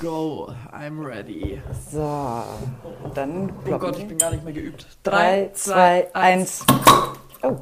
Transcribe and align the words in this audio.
Go, 0.00 0.52
I'm 0.72 1.00
ready. 1.02 1.60
So, 1.90 2.42
dann 3.14 3.50
Oh 3.66 3.78
Gott, 3.78 3.94
wir. 3.96 4.02
ich 4.02 4.08
bin 4.08 4.18
gar 4.18 4.30
nicht 4.30 4.44
mehr 4.44 4.52
geübt. 4.52 4.86
Drei, 5.02 5.50
zwei, 5.54 6.08
eins. 6.14 6.64
Oh, 7.42 7.56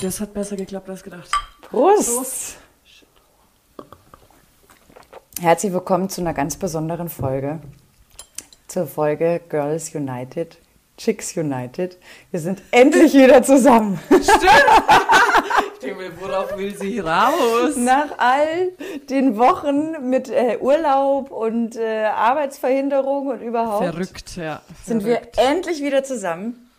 Das 0.00 0.20
hat 0.20 0.32
besser 0.32 0.54
geklappt 0.56 0.88
als 0.88 1.02
gedacht. 1.02 1.28
Prost. 1.62 2.56
Herzlich 5.40 5.72
willkommen 5.72 6.08
zu 6.08 6.20
einer 6.20 6.34
ganz 6.34 6.56
besonderen 6.56 7.08
Folge. 7.08 7.60
Zur 8.68 8.86
Folge 8.86 9.40
Girls 9.48 9.92
United, 9.94 10.58
Chicks 10.96 11.36
United. 11.36 11.98
Wir 12.30 12.38
sind 12.40 12.62
endlich 12.70 13.14
wieder 13.14 13.42
zusammen. 13.42 13.98
Ich 14.10 14.28
mir, 15.94 16.10
worauf 16.20 16.56
will 16.56 16.76
sie 16.76 16.98
raus? 17.00 17.76
Nach 17.76 18.18
all 18.18 18.72
den 19.08 19.36
Wochen 19.36 20.08
mit 20.08 20.28
äh, 20.28 20.58
Urlaub 20.60 21.30
und 21.30 21.76
äh, 21.76 22.04
Arbeitsverhinderung 22.04 23.28
und 23.28 23.40
überhaupt 23.42 23.84
Verrückt, 23.84 24.36
ja. 24.36 24.62
sind 24.84 25.02
verrückt. 25.02 25.36
wir 25.36 25.44
endlich 25.44 25.82
wieder 25.82 26.04
zusammen. 26.04 26.69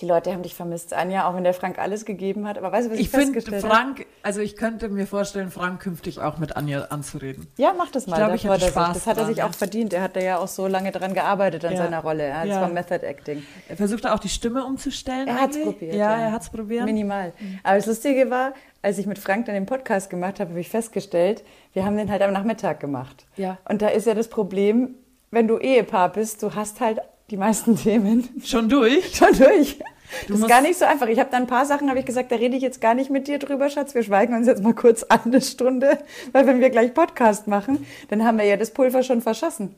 Die 0.00 0.06
Leute 0.06 0.32
haben 0.32 0.42
dich 0.42 0.54
vermisst, 0.54 0.94
Anja, 0.94 1.28
auch 1.28 1.34
wenn 1.36 1.44
der 1.44 1.52
Frank 1.52 1.78
alles 1.78 2.04
gegeben 2.04 2.48
hat. 2.48 2.56
Aber 2.56 2.72
weißt 2.72 2.86
du, 2.86 2.92
was 2.92 2.98
ich, 2.98 3.06
Ich 3.06 3.10
finde, 3.10 3.34
festgestellt 3.34 3.64
habe? 3.64 3.74
Frank, 3.74 4.06
also 4.22 4.40
ich 4.40 4.56
könnte 4.56 4.88
mir 4.88 5.06
vorstellen, 5.06 5.50
Frank 5.50 5.80
künftig 5.82 6.20
auch 6.20 6.38
mit 6.38 6.56
Anja 6.56 6.84
anzureden. 6.84 7.46
Ja, 7.58 7.74
mach 7.76 7.90
das 7.90 8.06
mal. 8.06 8.16
glaub, 8.16 8.28
da 8.30 8.34
ich 8.34 8.42
freut 8.42 8.52
er 8.52 8.60
sich. 8.60 8.70
Spaß 8.70 8.94
Das 8.94 9.06
hat 9.06 9.18
er 9.18 9.26
sich 9.26 9.36
ja. 9.38 9.46
auch 9.46 9.54
verdient. 9.54 9.92
Er 9.92 10.02
hat 10.02 10.16
da 10.16 10.20
ja 10.20 10.38
auch 10.38 10.48
so 10.48 10.66
lange 10.66 10.90
dran 10.92 11.12
gearbeitet 11.12 11.64
an 11.64 11.72
Ja. 11.72 11.78
seiner 11.78 12.00
Rolle. 12.00 12.28
Ja, 12.28 12.40
das 12.40 12.48
Ja. 12.48 12.60
war 12.62 12.68
Method 12.68 13.04
Acting. 13.06 13.42
Er 13.68 13.76
versucht 13.76 14.06
auch 14.06 14.18
die 14.18 14.28
Stimme 14.30 14.64
umzustellen. 14.64 15.28
Er 15.28 15.40
hat's 15.40 15.56
eigentlich. 15.56 15.64
probiert. 15.78 15.94
Ja, 15.94 16.16
er 16.16 16.32
hat 16.32 16.42
es 16.42 16.50
probiert. 16.50 16.84
Minimal. 16.86 17.32
Aber 17.62 17.76
das 17.76 17.86
Lustige 17.86 18.30
war, 18.30 18.54
als 18.82 18.96
ich 18.98 19.06
mit 19.06 19.18
Frank 19.18 19.46
dann 19.46 19.54
den 19.54 19.66
Podcast 19.66 20.08
gemacht 20.08 20.40
habe, 20.40 20.50
habe 20.50 20.60
ich 20.60 20.70
festgestellt, 20.70 21.44
wir 21.74 21.84
haben 21.84 21.96
den 21.98 22.10
halt 22.10 22.22
am 22.22 22.32
Nachmittag 22.32 22.80
gemacht. 22.80 23.26
Ja. 23.36 23.58
Und 23.68 23.82
da 23.82 23.88
ist 23.88 24.06
ja 24.06 24.14
das 24.14 24.28
Problem, 24.28 24.94
wenn 25.30 25.46
du 25.46 25.58
Ehepaar 25.58 26.10
bist, 26.10 26.42
du 26.42 26.54
hast 26.54 26.80
halt 26.80 27.00
die 27.30 27.36
meisten 27.36 27.76
Themen 27.76 28.28
Schon 28.44 28.68
durch? 28.68 29.14
schon 29.16 29.36
durch. 29.36 29.78
Du 30.26 30.32
das 30.32 30.40
ist 30.40 30.48
gar 30.48 30.60
nicht 30.60 30.76
so 30.78 30.84
einfach. 30.84 31.06
Ich 31.06 31.20
habe 31.20 31.30
dann 31.30 31.42
ein 31.42 31.46
paar 31.48 31.64
Sachen, 31.66 31.88
habe 31.88 32.00
ich 32.00 32.04
gesagt, 32.04 32.32
da 32.32 32.36
rede 32.36 32.56
ich 32.56 32.62
jetzt 32.62 32.80
gar 32.80 32.94
nicht 32.94 33.10
mit 33.10 33.28
dir 33.28 33.38
drüber, 33.38 33.70
Schatz. 33.70 33.94
Wir 33.94 34.02
schweigen 34.02 34.34
uns 34.34 34.48
jetzt 34.48 34.62
mal 34.62 34.74
kurz 34.74 35.04
an 35.04 35.20
eine 35.26 35.40
Stunde, 35.40 35.98
weil 36.32 36.46
wenn 36.46 36.60
wir 36.60 36.70
gleich 36.70 36.92
Podcast 36.94 37.46
machen, 37.46 37.86
dann 38.08 38.24
haben 38.24 38.36
wir 38.38 38.44
ja 38.44 38.56
das 38.56 38.72
Pulver 38.72 39.04
schon 39.04 39.22
verschossen. 39.22 39.76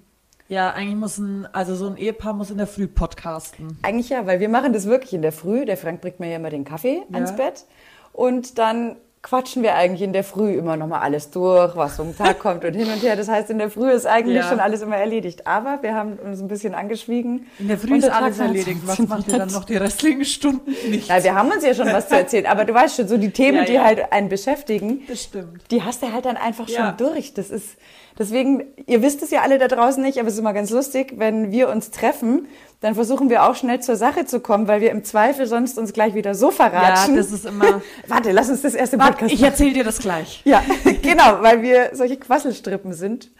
Ja, 0.48 0.70
eigentlich 0.70 0.96
muss 0.96 1.18
ein, 1.18 1.46
also 1.52 1.74
so 1.74 1.86
ein 1.86 1.96
Ehepaar 1.96 2.32
muss 2.32 2.50
in 2.50 2.56
der 2.58 2.66
Früh 2.66 2.86
podcasten. 2.86 3.78
Eigentlich 3.82 4.08
ja, 4.08 4.26
weil 4.26 4.40
wir 4.40 4.48
machen 4.48 4.72
das 4.72 4.86
wirklich 4.86 5.12
in 5.12 5.22
der 5.22 5.32
Früh. 5.32 5.64
Der 5.66 5.76
Frank 5.76 6.00
bringt 6.00 6.18
mir 6.20 6.30
ja 6.30 6.36
immer 6.36 6.50
den 6.50 6.64
Kaffee 6.64 7.02
Ja. 7.10 7.14
ans 7.14 7.36
Bett 7.36 7.64
und 8.12 8.58
dann 8.58 8.96
quatschen 9.22 9.62
wir 9.62 9.76
eigentlich 9.76 10.02
in 10.02 10.12
der 10.12 10.24
Früh 10.24 10.52
immer 10.54 10.76
noch 10.76 10.88
mal 10.88 10.98
alles 10.98 11.30
durch, 11.30 11.76
was 11.76 11.98
um 12.00 12.08
den 12.08 12.16
Tag 12.16 12.38
kommt 12.40 12.64
und 12.64 12.74
hin 12.74 12.88
und 12.88 13.02
her. 13.02 13.14
Das 13.14 13.28
heißt, 13.28 13.50
in 13.50 13.58
der 13.58 13.70
Früh 13.70 13.90
ist 13.90 14.04
eigentlich 14.04 14.36
Ja. 14.38 14.48
schon 14.48 14.58
alles 14.58 14.82
immer 14.82 14.96
erledigt. 14.96 15.46
Aber 15.46 15.78
wir 15.82 15.94
haben 15.94 16.14
uns 16.18 16.40
ein 16.40 16.48
bisschen 16.48 16.74
angeschwiegen. 16.74 17.46
In 17.60 17.68
der 17.68 17.78
Früh 17.78 17.96
ist 17.98 18.04
der 18.06 18.16
alles 18.16 18.40
erledigt. 18.40 18.80
Was 18.84 18.98
macht 18.98 19.28
ihr 19.28 19.38
dann 19.38 19.50
noch 19.50 19.64
die 19.64 19.76
restlichen 19.76 20.24
Stunden 20.24 20.72
nicht? 20.90 21.08
Ja, 21.08 21.22
wir 21.22 21.34
haben 21.36 21.50
uns 21.52 21.64
ja 21.64 21.72
schon 21.72 21.86
was 21.92 22.08
zu 22.08 22.16
erzählen, 22.16 22.46
aber 22.46 22.64
du 22.64 22.74
weißt 22.74 22.96
schon, 22.96 23.06
so 23.08 23.16
die 23.16 23.30
Themen, 23.30 23.58
Ja, 23.58 23.64
die 23.64 23.72
ja. 23.74 23.84
halt 23.84 24.12
einen 24.12 24.28
beschäftigen, 24.28 25.02
Das 25.06 25.22
stimmt. 25.22 25.62
die 25.70 25.82
hast 25.82 26.02
du 26.02 26.12
halt 26.12 26.24
dann 26.24 26.36
einfach 26.36 26.68
schon 26.68 26.96
durch. 26.96 27.32
Das 27.32 27.50
ist 27.50 27.76
deswegen, 28.22 28.64
ihr 28.86 29.02
wisst 29.02 29.22
es 29.22 29.30
ja 29.30 29.42
alle 29.42 29.58
da 29.58 29.68
draußen 29.68 30.02
nicht, 30.02 30.18
aber 30.18 30.28
es 30.28 30.34
ist 30.34 30.40
immer 30.40 30.52
ganz 30.52 30.70
lustig, 30.70 31.14
wenn 31.16 31.50
wir 31.52 31.68
uns 31.68 31.90
treffen, 31.90 32.46
dann 32.80 32.94
versuchen 32.94 33.28
wir 33.30 33.44
auch 33.44 33.54
schnell 33.54 33.80
zur 33.80 33.96
Sache 33.96 34.24
zu 34.24 34.40
kommen, 34.40 34.66
weil 34.68 34.80
wir 34.80 34.90
im 34.90 35.04
Zweifel 35.04 35.46
sonst 35.46 35.78
uns 35.78 35.92
gleich 35.92 36.14
wieder 36.14 36.34
so 36.34 36.46
Ja, 36.46 36.52
verratschen. 36.52 37.16
das 37.16 37.30
ist 37.30 37.44
immer. 37.46 37.82
Warte, 38.08 38.32
lass 38.32 38.48
uns 38.48 38.62
das 38.62 38.74
erste 38.74 38.98
Warte, 38.98 39.12
Podcast 39.12 39.32
ich 39.34 39.40
machen. 39.40 39.50
erzähle 39.52 39.72
dir 39.74 39.84
das 39.84 39.98
gleich. 39.98 40.40
Ja, 40.44 40.62
genau, 41.02 41.42
weil 41.42 41.62
wir 41.62 41.90
solche 41.92 42.16
Quasselstrippen 42.16 42.92
sind. 42.92 43.30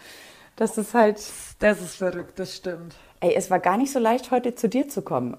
Das 0.56 0.76
ist 0.78 0.92
halt, 0.94 1.20
Das 1.60 1.80
ist 1.80 1.96
verrückt, 1.96 2.38
das 2.38 2.54
stimmt. 2.56 2.94
ey, 3.20 3.34
es 3.34 3.50
war 3.50 3.58
gar 3.58 3.76
nicht 3.78 3.90
so 3.92 3.98
leicht, 3.98 4.30
heute 4.30 4.54
zu 4.54 4.68
dir 4.68 4.88
zu 4.88 5.02
kommen. 5.02 5.36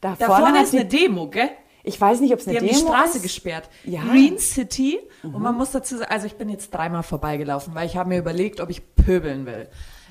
Da, 0.00 0.14
Da 0.18 0.26
vorne, 0.26 0.44
vorne 0.46 0.62
ist 0.62 0.74
eine 0.74 0.84
Demo, 0.84 1.28
gell? 1.28 1.48
Ich 1.84 2.00
weiß 2.00 2.20
nicht, 2.20 2.32
ob 2.32 2.38
es 2.38 2.44
Die 2.44 2.50
eine 2.50 2.60
haben 2.60 2.66
die 2.68 2.74
Demo 2.74 2.88
Straße 2.88 3.16
ist. 3.18 3.22
gesperrt. 3.22 3.68
Ja. 3.84 4.02
Green 4.02 4.38
City. 4.38 5.00
Und 5.22 5.40
man 5.40 5.56
muss 5.56 5.70
dazu 5.72 5.96
sagen, 5.96 6.10
also 6.10 6.26
ich 6.26 6.36
bin 6.36 6.48
jetzt 6.48 6.72
dreimal 6.72 7.02
vorbeigelaufen, 7.02 7.74
weil 7.74 7.86
ich 7.86 7.96
habe 7.96 8.08
mir 8.10 8.18
überlegt, 8.18 8.60
ob 8.60 8.70
ich 8.70 8.94
pöbeln 8.94 9.46
will. 9.46 9.68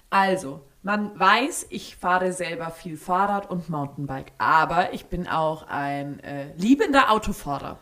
Also, 0.09 0.61
man 0.83 1.17
weiß, 1.17 1.67
ich 1.69 1.95
fahre 1.95 2.33
selber 2.33 2.71
viel 2.71 2.97
Fahrrad 2.97 3.49
und 3.49 3.69
Mountainbike. 3.69 4.33
Aber 4.37 4.93
ich 4.93 5.05
bin 5.05 5.27
auch 5.27 5.67
ein 5.67 6.19
äh, 6.21 6.53
liebender 6.57 7.11
Autofahrer. 7.11 7.77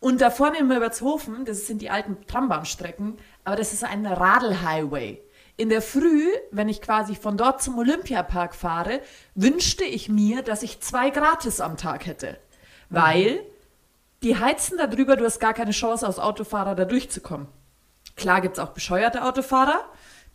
Und 0.00 0.22
da 0.22 0.30
vorne 0.30 0.58
in 0.58 0.66
Milbertshofen, 0.66 1.44
das 1.44 1.66
sind 1.66 1.82
die 1.82 1.90
alten 1.90 2.26
Trambahnstrecken, 2.26 3.18
aber 3.44 3.56
das 3.56 3.74
ist 3.74 3.84
ein 3.84 4.06
Radl-Highway. 4.06 5.20
In 5.58 5.68
der 5.68 5.82
Früh, 5.82 6.26
wenn 6.50 6.70
ich 6.70 6.80
quasi 6.80 7.14
von 7.14 7.36
dort 7.36 7.62
zum 7.62 7.76
Olympiapark 7.78 8.54
fahre, 8.54 9.02
wünschte 9.34 9.84
ich 9.84 10.08
mir, 10.08 10.40
dass 10.40 10.62
ich 10.62 10.80
zwei 10.80 11.10
gratis 11.10 11.60
am 11.60 11.76
Tag 11.76 12.06
hätte. 12.06 12.38
Weil 12.90 13.40
die 14.22 14.38
heizen 14.38 14.76
da 14.76 14.86
drüber, 14.86 15.16
du 15.16 15.24
hast 15.24 15.40
gar 15.40 15.54
keine 15.54 15.70
Chance, 15.70 16.06
als 16.06 16.18
Autofahrer 16.18 16.74
da 16.74 16.84
durchzukommen. 16.84 17.46
Klar 18.16 18.40
gibt's 18.42 18.58
auch 18.58 18.70
bescheuerte 18.70 19.24
Autofahrer, 19.24 19.80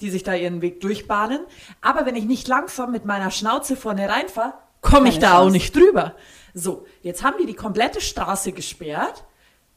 die 0.02 0.10
sich 0.10 0.24
da 0.24 0.34
ihren 0.34 0.62
Weg 0.62 0.82
durchbahnen. 0.82 1.42
Aber 1.82 2.06
wenn 2.06 2.16
ich 2.16 2.26
nicht 2.26 2.48
langsam 2.48 2.92
mit 2.92 3.06
meiner 3.06 3.30
Schnauze 3.30 3.76
vorne 3.76 4.10
reinfahre, 4.10 4.54
komme 4.82 5.10
ich 5.10 5.20
da 5.20 5.34
auch 5.34 5.44
Chance. 5.44 5.52
nicht 5.52 5.76
drüber. 5.76 6.16
So, 6.54 6.86
jetzt 7.02 7.24
haben 7.24 7.38
die 7.40 7.46
die 7.46 7.54
komplette 7.54 8.02
Straße 8.02 8.54
gesperrt. 8.54 9.24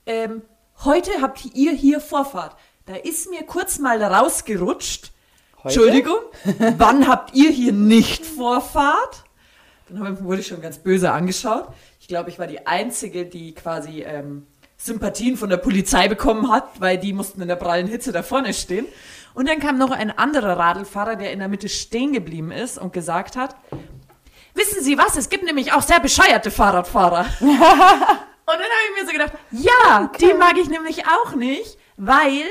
Ähm, 0.06 0.42
heute 0.84 1.10
habt 1.20 1.44
ihr 1.54 1.72
hier 1.72 2.00
Vorfahrt. 2.00 2.56
Da 2.86 2.94
ist 2.94 3.28
mir 3.30 3.42
kurz 3.42 3.78
mal 3.78 4.02
rausgerutscht. 4.02 5.12
Heute? 5.58 5.74
Entschuldigung, 5.74 6.18
wann 6.78 7.06
habt 7.06 7.34
ihr 7.34 7.50
hier 7.50 7.72
nicht 7.72 8.24
Vorfahrt? 8.24 9.24
Dann 9.88 10.24
wurde 10.24 10.40
ich 10.40 10.46
schon 10.46 10.62
ganz 10.62 10.78
böse 10.78 11.10
angeschaut. 11.12 11.68
Ich 12.08 12.14
glaube, 12.14 12.30
ich 12.30 12.38
war 12.38 12.46
die 12.46 12.66
Einzige, 12.66 13.26
die 13.26 13.52
quasi 13.52 14.00
ähm, 14.00 14.46
Sympathien 14.78 15.36
von 15.36 15.50
der 15.50 15.58
Polizei 15.58 16.08
bekommen 16.08 16.50
hat, 16.50 16.80
weil 16.80 16.96
die 16.96 17.12
mussten 17.12 17.42
in 17.42 17.48
der 17.48 17.56
prallen 17.56 17.86
Hitze 17.86 18.12
da 18.12 18.22
vorne 18.22 18.54
stehen. 18.54 18.86
Und 19.34 19.46
dann 19.46 19.60
kam 19.60 19.76
noch 19.76 19.90
ein 19.90 20.16
anderer 20.16 20.56
Radlfahrer, 20.56 21.16
der 21.16 21.32
in 21.32 21.40
der 21.40 21.48
Mitte 21.48 21.68
stehen 21.68 22.14
geblieben 22.14 22.50
ist 22.50 22.78
und 22.78 22.94
gesagt 22.94 23.36
hat, 23.36 23.56
wissen 24.54 24.82
Sie 24.82 24.96
was, 24.96 25.18
es 25.18 25.28
gibt 25.28 25.44
nämlich 25.44 25.74
auch 25.74 25.82
sehr 25.82 26.00
bescheuerte 26.00 26.50
Fahrradfahrer. 26.50 27.26
und 27.40 27.50
dann 27.50 28.58
habe 28.58 28.86
ich 28.88 29.02
mir 29.02 29.06
so 29.06 29.12
gedacht, 29.12 29.32
ja, 29.50 30.10
die 30.18 30.32
mag 30.32 30.56
ich 30.56 30.70
nämlich 30.70 31.02
auch 31.06 31.34
nicht, 31.34 31.76
weil 31.98 32.42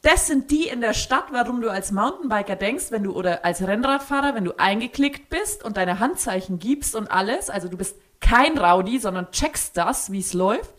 das 0.00 0.26
sind 0.26 0.50
die 0.50 0.66
in 0.66 0.80
der 0.80 0.94
Stadt, 0.94 1.26
warum 1.30 1.60
du 1.60 1.70
als 1.70 1.92
Mountainbiker 1.92 2.56
denkst, 2.56 2.86
wenn 2.90 3.04
du 3.04 3.12
oder 3.12 3.44
als 3.44 3.62
Rennradfahrer, 3.64 4.34
wenn 4.34 4.44
du 4.44 4.58
eingeklickt 4.58 5.28
bist 5.28 5.62
und 5.62 5.76
deine 5.76 6.00
Handzeichen 6.00 6.58
gibst 6.58 6.96
und 6.96 7.12
alles, 7.12 7.48
also 7.48 7.68
du 7.68 7.76
bist 7.76 7.94
kein 8.22 8.56
Rowdy, 8.56 8.98
sondern 8.98 9.30
checkst 9.30 9.76
das, 9.76 10.10
wie 10.10 10.20
es 10.20 10.32
läuft. 10.32 10.72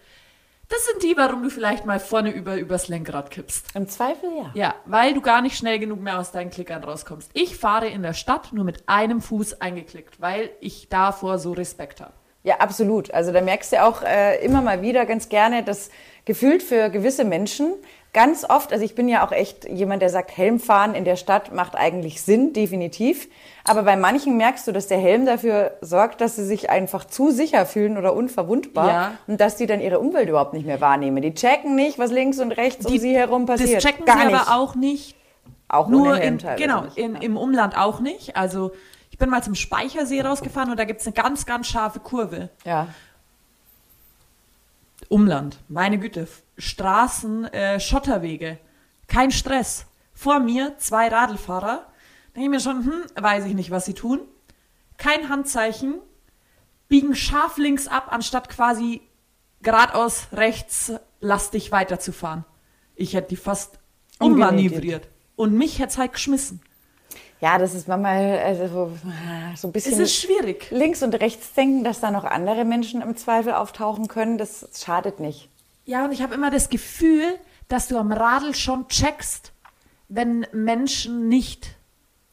Das 0.70 0.86
sind 0.86 1.04
die, 1.04 1.16
warum 1.16 1.44
du 1.44 1.50
vielleicht 1.52 1.86
mal 1.86 2.00
vorne 2.00 2.32
über 2.32 2.56
übers 2.56 2.88
Lenkrad 2.88 3.30
kippst. 3.30 3.76
Im 3.76 3.88
Zweifel 3.88 4.30
ja. 4.36 4.52
Ja, 4.56 4.76
weil 4.86 5.14
du 5.14 5.22
gar 5.22 5.42
nicht 5.42 5.56
schnell 5.56 5.78
genug 5.78 6.02
mehr 6.02 6.18
aus 6.20 6.32
deinen 6.32 6.50
Klickern 6.50 6.84
rauskommst. 6.84 7.30
Ich 7.34 7.58
fahre 7.58 7.88
in 7.88 8.02
der 8.02 8.14
Stadt 8.14 8.54
nur 8.54 8.64
mit 8.64 8.90
einem 8.90 9.22
Fuß 9.22 9.62
eingeklickt, 9.62 10.20
weil 10.20 10.50
ich 10.62 10.90
davor 10.90 11.38
so 11.38 11.52
Respekt 11.52 12.02
habe. 12.02 12.14
Ja, 12.44 12.58
absolut. 12.58 13.14
Also 13.14 13.32
da 13.32 13.42
merkst 13.42 13.74
du 13.74 13.84
auch 13.84 14.02
äh, 14.02 14.44
immer 14.44 14.62
mal 14.62 14.82
wieder 14.82 15.06
ganz 15.06 15.30
gerne, 15.30 15.64
dass 15.64 15.92
gefühlt 16.26 16.64
für 16.64 16.90
gewisse 16.90 17.24
Menschen 17.24 17.76
ganz 18.14 18.46
oft, 18.48 18.72
also 18.72 18.86
ich 18.86 18.94
bin 18.96 19.10
ja 19.10 19.26
auch 19.26 19.32
echt 19.32 19.66
jemand, 19.68 20.02
der 20.02 20.10
sagt, 20.10 20.38
Helmfahren 20.38 20.94
in 20.94 21.04
der 21.04 21.16
Stadt 21.16 21.52
macht 21.54 21.76
eigentlich 21.76 22.22
Sinn, 22.22 22.54
definitiv. 22.54 23.28
Aber 23.64 23.84
bei 23.84 23.96
manchen 23.96 24.38
merkst 24.38 24.68
du, 24.68 24.72
dass 24.72 24.88
der 24.88 25.00
Helm 25.00 25.26
dafür 25.26 25.78
sorgt, 25.82 26.22
dass 26.22 26.36
sie 26.36 26.46
sich 26.46 26.70
einfach 26.70 27.06
zu 27.06 27.32
sicher 27.32 27.66
fühlen 27.66 27.98
oder 27.98 28.14
unverwundbar 28.14 28.88
Ja. 28.88 29.12
und 29.28 29.42
dass 29.42 29.56
die 29.56 29.66
dann 29.66 29.82
ihre 29.82 30.00
Umwelt 30.00 30.30
überhaupt 30.30 30.54
nicht 30.54 30.66
mehr 30.66 30.80
wahrnehmen. 30.80 31.22
Die 31.24 31.34
checken 31.34 31.76
nicht, 31.76 31.98
was 31.98 32.12
links 32.12 32.40
und 32.40 32.52
rechts 32.52 32.86
um 32.86 32.98
sie 32.98 33.16
herum 33.16 33.46
passiert. 33.48 33.78
Das 33.78 33.84
checken 33.84 34.06
Gar 34.06 34.20
sie 34.20 34.26
nicht. 34.28 34.36
aber 34.36 34.56
auch 34.58 34.76
nicht. 34.76 35.16
auch 35.68 35.88
Nur 35.88 36.16
Helm 36.18 36.38
in, 36.40 36.56
genau, 36.58 36.82
nicht. 36.82 36.98
in, 36.98 37.16
im 37.16 37.36
Umland 37.36 37.76
auch 37.78 38.00
nicht. 38.00 38.36
Also 38.38 38.72
ich 39.10 39.18
bin 39.18 39.30
mal 39.30 39.42
zum 39.42 39.56
Speichersee 39.56 40.22
rausgefahren 40.22 40.70
und 40.70 40.80
da 40.80 40.86
gibt's 40.86 41.06
eine 41.08 41.14
ganz, 41.14 41.46
ganz 41.48 41.68
scharfe 41.68 42.00
Kurve. 42.00 42.50
Ja. 42.64 42.88
Umland, 45.10 45.58
meine 45.68 45.98
Güte, 46.00 46.28
Straßen, 46.64 47.46
äh, 47.46 47.80
Schotterwege, 47.80 48.58
kein 49.08 49.32
Stress. 49.32 49.86
Vor 50.14 50.40
mir 50.40 50.76
zwei 50.78 51.08
Radlfahrer. 51.10 51.86
Da 52.34 52.40
denke 52.42 52.46
ich 52.46 52.50
mir 52.50 52.60
schon, 52.60 52.86
hm, 52.86 53.04
weiß 53.22 53.46
ich 53.46 53.54
nicht, 53.54 53.70
was 53.72 53.86
sie 53.86 53.94
tun. 53.94 54.20
Kein 54.98 55.28
Handzeichen, 55.30 55.96
biegen 56.88 57.16
scharf 57.16 57.58
links 57.58 57.88
ab, 57.88 58.08
anstatt 58.12 58.48
quasi 58.50 59.02
geradeaus 59.62 60.28
rechts 60.32 60.94
lastig 61.20 61.72
weiterzufahren. 61.72 62.46
Ich 62.96 63.14
hätte 63.14 63.30
die 63.30 63.36
fast 63.38 63.80
ummanövriert. 64.20 65.08
Und 65.36 65.54
mich 65.54 65.80
hätte 65.80 65.90
es 65.90 65.98
halt 65.98 66.14
geschmissen. 66.14 66.62
Ja, 67.42 67.58
das 67.58 67.74
ist 67.74 67.88
manchmal 67.90 68.38
also, 68.40 68.68
so- 68.68 68.98
so 69.58 69.68
ein 69.68 69.72
bisschen 69.74 69.94
Es 69.94 70.00
ist 70.00 70.16
schwierig. 70.16 70.68
links 70.72 71.04
und 71.04 71.14
rechts 71.16 71.54
denken, 71.54 71.84
dass 71.84 72.00
da 72.00 72.10
noch 72.12 72.24
andere 72.24 72.64
Menschen 72.64 73.02
im 73.02 73.18
Zweifel 73.18 73.54
auftauchen 73.54 74.08
können. 74.08 74.38
Das 74.38 74.70
schadet 74.82 75.20
nicht. 75.20 75.50
Ja, 75.86 76.06
und 76.06 76.12
ich 76.12 76.22
habe 76.22 76.34
immer 76.34 76.50
das 76.50 76.70
Gefühl, 76.70 77.24
dass 77.68 77.88
du 77.88 77.98
am 77.98 78.12
Radl 78.12 78.56
schon 78.56 78.88
checkst, 78.88 79.52
wenn 80.08 80.46
Menschen 80.52 81.28
nicht 81.28 81.76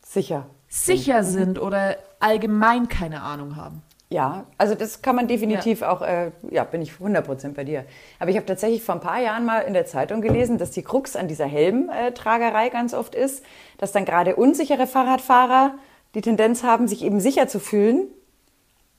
Sicher. 0.03 0.47
sicher 0.69 1.25
sind 1.25 1.59
oder 1.61 1.97
allgemein 2.21 2.89
keine 2.89 3.23
Ahnung 3.23 3.57
haben. 3.57 3.83
Ja, 4.13 4.47
also 4.59 4.75
das 4.75 5.03
kann 5.03 5.15
man 5.15 5.29
definitiv 5.29 5.83
auch, 5.83 6.03
äh, 6.03 6.33
ja, 6.51 6.65
bin 6.65 6.83
ich 6.83 6.95
100% 6.95 7.55
bei 7.55 7.63
dir. 7.63 7.85
Aber 8.19 8.31
ich 8.31 8.37
habe 8.37 8.47
tatsächlich 8.47 8.83
vor 8.83 8.97
ein 8.97 9.01
paar 9.01 9.21
Jahren 9.21 9.45
mal 9.45 9.61
in 9.61 9.73
der 9.73 9.87
Zeitung 9.87 10.21
gelesen, 10.21 10.59
dass 10.59 10.73
die 10.73 10.83
Krux 10.83 11.15
an 11.15 11.29
dieser 11.29 11.47
Helmtragerei 11.47 12.71
ganz 12.71 12.93
oft 12.93 13.15
ist, 13.15 13.45
dass 13.79 13.93
dann 13.93 14.05
gerade 14.05 14.35
unsichere 14.35 14.89
Fahrradfahrer 14.89 15.77
die 16.15 16.23
Tendenz 16.23 16.65
haben, 16.65 16.89
sich 16.89 17.05
eben 17.05 17.21
sicher 17.21 17.47
zu 17.47 17.61
fühlen, 17.61 18.09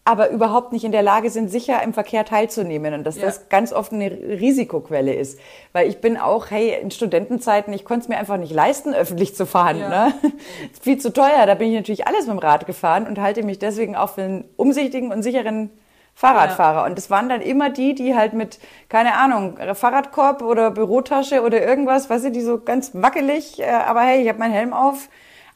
aber 0.03 0.29
überhaupt 0.31 0.73
nicht 0.73 0.83
in 0.83 0.91
der 0.91 1.03
Lage 1.03 1.29
sind, 1.29 1.49
sicher 1.51 1.81
im 1.83 1.93
Verkehr 1.93 2.25
teilzunehmen 2.25 2.93
und 2.95 3.03
dass 3.03 3.17
Ja. 3.17 3.25
das 3.25 3.49
ganz 3.49 3.71
oft 3.71 3.93
eine 3.93 4.09
Risikoquelle 4.09 5.13
ist. 5.13 5.39
Weil 5.73 5.87
ich 5.87 6.01
bin 6.01 6.17
auch, 6.17 6.49
hey, 6.49 6.75
in 6.81 6.89
Studentenzeiten, 6.89 7.71
ich 7.73 7.85
konnte 7.85 8.03
es 8.03 8.07
mir 8.09 8.17
einfach 8.17 8.37
nicht 8.37 8.51
leisten, 8.53 8.95
öffentlich 8.95 9.35
zu 9.35 9.45
fahren. 9.45 9.79
Ja. 9.79 9.89
Ne? 10.07 10.13
Ist 10.71 10.83
viel 10.83 10.97
zu 10.97 11.13
teuer, 11.13 11.45
da 11.45 11.53
bin 11.53 11.69
ich 11.69 11.75
natürlich 11.75 12.07
alles 12.07 12.25
mit 12.25 12.35
dem 12.35 12.39
Rad 12.39 12.65
gefahren 12.65 13.05
und 13.05 13.19
halte 13.19 13.43
mich 13.43 13.59
deswegen 13.59 13.95
auch 13.95 14.09
für 14.09 14.23
einen 14.23 14.45
umsichtigen 14.57 15.11
und 15.11 15.21
sicheren 15.21 15.69
Fahrradfahrer. 16.15 16.85
Und 16.85 16.97
das 16.97 17.09
waren 17.09 17.29
dann 17.29 17.41
immer 17.41 17.69
die, 17.69 17.95
die 17.95 18.15
halt 18.15 18.33
mit, 18.33 18.59
keine 18.89 19.15
Ahnung, 19.15 19.57
Fahrradkorb 19.73 20.41
oder 20.41 20.71
Bürotasche 20.71 21.41
oder 21.43 21.63
irgendwas, 21.65 22.09
weißt 22.09 22.25
du, 22.25 22.31
die 22.31 22.41
so 22.41 22.59
ganz 22.59 22.91
wackelig, 22.93 23.59
äh, 23.59 23.65
aber 23.69 24.01
hey, 24.01 24.21
ich 24.23 24.29
habe 24.29 24.39
meinen 24.39 24.53
Helm 24.53 24.73
auf. 24.73 25.09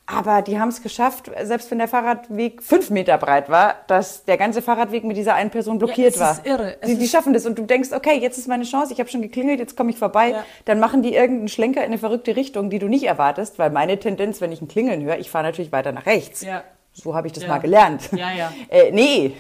Aber 0.08 0.44
die 0.44 0.60
haben 0.60 0.70
es 0.70 0.84
geschafft, 0.84 1.32
selbst 1.44 1.72
wenn 1.72 1.80
der 1.80 1.88
Fahrradweg 1.88 2.62
fünf 2.62 2.92
Meter 2.92 3.18
breit 3.18 3.50
war, 3.50 3.76
dass 3.88 4.24
der 4.24 4.38
ganze 4.38 4.62
Fahrradweg 4.62 5.04
mit 5.04 5.18
dieser 5.18 5.34
einen 5.34 5.50
Person 5.50 5.80
blockiert 5.80 6.14
es 6.14 6.20
war. 6.20 6.34
ist 6.34 6.46
irre. 6.46 6.78
Es 6.80 6.90
Die, 6.90 6.98
die 7.00 7.08
schaffen 7.08 7.34
das 7.34 7.48
und 7.48 7.58
du 7.58 7.64
denkst, 7.64 7.90
okay, 7.92 8.20
jetzt 8.20 8.38
ist 8.38 8.48
meine 8.48 8.66
Chance, 8.66 8.94
ich 8.94 9.00
habe 9.00 9.10
schon 9.10 9.24
geklingelt, 9.24 9.60
jetzt 9.60 9.76
komme 9.76 9.90
ich 9.90 9.98
vorbei. 9.98 10.30
Ja. 10.30 10.46
Dann 10.66 10.80
machen 10.80 11.02
die 11.02 11.16
irgendeinen 11.16 11.48
Schlenker 11.48 11.80
in 11.82 11.88
eine 11.88 11.98
verrückte 11.98 12.36
Richtung, 12.36 12.70
die 12.70 12.78
du 12.78 12.88
nicht 12.88 13.06
erwartest, 13.06 13.58
weil 13.58 13.72
meine 13.72 14.00
Tendenz, 14.00 14.42
wenn 14.42 14.52
ich 14.52 14.62
ein 14.62 14.68
Klingeln 14.68 15.02
höre, 15.04 15.18
ich 15.18 15.32
fahre 15.32 15.44
natürlich 15.46 15.72
weiter 15.72 15.92
nach 15.92 16.06
rechts. 16.06 16.42
Ja. 16.42 16.64
So 16.94 17.16
habe 17.16 17.26
ich 17.26 17.34
das 17.34 17.44
Ja. 17.44 17.50
mal 17.50 17.58
gelernt. 17.58 18.10
Ja, 18.12 18.32
ja. 18.32 18.54
Äh, 18.70 18.92
nee. 18.92 19.34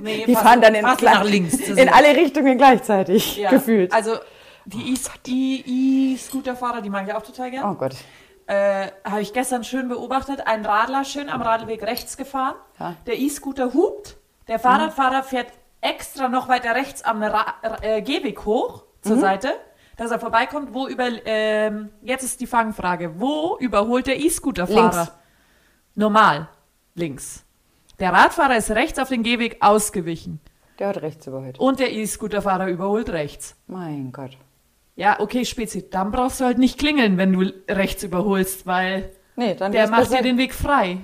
Nee, 0.00 0.24
die 0.26 0.34
fahren 0.34 0.60
dann 0.60 0.74
in, 0.74 0.82
nach 0.82 1.24
links. 1.24 1.56
Das 1.56 1.78
in 1.78 1.88
alle 1.88 2.16
Richtungen 2.16 2.58
gleichzeitig, 2.58 3.36
Ja, 3.36 3.50
gefühlt. 3.50 3.92
Also 3.92 4.16
die 4.66 4.94
die 5.24 6.14
E-Scooter-Fahrer, 6.14 6.82
die 6.82 6.90
mag 6.90 7.06
ich 7.06 7.14
auch 7.14 7.22
total 7.22 7.50
gern. 7.52 7.64
oh 7.64 7.74
Gott. 7.74 7.94
Äh, 8.50 8.90
Habe 9.04 9.20
ich 9.20 9.32
gestern 9.32 9.62
schön 9.62 9.88
beobachtet. 9.88 10.46
Ein 10.46 10.66
Radler 10.66 11.04
schön 11.04 11.28
am 11.28 11.40
Radweg 11.40 11.82
rechts 11.82 12.16
gefahren. 12.16 12.56
Ja. 12.80 12.96
Der 13.06 13.18
E-Scooter 13.18 13.72
hupt. 13.74 14.16
Der 14.48 14.58
Fahrradfahrer 14.58 15.22
fährt 15.22 15.52
extra 15.80 16.28
noch 16.28 16.48
weiter 16.48 16.74
rechts 16.74 17.02
am 17.02 17.22
Ra 17.22 17.54
äh, 17.82 18.02
Gehweg 18.02 18.44
hoch 18.44 18.82
zur 19.02 19.16
Mhm. 19.16 19.20
Seite, 19.20 19.52
dass 19.96 20.10
er 20.10 20.18
vorbeikommt. 20.18 20.74
Wo 20.74 20.88
über 20.88 21.08
ähm, 21.26 21.90
jetzt 22.02 22.24
ist 22.24 22.40
die 22.40 22.48
Fangfrage: 22.48 23.20
Wo 23.20 23.56
überholt 23.60 24.08
der 24.08 24.18
E-Scooter-Fahrer? 24.18 24.96
Links. 24.96 25.12
Normal 25.94 26.48
links. 26.94 27.44
Der 28.00 28.12
Radfahrer 28.12 28.56
ist 28.56 28.70
rechts 28.72 28.98
auf 28.98 29.08
den 29.10 29.22
Gehweg 29.22 29.58
ausgewichen 29.60 30.40
Der 30.80 30.88
hat 30.88 31.02
rechts 31.02 31.26
überhört. 31.26 31.58
und 31.60 31.78
der 31.78 31.92
E-Scooter-Fahrer 31.92 32.66
überholt 32.68 33.10
rechts. 33.10 33.54
Mein 33.68 34.10
Gott. 34.10 34.36
Ja, 34.96 35.18
okay, 35.20 35.44
Spezi, 35.44 35.88
dann 35.88 36.10
brauchst 36.10 36.40
du 36.40 36.44
halt 36.44 36.58
nicht 36.58 36.78
klingeln, 36.78 37.16
wenn 37.16 37.32
du 37.32 37.52
rechts 37.68 38.02
überholst, 38.02 38.66
weil 38.66 39.10
Nee, 39.36 39.54
dann 39.54 39.72
der 39.72 39.88
macht 39.88 40.12
dir 40.12 40.22
den 40.22 40.36
Weg 40.36 40.54
frei. 40.54 40.98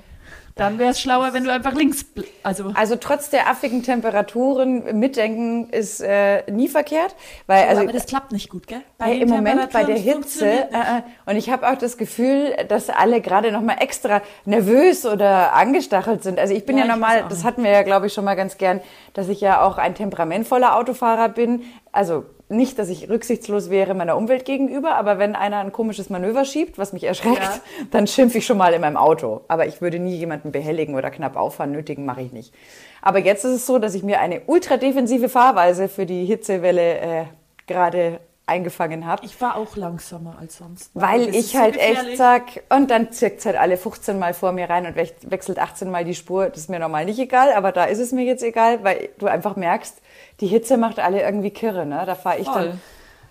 Dann 0.56 0.78
wäre 0.78 0.92
es 0.92 1.00
schlauer, 1.02 1.34
wenn 1.34 1.44
du 1.44 1.52
einfach 1.52 1.74
links, 1.74 2.06
also 2.42 2.72
Also 2.72 2.96
trotz 2.96 3.28
der 3.28 3.46
affigen 3.50 3.82
Temperaturen 3.82 4.98
mitdenken 4.98 5.68
ist 5.68 6.00
äh, 6.00 6.50
nie 6.50 6.68
verkehrt, 6.68 7.14
weil 7.46 7.68
also 7.68 7.82
aber 7.82 7.92
das 7.92 8.06
klappt 8.06 8.32
nicht 8.32 8.48
gut, 8.48 8.66
gell? 8.66 8.80
Bei 8.96 9.12
den 9.12 9.22
Im 9.22 9.28
Moment 9.28 9.70
bei 9.70 9.84
der 9.84 9.98
Hitze 9.98 10.46
äh, 10.46 10.62
äh, 10.62 11.02
und 11.26 11.36
ich 11.36 11.50
habe 11.50 11.68
auch 11.68 11.76
das 11.76 11.98
Gefühl, 11.98 12.56
dass 12.68 12.88
alle 12.88 13.20
gerade 13.20 13.52
noch 13.52 13.60
mal 13.60 13.76
extra 13.80 14.22
nervös 14.46 15.04
oder 15.04 15.52
angestachelt 15.52 16.22
sind. 16.22 16.38
Also 16.38 16.54
ich 16.54 16.64
bin 16.64 16.78
Ja, 16.78 16.86
ja, 16.86 16.92
normal, 16.92 17.26
das 17.28 17.44
hatten 17.44 17.62
wir 17.62 17.70
ja 17.70 17.82
glaube 17.82 18.06
ich 18.06 18.14
schon 18.14 18.24
mal 18.24 18.34
ganz 18.34 18.56
gern, 18.56 18.80
dass 19.12 19.28
ich 19.28 19.42
ja 19.42 19.60
auch 19.60 19.76
ein 19.76 19.94
temperamentvoller 19.94 20.74
Autofahrer 20.76 21.28
bin. 21.28 21.64
Also 21.92 22.24
nicht, 22.48 22.78
dass 22.78 22.88
ich 22.88 23.08
rücksichtslos 23.08 23.70
wäre 23.70 23.94
meiner 23.94 24.16
Umwelt 24.16 24.44
gegenüber, 24.44 24.94
aber 24.94 25.18
wenn 25.18 25.34
einer 25.34 25.58
ein 25.58 25.72
komisches 25.72 26.10
Manöver 26.10 26.44
schiebt, 26.44 26.78
was 26.78 26.92
mich 26.92 27.04
erschreckt, 27.04 27.38
Ja. 27.42 27.60
dann 27.90 28.06
schimpfe 28.06 28.38
ich 28.38 28.46
schon 28.46 28.56
mal 28.58 28.72
in 28.72 28.80
meinem 28.80 28.96
Auto. 28.96 29.40
Aber 29.48 29.66
ich 29.66 29.80
würde 29.80 29.98
nie 29.98 30.14
jemanden 30.16 30.52
behelligen 30.52 30.94
oder 30.94 31.10
knapp 31.10 31.36
auffahren, 31.36 31.72
nötigen 31.72 32.04
mache 32.04 32.22
ich 32.22 32.32
nicht. 32.32 32.54
Aber 33.02 33.18
jetzt 33.18 33.44
ist 33.44 33.52
es 33.52 33.66
so, 33.66 33.78
dass 33.78 33.94
ich 33.94 34.02
mir 34.04 34.20
eine 34.20 34.42
ultradefensive 34.46 35.28
Fahrweise 35.28 35.88
für 35.88 36.06
die 36.06 36.24
Hitzewelle 36.24 36.98
äh, 37.00 37.24
gerade 37.66 38.20
eingefangen 38.48 39.06
habe. 39.06 39.24
Ich 39.26 39.40
war 39.40 39.56
auch 39.56 39.74
langsamer 39.76 40.36
als 40.40 40.58
sonst. 40.58 40.92
Weil 40.94 41.34
ich 41.34 41.56
halt 41.56 41.76
echt 41.76 42.16
sag, 42.16 42.42
und 42.68 42.92
dann 42.92 43.10
zirkt's 43.10 43.44
halt 43.44 43.56
alle 43.56 43.76
15 43.76 44.20
Mal 44.20 44.34
vor 44.34 44.52
mir 44.52 44.70
rein 44.70 44.86
und 44.86 44.96
wech- 44.96 45.14
wechselt 45.28 45.58
18 45.58 45.90
Mal 45.90 46.04
die 46.04 46.14
Spur. 46.14 46.46
Das 46.48 46.58
ist 46.58 46.70
mir 46.70 46.78
normal 46.78 47.06
nicht 47.06 47.18
egal, 47.18 47.52
aber 47.54 47.72
da 47.72 47.84
ist 47.86 47.98
es 47.98 48.12
mir 48.12 48.24
jetzt 48.24 48.44
egal, 48.44 48.84
weil 48.84 49.08
du 49.18 49.26
einfach 49.26 49.56
merkst, 49.56 50.00
die 50.40 50.46
Hitze 50.46 50.76
macht 50.76 50.98
alle 50.98 51.22
irgendwie 51.22 51.50
kirre. 51.50 51.86
Ne? 51.86 52.02
Da 52.06 52.14
fahre 52.14 52.38
ich 52.38 52.46
Voll. 52.46 52.66
dann 52.68 52.80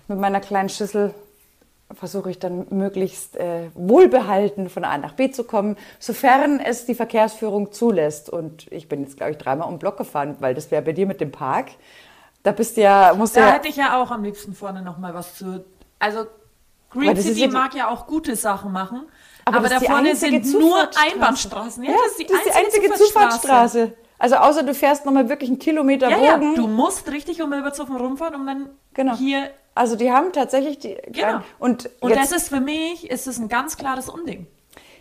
mit 0.07 0.19
meiner 0.19 0.39
kleinen 0.39 0.69
Schüssel, 0.69 1.13
versuche 1.93 2.31
ich 2.31 2.39
dann 2.39 2.65
möglichst 2.71 3.35
äh, 3.37 3.69
wohlbehalten 3.75 4.69
von 4.69 4.83
A 4.85 4.97
nach 4.97 5.13
B 5.13 5.29
zu 5.31 5.43
kommen, 5.43 5.77
sofern 5.99 6.59
es 6.59 6.85
die 6.85 6.95
Verkehrsführung 6.95 7.71
zulässt. 7.71 8.29
Und 8.29 8.71
ich 8.71 8.89
bin 8.89 9.01
jetzt, 9.03 9.17
glaube 9.17 9.33
ich, 9.33 9.37
dreimal 9.37 9.67
um 9.67 9.75
den 9.75 9.79
Block 9.79 9.97
gefahren, 9.97 10.35
weil 10.39 10.55
das 10.55 10.71
wäre 10.71 10.81
bei 10.81 10.93
dir 10.93 11.05
mit 11.05 11.21
dem 11.21 11.31
Park. 11.31 11.67
Da 12.43 12.51
bist 12.51 12.77
du 12.77 12.81
ja, 12.81 13.13
musst 13.15 13.35
Da 13.35 13.41
ja, 13.41 13.53
hätte 13.53 13.67
ich 13.67 13.75
ja 13.75 14.01
auch 14.01 14.11
am 14.11 14.23
liebsten 14.23 14.53
vorne 14.53 14.81
noch 14.81 14.97
mal 14.97 15.13
was 15.13 15.35
zu. 15.35 15.63
Also 15.99 16.25
Green 16.91 17.15
das 17.15 17.23
City 17.25 17.41
ja- 17.41 17.47
mag 17.49 17.73
ja 17.75 17.89
auch 17.89 18.07
gute 18.07 18.35
Sachen 18.35 18.71
machen, 18.71 19.03
Aber 19.45 19.57
aber, 19.57 19.69
das 19.69 19.81
da 19.81 19.85
vorne 19.91 20.09
einzige 20.09 20.43
sind 20.43 20.53
nur 20.53 20.61
Zufahrtsstraße. 20.91 21.13
Einbahnstraßen. 21.13 21.83
Ja, 21.83 21.91
Ja, 21.91 21.97
das 22.03 22.19
ist 22.19 22.29
die 22.29 22.51
einzige, 22.51 22.93
Zufahrtsstraße. 22.93 23.93
Also 24.17 24.35
außer 24.35 24.63
du 24.63 24.73
fährst 24.73 25.05
nochmal 25.05 25.27
wirklich 25.29 25.49
einen 25.49 25.59
Kilometer 25.59 26.09
Ja, 26.09 26.17
ja, 26.17 26.37
Bogen. 26.37 26.55
du 26.55 26.67
musst 26.67 27.11
richtig 27.11 27.41
um 27.41 27.49
Milbertshofen 27.49 27.95
rumfahren, 27.97 28.35
um 28.35 28.45
dann 28.47 28.69
Genau. 28.93 29.15
hier. 29.15 29.49
Also 29.73 29.95
die 29.97 30.11
haben 30.11 30.31
tatsächlich 30.31 30.79
die 30.79 30.95
Genau. 31.11 31.41
und, 31.59 31.89
Und 31.99 32.15
das 32.15 32.31
ist 32.31 32.47
für 32.49 32.61
mich 32.61 33.09
ist 33.09 33.27
es 33.27 33.37
ein 33.39 33.49
ganz 33.49 33.75
klares 33.75 34.07
Unding. 34.07 34.47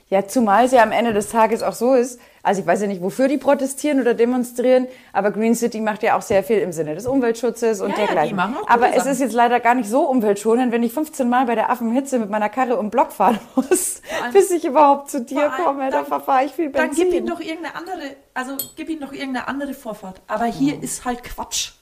Ja 0.08 0.26
zumal 0.26 0.66
es 0.66 0.72
ja 0.72 0.82
am 0.82 0.92
Ende 0.92 1.12
des 1.12 1.28
Tages 1.30 1.62
auch 1.62 1.72
so 1.72 1.94
ist. 1.94 2.20
Also 2.42 2.60
ich 2.60 2.66
weiß 2.66 2.82
ja 2.82 2.86
nicht, 2.88 3.00
wofür 3.00 3.26
die 3.26 3.38
protestieren 3.38 4.00
oder 4.02 4.12
demonstrieren, 4.12 4.86
aber 5.14 5.30
Green 5.30 5.54
City 5.54 5.80
macht 5.80 6.02
ja 6.02 6.16
auch 6.16 6.20
sehr 6.22 6.44
viel 6.44 6.58
im 6.58 6.72
Sinne 6.72 6.94
des 6.94 7.06
Umweltschutzes 7.06 7.80
und 7.80 7.90
Ja, 7.92 7.96
ja, 8.00 8.04
dergleichen. 8.04 8.28
die 8.28 8.34
machen 8.34 8.56
auch 8.56 8.60
gute 8.60 8.70
aber 8.70 8.88
es 8.90 8.96
Sachen. 8.96 9.12
ist 9.12 9.20
jetzt 9.20 9.32
leider 9.32 9.60
gar 9.60 9.74
nicht 9.74 9.88
so 9.88 10.02
umweltschonend, 10.02 10.70
wenn 10.70 10.82
ich 10.82 10.92
15 10.92 11.26
Mal 11.28 11.46
bei 11.46 11.54
der 11.54 11.70
Affenhitze 11.70 12.18
mit 12.18 12.28
meiner 12.28 12.50
Karre 12.50 12.76
um 12.76 12.90
Block 12.90 13.12
fahren 13.12 13.38
muss, 13.56 14.02
bis 14.34 14.50
ich 14.50 14.64
überhaupt 14.66 15.10
zu 15.10 15.22
dir 15.22 15.50
allem 15.50 15.64
komme. 15.64 15.84
Da 15.90 15.98
dann- 15.98 16.06
verfahre 16.06 16.44
ich 16.44 16.52
viel 16.52 16.69
Dann 16.70 16.88
Benzin. 16.88 17.10
gib 17.10 17.20
ihm 17.20 17.26
doch 17.26 17.40
irgendeine 17.40 17.74
andere, 17.74 18.17
also 18.34 18.56
gib 18.76 18.90
ihm 18.90 19.00
doch 19.00 19.12
irgendeine 19.12 19.48
andere 19.48 19.72
Vorfahrt. 19.72 20.20
Aber 20.26 20.44
hier 20.44 20.82
ist 20.82 21.06
halt 21.06 21.24
Quatsch. 21.24 21.72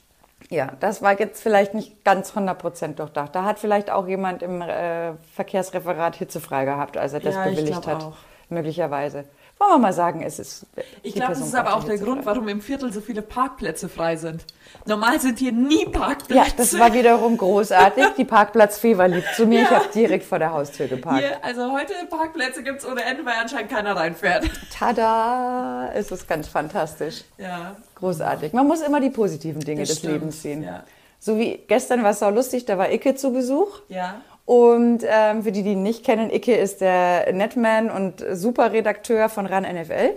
Ja, 0.52 0.72
das 0.80 1.00
war 1.00 1.18
jetzt 1.18 1.42
vielleicht 1.42 1.72
nicht 1.72 2.04
ganz 2.04 2.32
100% 2.36 2.96
durchdacht. 2.96 3.34
Da 3.34 3.44
hat 3.44 3.58
vielleicht 3.58 3.90
auch 3.90 4.06
jemand 4.06 4.42
im 4.42 4.60
äh, 4.60 5.14
Verkehrsreferat 5.34 6.14
hitzefrei 6.16 6.66
gehabt, 6.66 6.98
als 6.98 7.14
er 7.14 7.20
das 7.20 7.34
Ja, 7.36 7.44
bewilligt 7.44 7.86
hat. 7.86 8.04
auch. 8.04 8.12
Möglicherweise. 8.50 9.24
Wollen 9.62 9.74
wir 9.74 9.78
mal 9.78 9.92
sagen, 9.92 10.22
es 10.22 10.38
ist. 10.40 10.66
Ich 11.04 11.14
glaube, 11.14 11.34
das 11.34 11.40
ist 11.40 11.54
aber 11.54 11.76
auch 11.76 11.84
der. 11.84 11.96
Grund, 11.98 12.26
warum 12.26 12.48
im 12.48 12.60
Viertel 12.60 12.92
so 12.92 13.00
viele 13.00 13.22
Parkplätze 13.22 13.88
frei 13.88 14.16
sind. 14.16 14.44
Normal 14.86 15.20
sind 15.20 15.38
hier 15.38 15.52
nie 15.52 15.84
Parkplätze. 15.86 16.34
Ja, 16.34 16.52
das 16.56 16.76
war 16.78 16.92
wiederum 16.94 17.36
großartig. 17.36 18.04
Die 18.16 18.24
Parkplatzfever 18.24 19.06
liegt 19.06 19.34
zu 19.36 19.46
mir. 19.46 19.62
Ich 19.62 19.70
Ja. 19.70 19.76
habe 19.76 19.88
direkt 19.94 20.24
vor 20.24 20.40
der 20.40 20.52
Haustür 20.52 20.88
geparkt. 20.88 21.20
hier, 21.20 21.44
also 21.44 21.70
heute 21.72 21.92
Parkplätze 22.10 22.62
gibt 22.64 22.80
es 22.80 22.86
ohne 22.86 23.04
Ende, 23.04 23.24
weil 23.24 23.34
anscheinend 23.40 23.70
keiner 23.70 23.94
reinfährt. 23.94 24.50
Tada! 24.76 25.90
Es 25.94 26.10
ist 26.10 26.26
ganz 26.28 26.48
fantastisch. 26.48 27.22
Ja. 27.38 27.76
Großartig. 27.94 28.52
Man 28.52 28.66
muss 28.66 28.80
immer 28.82 29.00
die 29.00 29.10
positiven 29.10 29.60
Dinge 29.60 29.80
Das 29.82 29.90
des 29.90 29.98
stimmt, 29.98 30.12
Lebens 30.14 30.42
sehen. 30.42 30.62
ja. 30.64 30.82
So 31.18 31.38
wie 31.38 31.60
gestern 31.68 32.02
war 32.02 32.10
es 32.10 32.22
auch 32.22 32.32
lustig, 32.32 32.64
da 32.64 32.78
war 32.78 32.90
Icke 32.90 33.14
zu 33.14 33.32
Besuch. 33.32 33.68
Ja. 33.88 34.16
Und 34.44 35.04
ähm, 35.08 35.42
für 35.44 35.52
die, 35.52 35.62
die 35.62 35.72
ihn 35.72 35.82
nicht 35.82 36.04
kennen, 36.04 36.30
Icke 36.30 36.54
ist 36.54 36.80
der 36.80 37.32
Netman 37.32 37.90
und 37.90 38.24
Superredakteur 38.32 39.28
von 39.28 39.46
RAN 39.46 39.62
NFL. 39.64 40.10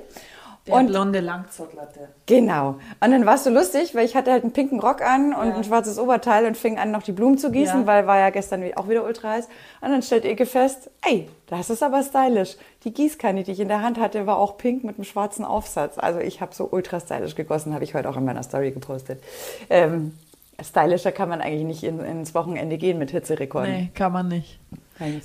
Der 0.67 0.74
und 0.74 0.88
blonde 0.88 1.20
Langzottlatte. 1.20 2.10
genau. 2.25 2.77
Und 3.00 3.12
dann 3.12 3.24
war 3.27 3.36
es 3.36 3.44
so 3.44 3.51
lustig, 3.51 3.94
weil 3.94 4.03
ich 4.03 4.15
hatte 4.15 4.32
halt 4.32 4.41
einen 4.41 4.51
pinken 4.51 4.79
Rock 4.79 5.03
an 5.03 5.32
und 5.36 5.50
Ja. 5.50 5.55
ein 5.58 5.63
schwarzes 5.63 6.00
Oberteil 6.00 6.48
und 6.48 6.58
fing 6.58 6.79
an, 6.79 6.89
noch 6.89 7.03
die 7.03 7.12
Blumen 7.12 7.38
zu 7.38 7.51
gießen, 7.51 7.82
Ja. 7.82 7.86
weil 7.86 8.08
war 8.08 8.17
ja 8.17 8.32
gestern 8.32 8.63
auch 8.75 8.89
wieder 8.89 9.03
ultra 9.05 9.29
heiß. 9.34 9.48
Und 9.82 9.91
dann 9.91 10.01
stellt 10.01 10.25
Icke 10.25 10.48
fest, 10.48 10.89
ey, 11.08 11.29
das 11.46 11.70
ist 11.70 11.84
aber 11.84 12.01
stylisch. 12.01 12.55
Die 12.84 12.91
Gießkanne, 12.91 13.44
die 13.44 13.51
ich 13.51 13.60
in 13.60 13.67
der 13.67 13.84
Hand 13.84 14.00
hatte, 14.00 14.25
war 14.25 14.39
auch 14.39 14.58
pink 14.58 14.84
mit 14.84 14.96
einem 14.96 15.03
schwarzen 15.05 15.46
Aufsatz. 15.46 16.00
Also 16.00 16.20
ich 16.20 16.41
habe 16.41 16.55
so 16.55 16.67
ultra 16.72 17.00
stylisch 17.00 17.36
gegossen, 17.36 17.75
habe 17.75 17.84
ich 17.84 17.94
heute 17.94 18.10
auch 18.10 18.17
in 18.17 18.25
meiner 18.25 18.41
Story 18.41 18.72
gepostet. 18.72 19.22
Ähm, 19.70 20.17
stylischer 20.64 21.12
kann 21.12 21.30
man 21.30 21.42
eigentlich 21.42 21.64
nicht 21.66 21.84
in, 21.84 22.00
ins 22.00 22.34
Wochenende 22.36 22.78
gehen 22.78 22.98
mit 22.98 23.12
Hitzerekorden. 23.12 23.72
Nee, 23.72 23.90
kann 23.94 24.12
man 24.12 24.28
nicht. 24.28 24.60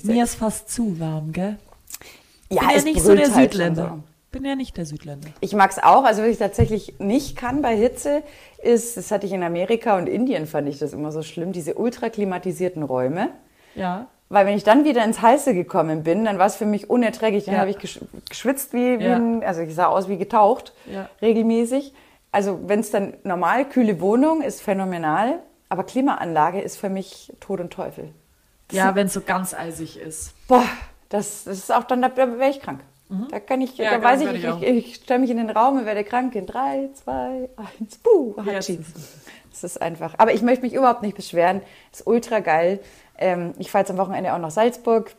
Mir 0.03 0.23
ist 0.23 0.35
fast 0.35 0.69
zu 0.69 0.99
warm, 0.99 1.31
gell? 1.31 1.57
Ja, 2.49 2.61
Bin 2.61 2.69
ja 2.71 2.75
es 2.75 2.83
nicht 2.83 3.01
so 3.01 3.15
der 3.15 3.33
halt 3.33 3.51
Südländer. 3.51 3.95
so. 3.97 4.03
Bin 4.31 4.45
ja 4.45 4.55
nicht 4.55 4.75
der 4.77 4.85
Südländer. 4.85 5.27
Ich 5.41 5.53
mag's 5.53 5.77
auch. 5.77 6.03
Also 6.03 6.21
was 6.21 6.29
ich 6.29 6.37
tatsächlich 6.37 6.95
nicht 6.99 7.35
kann 7.37 7.61
bei 7.61 7.75
Hitze, 7.75 8.23
ist, 8.61 8.95
das 8.97 9.11
hatte 9.11 9.25
ich 9.25 9.33
in 9.33 9.43
Amerika 9.43 9.97
und 9.97 10.07
Indien, 10.07 10.45
fand 10.47 10.67
ich 10.69 10.79
das 10.79 10.93
immer 10.93 11.11
so 11.11 11.21
schlimm, 11.21 11.51
diese 11.51 11.75
ultraklimatisierten 11.75 12.83
Räume. 12.83 13.29
Ja. 13.75 14.07
Weil 14.29 14.45
wenn 14.45 14.55
ich 14.55 14.63
dann 14.63 14.85
wieder 14.85 15.03
ins 15.03 15.21
Heiße 15.21 15.53
gekommen 15.53 16.03
bin, 16.03 16.23
dann 16.23 16.37
war 16.39 16.45
es 16.45 16.55
für 16.55 16.65
mich 16.65 16.89
unerträglich. 16.89 17.45
Dann 17.45 17.55
Ja. 17.55 17.59
habe 17.61 17.71
ich 17.71 17.77
gesch- 17.77 17.99
geschwitzt 18.29 18.73
wie, 18.73 18.99
wie 18.99 19.03
Ja. 19.05 19.15
ein, 19.17 19.43
also 19.43 19.61
ich 19.61 19.75
sah 19.75 19.87
aus 19.87 20.07
wie 20.07 20.17
getaucht, 20.17 20.73
Ja. 20.91 21.09
regelmäßig. 21.21 21.93
Also 22.31 22.61
wenn 22.67 22.79
es 22.79 22.91
dann 22.91 23.15
normal, 23.23 23.67
kühle 23.67 23.99
Wohnung 23.99 24.41
ist 24.41 24.61
phänomenal, 24.61 25.39
aber 25.69 25.83
Klimaanlage 25.83 26.61
ist 26.61 26.77
für 26.77 26.89
mich 26.89 27.33
Tod 27.39 27.59
und 27.59 27.71
Teufel. 27.71 28.13
Ja, 28.71 28.95
wenn 28.95 29.07
es 29.07 29.13
so 29.13 29.21
ganz 29.21 29.53
eisig 29.53 29.99
ist. 29.99 30.33
Boah, 30.47 30.63
das, 31.09 31.43
das 31.43 31.57
ist 31.57 31.73
auch 31.73 31.83
dann, 31.83 32.01
da 32.01 32.15
wäre 32.15 32.49
ich 32.49 32.61
krank. 32.61 32.81
Da 33.29 33.41
kann 33.41 33.59
ich, 33.59 33.77
Ja, 33.77 33.91
da 33.91 33.99
krank 33.99 34.03
weiß 34.03 34.21
ich, 34.21 34.33
ich, 34.33 34.61
ich 34.61 34.63
ich, 34.63 34.95
stelle 34.95 35.19
mich 35.19 35.29
in 35.29 35.37
den 35.37 35.49
Raum 35.49 35.79
und 35.79 35.85
werde 35.85 36.05
krank 36.05 36.33
in 36.35 36.45
drei, 36.45 36.89
zwei, 36.93 37.49
eins, 37.57 37.97
buh, 37.97 38.35
Hatschi. 38.37 38.75
Yes. 38.75 38.93
Das 39.51 39.63
ist 39.65 39.81
einfach. 39.81 40.13
Aber 40.17 40.33
ich 40.33 40.41
möchte 40.41 40.63
mich 40.63 40.73
überhaupt 40.73 41.01
nicht 41.01 41.15
beschweren. 41.15 41.61
Ist 41.91 42.07
ultra 42.07 42.39
geil. 42.39 42.79
Ähm, 43.17 43.53
ich 43.57 43.69
fahre 43.69 43.81
jetzt 43.81 43.91
am 43.91 43.97
Wochenende 43.97 44.33
auch 44.33 44.39
nach 44.39 44.51
Salzburg. 44.51 45.13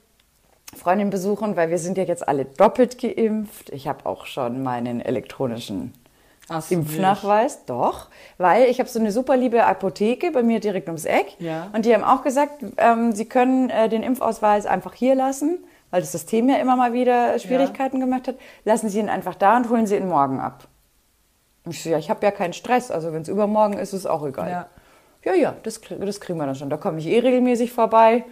Freundin 0.75 1.11
besuchen, 1.11 1.55
weil 1.55 1.69
wir 1.69 1.77
sind 1.77 1.99
ja 1.99 2.05
jetzt 2.05 2.27
alle 2.27 2.47
doppelt 2.47 2.99
geimpft. 2.99 3.69
Ich 3.71 3.89
habe 3.89 4.07
auch 4.07 4.25
schon 4.25 4.63
meinen 4.63 5.03
elektronischen 5.03 5.93
Du 6.49 6.75
Impfnachweis, 6.75 7.65
doch, 7.67 8.09
weil 8.37 8.65
ich 8.65 8.79
habe 8.81 8.89
so 8.89 8.99
eine 8.99 9.13
super 9.13 9.37
liebe 9.37 9.65
Apotheke 9.65 10.31
bei 10.33 10.43
mir 10.43 10.61
direkt 10.61 10.89
ums 10.89 11.05
Eck 11.05 11.37
Ja. 11.39 11.69
und 11.73 11.87
die 11.87 11.95
haben 11.95 12.05
auch 12.05 12.23
gesagt, 12.23 12.65
ähm, 12.79 13.13
sie 13.13 13.27
können 13.27 13.71
äh, 13.71 13.89
den 13.89 14.03
Impfausweis 14.03 14.67
einfach 14.67 14.95
hier 14.95 15.15
lassen, 15.15 15.65
weil 15.91 16.01
das 16.01 16.13
System 16.13 16.49
ja 16.49 16.57
immer 16.57 16.77
mal 16.77 16.93
wieder 16.93 17.39
Schwierigkeiten 17.39 18.01
gemacht 18.01 18.27
hat. 18.29 18.35
Lassen 18.65 18.89
Sie 18.89 18.99
ihn 18.99 19.09
einfach 19.09 19.35
da 19.35 19.57
und 19.57 19.71
holen 19.71 19.87
Sie 19.87 19.97
ihn 19.97 20.09
morgen 20.09 20.41
ab. 20.41 20.67
Und 21.65 21.73
ich 21.73 21.83
so, 21.83 21.91
ja, 21.91 21.99
ich 21.99 22.11
habe 22.11 22.25
ja 22.25 22.33
keinen 22.33 22.53
Stress, 22.55 22.91
also 22.91 23.13
wenn 23.13 23.23
es 23.23 23.29
übermorgen 23.29 23.75
ist, 23.75 23.93
ist 23.93 24.01
es 24.01 24.07
auch 24.07 24.25
egal. 24.27 24.51
Ja. 24.51 24.67
Ja, 25.25 25.35
ja, 25.35 25.55
das, 25.63 25.81
das 26.01 26.21
kriegen 26.21 26.39
wir 26.39 26.47
dann 26.47 26.57
schon. 26.57 26.69
Da 26.71 26.77
komme 26.77 26.99
ich 26.99 27.07
eh 27.07 27.21
regelmäßig 27.21 27.73
vorbei. 27.73 28.25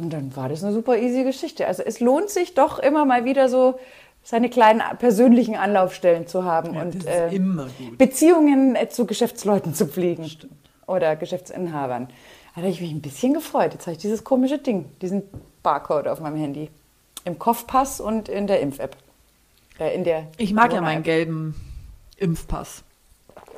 Und 0.00 0.12
dann 0.12 0.34
war 0.34 0.48
das 0.48 0.64
eine 0.64 0.72
super 0.72 0.96
easy 0.98 1.22
Geschichte. 1.22 1.68
Also 1.68 1.84
es 1.84 2.00
lohnt 2.00 2.28
sich 2.30 2.54
doch 2.54 2.80
immer 2.80 3.04
mal 3.04 3.24
wieder 3.24 3.48
so, 3.48 3.78
seine 4.24 4.48
kleinen 4.48 4.82
persönlichen 4.98 5.54
Anlaufstellen 5.54 6.26
zu 6.26 6.44
haben 6.44 6.74
Ja, 6.74 6.82
und 6.82 6.94
das 6.94 7.02
ist 7.02 7.32
äh. 7.32 7.40
Beziehungen 7.96 8.76
zu 8.88 9.06
Geschäftsleuten 9.06 9.74
zu 9.74 9.86
pflegen. 9.86 10.28
Oder 10.86 11.14
Geschäftsinhabern. 11.16 12.08
Da 12.54 12.62
habe 12.62 12.68
ich 12.68 12.80
mich 12.80 12.90
ein 12.90 13.00
bisschen 13.00 13.34
gefreut. 13.34 13.72
Jetzt 13.72 13.86
habe 13.86 13.92
ich 13.92 13.98
dieses 13.98 14.24
komische 14.24 14.58
Ding, 14.58 14.86
diesen 15.00 15.22
Barcode 15.62 16.08
auf 16.08 16.20
meinem 16.20 16.36
Handy. 16.36 16.70
Im 17.24 17.38
Kopfpass 17.38 18.00
und 18.00 18.28
in 18.28 18.46
der 18.46 18.60
Impf-App. 18.60 18.96
Äh, 19.78 19.94
in 19.94 20.04
der 20.04 20.26
Ich 20.36 20.52
mag 20.52 20.72
ja 20.72 20.80
meinen 20.80 21.02
gelben 21.02 21.54
Impfpass. 22.16 22.82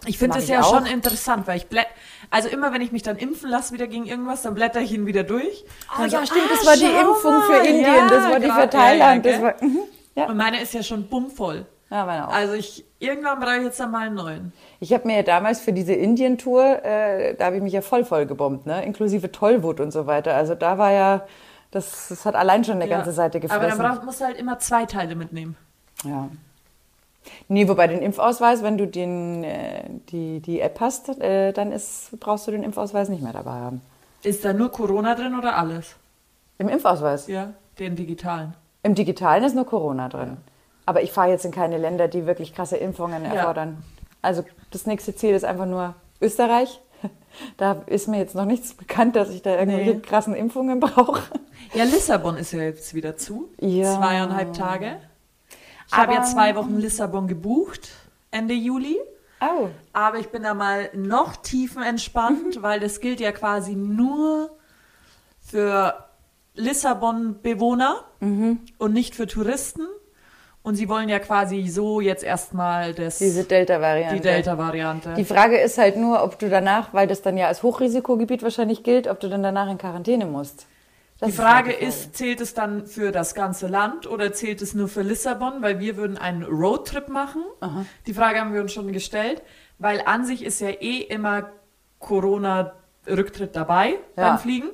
Ich 0.07 0.19
finde 0.19 0.39
es 0.39 0.45
ich 0.45 0.51
ja 0.51 0.63
auch. 0.63 0.75
schon 0.75 0.87
interessant, 0.87 1.47
weil 1.47 1.57
ich 1.57 1.67
blä 1.67 1.83
also 2.31 2.49
immer 2.49 2.73
wenn 2.73 2.81
ich 2.81 2.93
mich 2.93 3.03
dann 3.03 3.17
impfen 3.17 3.51
lasse 3.51 3.73
wieder 3.73 3.87
gegen 3.87 4.07
irgendwas, 4.07 4.43
dann 4.43 4.55
blätter 4.55 4.81
ich 4.81 4.93
ihn 4.93 5.07
wieder 5.07 5.25
durch. 5.25 5.65
Ah, 5.89 6.07
ja, 6.07 6.21
so, 6.21 6.27
stimmt, 6.27 6.43
ah, 6.47 6.55
das 6.55 6.67
war 6.67 6.77
die 6.77 6.85
Impfung 6.85 7.43
für 7.43 7.53
mal, 7.53 7.67
Indien, 7.67 7.95
ja, 7.95 8.09
das 8.09 8.31
war 8.31 8.41
die 8.41 8.47
für 8.47 8.53
grad, 8.53 8.73
Thailand. 8.73 9.25
Ja, 9.25 9.33
das 9.33 9.41
ja, 9.41 9.47
war, 9.47 9.55
mhm, 9.65 9.75
gell? 9.75 9.83
Ja. 10.17 10.29
Und 10.29 10.37
meine 10.37 10.61
ist 10.61 10.75
ja 10.75 10.83
schon 10.83 11.07
bummvoll. 11.09 11.67
ja, 11.91 12.05
meine 12.05 12.27
auch. 12.29 12.33
Also 12.33 12.55
ich 12.55 12.85
irgendwann 12.99 13.39
brauche 13.39 13.59
ich 13.59 13.63
jetzt 13.65 13.79
dann 13.79 13.91
mal 13.93 14.07
einen 14.07 14.17
neuen. 14.17 14.53
Ich 14.81 14.93
habe 14.93 15.07
mir 15.07 15.17
ja 15.17 15.23
damals 15.23 15.61
für 15.61 15.73
diese 15.73 15.93
Indien-Tour, 15.93 16.85
äh, 16.85 17.35
da 17.37 17.45
habe 17.47 17.57
ich 17.57 17.63
mich 17.63 17.73
ja 17.75 17.83
voll 17.83 18.05
voll 18.05 18.27
gebombt, 18.27 18.67
ne? 18.67 18.85
inklusive 18.85 19.31
Tollwut 19.31 19.79
und 19.81 19.93
so 19.93 20.07
weiter. 20.07 20.35
Also 20.35 20.55
da 20.55 20.79
war 20.79 20.91
ja, 20.93 21.27
das, 21.71 22.09
das 22.09 22.25
hat 22.25 22.35
allein 22.35 22.65
schon 22.65 22.77
eine 22.77 22.89
ganze 22.89 23.11
Ja. 23.11 23.15
Seite 23.15 23.39
Aber 23.39 23.47
gefressen. 23.49 23.79
dann 23.79 23.97
brauch, 23.97 24.05
musst 24.05 24.21
du 24.21 24.25
halt 24.25 24.37
immer 24.39 24.59
zwei 24.59 24.87
Teile 24.87 25.15
mitnehmen. 25.15 25.57
Ja. 26.05 26.29
Nee, 27.49 27.69
wobei 27.69 27.87
den 27.89 28.03
Impfausweis, 28.03 28.63
wenn 28.63 28.79
du 28.79 28.87
den, 28.87 29.43
äh, 29.45 29.85
die, 30.11 30.41
die 30.41 30.61
App 30.61 30.79
hast, 30.81 31.09
äh, 31.21 31.53
dann 31.53 31.73
ist, 31.73 32.19
brauchst 32.21 32.47
du 32.47 32.53
den 32.53 32.63
Impfausweis 32.63 33.09
nicht 33.09 33.23
mehr 33.23 33.33
dabei 33.33 33.51
haben. 33.53 33.81
Ist 34.23 34.45
da 34.45 34.53
nur 34.53 34.71
Corona 34.71 35.15
drin 35.15 35.37
oder 35.37 35.57
alles? 35.57 35.97
Im 36.59 36.69
Impfausweis. 36.69 37.27
Ja, 37.27 37.53
den 37.79 37.97
digitalen. 37.97 38.55
Im 38.87 38.95
Digitalen 38.95 39.43
ist 39.43 39.57
nur 39.57 39.67
Corona 39.67 40.09
drin. 40.09 40.37
Aber 40.87 41.03
ich 41.03 41.11
fahre 41.11 41.31
jetzt 41.31 41.45
in 41.45 41.51
keine 41.51 41.77
Länder, 41.77 42.07
die 42.07 42.25
wirklich 42.25 42.55
krasse 42.55 42.77
Impfungen 42.77 43.25
erfordern. 43.25 43.83
Also 44.23 44.45
das 44.71 44.87
nächste 44.87 45.17
Ziel 45.17 45.35
ist 45.35 45.45
einfach 45.45 45.67
nur 45.67 45.95
Österreich. 46.21 46.81
Da 47.59 47.83
ist 47.87 48.07
mir 48.09 48.17
jetzt 48.19 48.35
noch 48.35 48.47
nichts 48.47 48.73
bekannt, 48.73 49.15
dass 49.15 49.29
ich 49.29 49.43
da 49.43 49.59
irgendwelche 49.59 49.97
Nee. 49.97 50.01
krassen 50.01 50.35
Impfungen 50.35 50.81
brauche. 50.81 51.23
Ja, 51.75 51.85
Lissabon 51.85 52.39
ist 52.39 52.53
ja 52.53 52.61
jetzt 52.61 52.95
wieder 52.95 53.17
zu. 53.19 53.51
Ja. 53.61 53.99
Zweieinhalb 53.99 54.55
Tage. 54.55 54.97
Ich 55.87 55.95
habe 55.95 56.15
ja 56.15 56.23
zwei 56.23 56.55
Wochen 56.55 56.79
Lissabon 56.79 57.27
gebucht, 57.29 57.91
Ende 58.31 58.55
Juli. 58.55 58.97
Oh. 59.43 59.69
Aber 59.93 60.19
ich 60.19 60.29
bin 60.29 60.45
da 60.45 60.55
mal 60.55 60.89
noch 60.95 61.37
tiefenentspannt, 61.37 62.63
weil 62.63 62.81
das 62.81 63.01
gilt 63.01 63.21
ja 63.21 63.33
quasi 63.33 63.75
nur 63.75 64.51
für 65.45 66.06
Lissabon-Bewohner 66.57 68.05
und 68.21 68.93
nicht 68.93 69.15
für 69.15 69.27
Touristen. 69.27 69.83
Und 70.63 70.75
sie 70.75 70.89
wollen 70.89 71.09
ja 71.09 71.21
quasi 71.21 71.69
so 71.69 72.01
jetzt 72.01 72.25
erstmal 72.25 72.93
das, 72.93 73.19
Diese 73.19 73.45
Delta-Variante. 73.45 74.17
die 74.17 74.21
Delta-Variante. 74.21 75.15
Die 75.17 75.25
Frage 75.25 75.59
ist 75.61 75.79
halt 75.79 75.97
nur, 75.97 76.25
ob 76.25 76.41
du 76.41 76.49
danach, 76.51 76.93
weil 76.93 77.07
das 77.07 77.23
dann 77.23 77.37
ja 77.37 77.47
als 77.47 77.63
Hochrisikogebiet 77.63 78.43
wahrscheinlich 78.43 78.83
gilt, 78.83 79.07
ob 79.07 79.21
du 79.21 79.29
dann 79.29 79.45
danach 79.45 79.71
in 79.71 79.79
Quarantäne 79.79 80.27
musst. 80.27 80.67
Das 81.21 81.31
Die 81.31 81.39
halt 81.39 81.49
Frage 81.49 81.73
ist, 81.73 82.17
zählt 82.17 82.41
es 82.41 82.53
dann 82.53 82.85
für 82.85 83.13
das 83.13 83.37
ganze 83.37 83.69
Land 83.69 84.09
oder 84.11 84.33
zählt 84.33 84.61
es 84.61 84.75
nur 84.75 84.89
für 84.89 85.03
Lissabon? 85.03 85.63
Weil 85.63 85.79
wir 85.79 85.97
würden 85.97 86.19
einen 86.19 86.43
Roadtrip 86.43 87.09
machen. 87.09 87.43
Die 88.09 88.13
Frage 88.13 88.41
haben 88.41 88.53
wir 88.53 88.61
uns 88.61 88.73
schon 88.73 88.93
gestellt, 88.93 89.43
weil 89.79 90.03
an 90.05 90.27
sich 90.27 90.45
ist 90.45 90.61
ja 90.61 90.71
eh 90.71 90.99
immer 90.99 91.49
Corona-Rücktritt 92.01 93.55
dabei 93.55 93.91
Ja. 94.17 94.31
beim 94.31 94.39
Fliegen. 94.39 94.69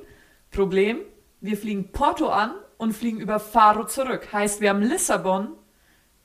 Problem, 0.51 0.97
wir 1.43 1.57
fliegen 1.57 1.91
Porto 1.91 2.29
an 2.29 2.51
und 2.77 2.93
fliegen 2.93 3.19
über 3.19 3.39
Faro 3.39 3.85
zurück. 3.85 4.29
Heißt, 4.33 4.61
wir 4.61 4.69
haben 4.69 4.81
Lissabon 4.81 5.49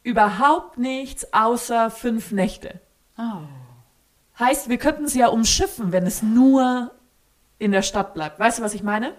überhaupt 0.03 0.79
nichts 0.79 1.33
außer 1.35 1.91
fünf 1.91 2.31
Nächte. 2.33 2.81
Oh. 3.19 3.23
Heißt, 4.39 4.69
wir 4.69 4.79
könnten 4.79 5.05
es 5.05 5.15
ja 5.15 5.29
umschiffen, 5.29 5.93
wenn 5.93 6.07
es 6.07 6.23
nur 6.23 6.93
in 7.59 7.73
der 7.73 7.83
Stadt 7.83 8.15
bleibt. 8.15 8.39
Weißt 8.39 8.59
du, 8.61 8.63
was 8.63 8.75
ich 8.75 8.83
meine? 8.85 9.13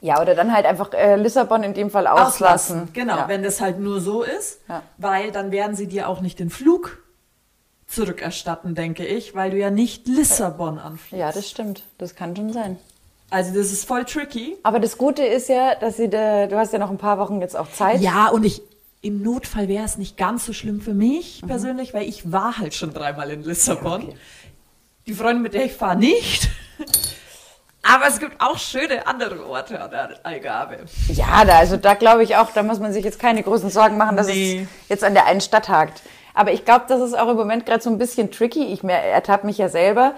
Ja, 0.00 0.20
oder 0.20 0.34
dann 0.34 0.52
halt 0.52 0.66
einfach 0.66 0.92
äh, 0.92 1.16
Lissabon 1.16 1.62
in 1.62 1.72
dem 1.72 1.88
Fall 1.88 2.06
auslassen. 2.08 2.88
Genau, 2.92 3.16
Ja. 3.16 3.28
wenn 3.28 3.42
das 3.44 3.60
halt 3.60 3.78
nur 3.78 4.00
so 4.00 4.22
ist, 4.22 4.60
Ja. 4.68 4.82
weil 4.98 5.30
dann 5.30 5.52
werden 5.52 5.76
sie 5.76 5.86
dir 5.86 6.08
auch 6.08 6.20
nicht 6.20 6.40
den 6.40 6.50
Flug 6.50 6.98
zurückerstatten, 7.86 8.74
denke 8.74 9.06
ich, 9.06 9.34
weil 9.34 9.50
du 9.52 9.56
ja 9.58 9.70
nicht 9.70 10.08
Lissabon 10.08 10.78
anfliegst. 10.78 11.20
ja, 11.20 11.30
das 11.32 11.48
stimmt. 11.48 11.84
Das 11.98 12.16
kann 12.16 12.34
schon 12.34 12.52
sein. 12.52 12.76
Also 13.34 13.52
das 13.52 13.72
ist 13.72 13.84
voll 13.86 14.04
tricky. 14.04 14.56
Aber 14.62 14.78
das 14.78 14.96
Gute 14.96 15.24
ist 15.24 15.48
ja, 15.48 15.74
dass 15.74 15.96
sie, 15.96 16.08
da, 16.08 16.46
du 16.46 16.56
hast 16.56 16.72
ja 16.72 16.78
noch 16.78 16.90
ein 16.90 16.98
paar 16.98 17.18
Wochen 17.18 17.40
jetzt 17.40 17.56
auch 17.56 17.68
Zeit. 17.70 18.00
Ja, 18.00 18.28
und 18.28 18.44
ich 18.44 18.62
im 19.00 19.22
Notfall 19.22 19.66
wäre 19.66 19.84
es 19.84 19.98
nicht 19.98 20.16
ganz 20.16 20.46
so 20.46 20.52
schlimm 20.52 20.80
für 20.80 20.94
mich 20.94 21.42
Mhm. 21.42 21.48
persönlich, 21.48 21.92
weil 21.94 22.08
ich 22.08 22.30
war 22.30 22.58
halt 22.58 22.74
schon 22.74 22.94
dreimal 22.94 23.28
in 23.30 23.42
Lissabon. 23.42 24.14
Die 25.06 25.12
Freundin, 25.14 25.42
mit 25.42 25.52
der 25.54 25.64
ich 25.64 25.72
fahre, 25.72 25.96
nicht. 25.96 26.48
Aber 27.82 28.06
es 28.06 28.18
gibt 28.20 28.40
auch 28.40 28.56
schöne 28.56 29.06
andere 29.06 29.44
Orte 29.46 29.80
an 29.82 29.90
der 29.90 30.10
Algarve. 30.24 30.78
Ja, 31.08 31.44
da, 31.44 31.58
also 31.58 31.76
da 31.76 31.94
glaube 31.94 32.22
ich 32.22 32.36
auch, 32.36 32.50
da 32.52 32.62
muss 32.62 32.78
man 32.78 32.92
sich 32.92 33.04
jetzt 33.04 33.18
keine 33.18 33.42
großen 33.42 33.68
Sorgen 33.68 33.98
machen, 33.98 34.16
dass 34.16 34.28
Nee. 34.28 34.66
es 34.84 34.88
jetzt 34.88 35.04
an 35.04 35.12
der 35.14 35.26
einen 35.26 35.40
Stadt 35.42 35.68
hakt. 35.68 36.02
Aber 36.34 36.52
ich 36.52 36.64
glaube, 36.64 36.84
das 36.88 37.00
ist 37.02 37.14
auch 37.18 37.28
im 37.28 37.36
Moment 37.36 37.66
gerade 37.66 37.82
so 37.82 37.90
ein 37.90 37.98
bisschen 37.98 38.30
tricky. 38.30 38.64
Ich 38.72 38.82
ertappe 38.84 39.44
mich 39.44 39.58
ja 39.58 39.68
selber. 39.68 40.14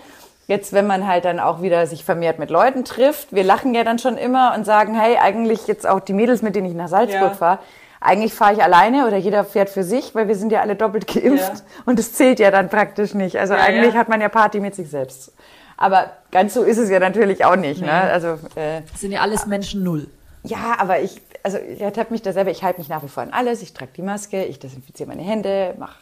Jetzt, 0.48 0.72
wenn 0.72 0.86
man 0.86 1.06
halt 1.08 1.24
dann 1.24 1.40
auch 1.40 1.60
wieder 1.60 1.86
sich 1.88 2.04
vermehrt 2.04 2.38
mit 2.38 2.50
Leuten 2.50 2.84
trifft, 2.84 3.32
wir 3.34 3.42
lachen 3.42 3.74
ja 3.74 3.82
dann 3.82 3.98
schon 3.98 4.16
immer 4.16 4.54
und 4.56 4.64
sagen, 4.64 4.94
hey, 4.98 5.16
eigentlich 5.16 5.66
jetzt 5.66 5.86
auch 5.88 5.98
die 6.00 6.12
Mädels, 6.12 6.40
mit 6.42 6.54
denen 6.54 6.68
ich 6.68 6.74
nach 6.74 6.88
Salzburg 6.88 7.20
Ja. 7.20 7.34
fahre, 7.34 7.58
eigentlich 8.00 8.32
fahre 8.32 8.52
ich 8.52 8.62
alleine 8.62 9.06
oder 9.08 9.16
jeder 9.16 9.44
fährt 9.44 9.70
für 9.70 9.82
sich, 9.82 10.14
weil 10.14 10.28
wir 10.28 10.36
sind 10.36 10.52
ja 10.52 10.60
alle 10.60 10.76
doppelt 10.76 11.06
geimpft 11.12 11.52
Ja. 11.54 11.60
und 11.84 11.98
das 11.98 12.12
zählt 12.12 12.38
ja 12.38 12.52
dann 12.52 12.68
praktisch 12.68 13.12
nicht. 13.14 13.36
Also 13.38 13.54
Ja, 13.54 13.60
eigentlich 13.60 13.94
ja. 13.94 14.00
hat 14.00 14.08
man 14.08 14.20
ja 14.20 14.28
Party 14.28 14.60
mit 14.60 14.74
sich 14.76 14.88
selbst. 14.88 15.32
Aber 15.76 16.12
ganz 16.30 16.54
so 16.54 16.62
ist 16.62 16.78
es 16.78 16.88
ja 16.90 17.00
natürlich 17.00 17.44
auch 17.44 17.56
nicht. 17.56 17.80
Ne? 17.82 17.90
Also 17.92 18.38
äh, 18.54 18.82
Das 18.92 19.00
sind 19.00 19.10
ja 19.12 19.20
alles 19.22 19.46
Menschen 19.46 19.82
null. 19.82 20.06
ja, 20.44 20.76
aber 20.78 21.00
ich, 21.00 21.20
also 21.42 21.58
ich 21.58 21.80
ertappe 21.80 22.12
mich 22.12 22.22
da 22.22 22.32
selber, 22.32 22.52
ich 22.52 22.62
halte 22.62 22.78
mich 22.78 22.88
nach 22.88 23.02
wie 23.02 23.08
vor 23.08 23.24
an 23.24 23.30
alles, 23.32 23.62
ich 23.62 23.74
trage 23.74 23.90
die 23.96 24.02
Maske, 24.02 24.44
ich 24.44 24.60
desinfiziere 24.60 25.08
meine 25.08 25.22
Hände, 25.22 25.74
mache 25.76 25.96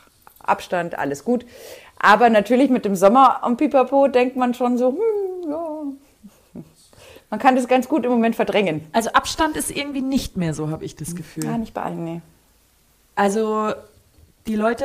Abstand, 0.46 0.98
alles 0.98 1.24
gut. 1.24 1.46
Aber 2.04 2.28
natürlich 2.28 2.68
mit 2.68 2.84
dem 2.84 2.96
Sommer 2.96 3.42
am 3.42 3.56
Pipapo 3.56 4.08
denkt 4.08 4.36
man 4.36 4.52
schon 4.52 4.76
so, 4.76 4.90
hm, 4.90 5.50
ja. 5.50 6.62
Man 7.30 7.40
kann 7.40 7.56
das 7.56 7.66
ganz 7.66 7.88
gut 7.88 8.04
im 8.04 8.10
Moment 8.10 8.36
verdrängen. 8.36 8.86
Also 8.92 9.10
Abstand 9.12 9.56
ist 9.56 9.70
irgendwie 9.70 10.02
nicht 10.02 10.36
mehr 10.36 10.52
so, 10.52 10.68
habe 10.68 10.84
ich 10.84 10.96
das 10.96 11.16
Gefühl. 11.16 11.46
Ja, 11.46 11.56
nicht 11.56 11.72
bei 11.72 11.80
allen, 11.80 12.04
nee. 12.04 12.20
Also 13.14 13.72
die 14.46 14.54
Leute, 14.54 14.84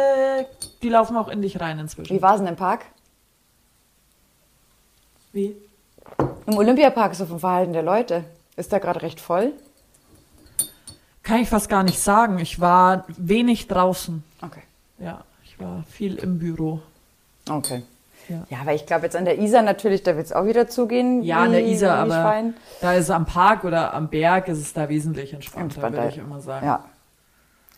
die 0.81 0.87
laufen 0.87 1.17
auch 1.17 1.27
in 1.27 1.41
dich 1.41 1.59
rein 1.59 1.77
inzwischen. 1.77 2.15
Wie 2.15 2.21
war 2.21 2.35
es 2.35 2.39
denn 2.39 2.47
im 2.47 2.55
Park? 2.55 2.85
Wie? 5.33 5.57
Im 6.47 6.57
Olympiapark 6.57 7.15
so 7.15 7.25
vom 7.25 7.41
Verhalten 7.41 7.73
der 7.73 7.83
Leute. 7.83 8.23
Ist 8.55 8.71
da 8.71 8.79
gerade 8.79 9.01
recht 9.01 9.19
voll? 9.19 9.51
Kann 11.21 11.41
ich 11.41 11.49
fast 11.49 11.67
gar 11.67 11.83
nicht 11.83 11.99
sagen. 11.99 12.39
Ich 12.39 12.61
war 12.61 13.03
wenig 13.09 13.67
draußen. 13.67 14.23
Okay. 14.41 14.63
Ja, 14.99 15.25
ich 15.43 15.59
war 15.59 15.83
viel 15.91 16.15
im 16.15 16.39
Büro. 16.39 16.81
Okay. 17.49 17.83
Ja. 18.27 18.45
Ja, 18.49 18.57
aber 18.61 18.73
ich 18.75 18.85
glaube 18.85 19.05
jetzt 19.05 19.15
an 19.15 19.25
der 19.25 19.39
Isar 19.39 19.63
natürlich, 19.63 20.03
da 20.03 20.15
wird 20.15 20.27
es 20.27 20.33
auch 20.33 20.45
wieder 20.45 20.67
zugehen. 20.67 21.23
Ja, 21.23 21.37
an 21.43 21.51
der 21.51 21.65
wie- 21.65 21.71
Isar, 21.71 21.97
aber 21.97 22.11
Schwein. 22.21 22.53
da 22.79 22.93
ist 22.93 23.05
es 23.05 23.09
am 23.09 23.25
Park 23.25 23.63
oder 23.63 23.93
am 23.93 24.07
Berg 24.09 24.47
ist 24.47 24.59
es 24.59 24.71
da 24.73 24.87
wesentlich 24.87 25.33
entspannter, 25.33 25.63
Entspannter. 25.77 25.97
würde 26.03 26.09
ich 26.09 26.17
immer 26.19 26.39
sagen. 26.39 26.65
Ja. 26.65 26.85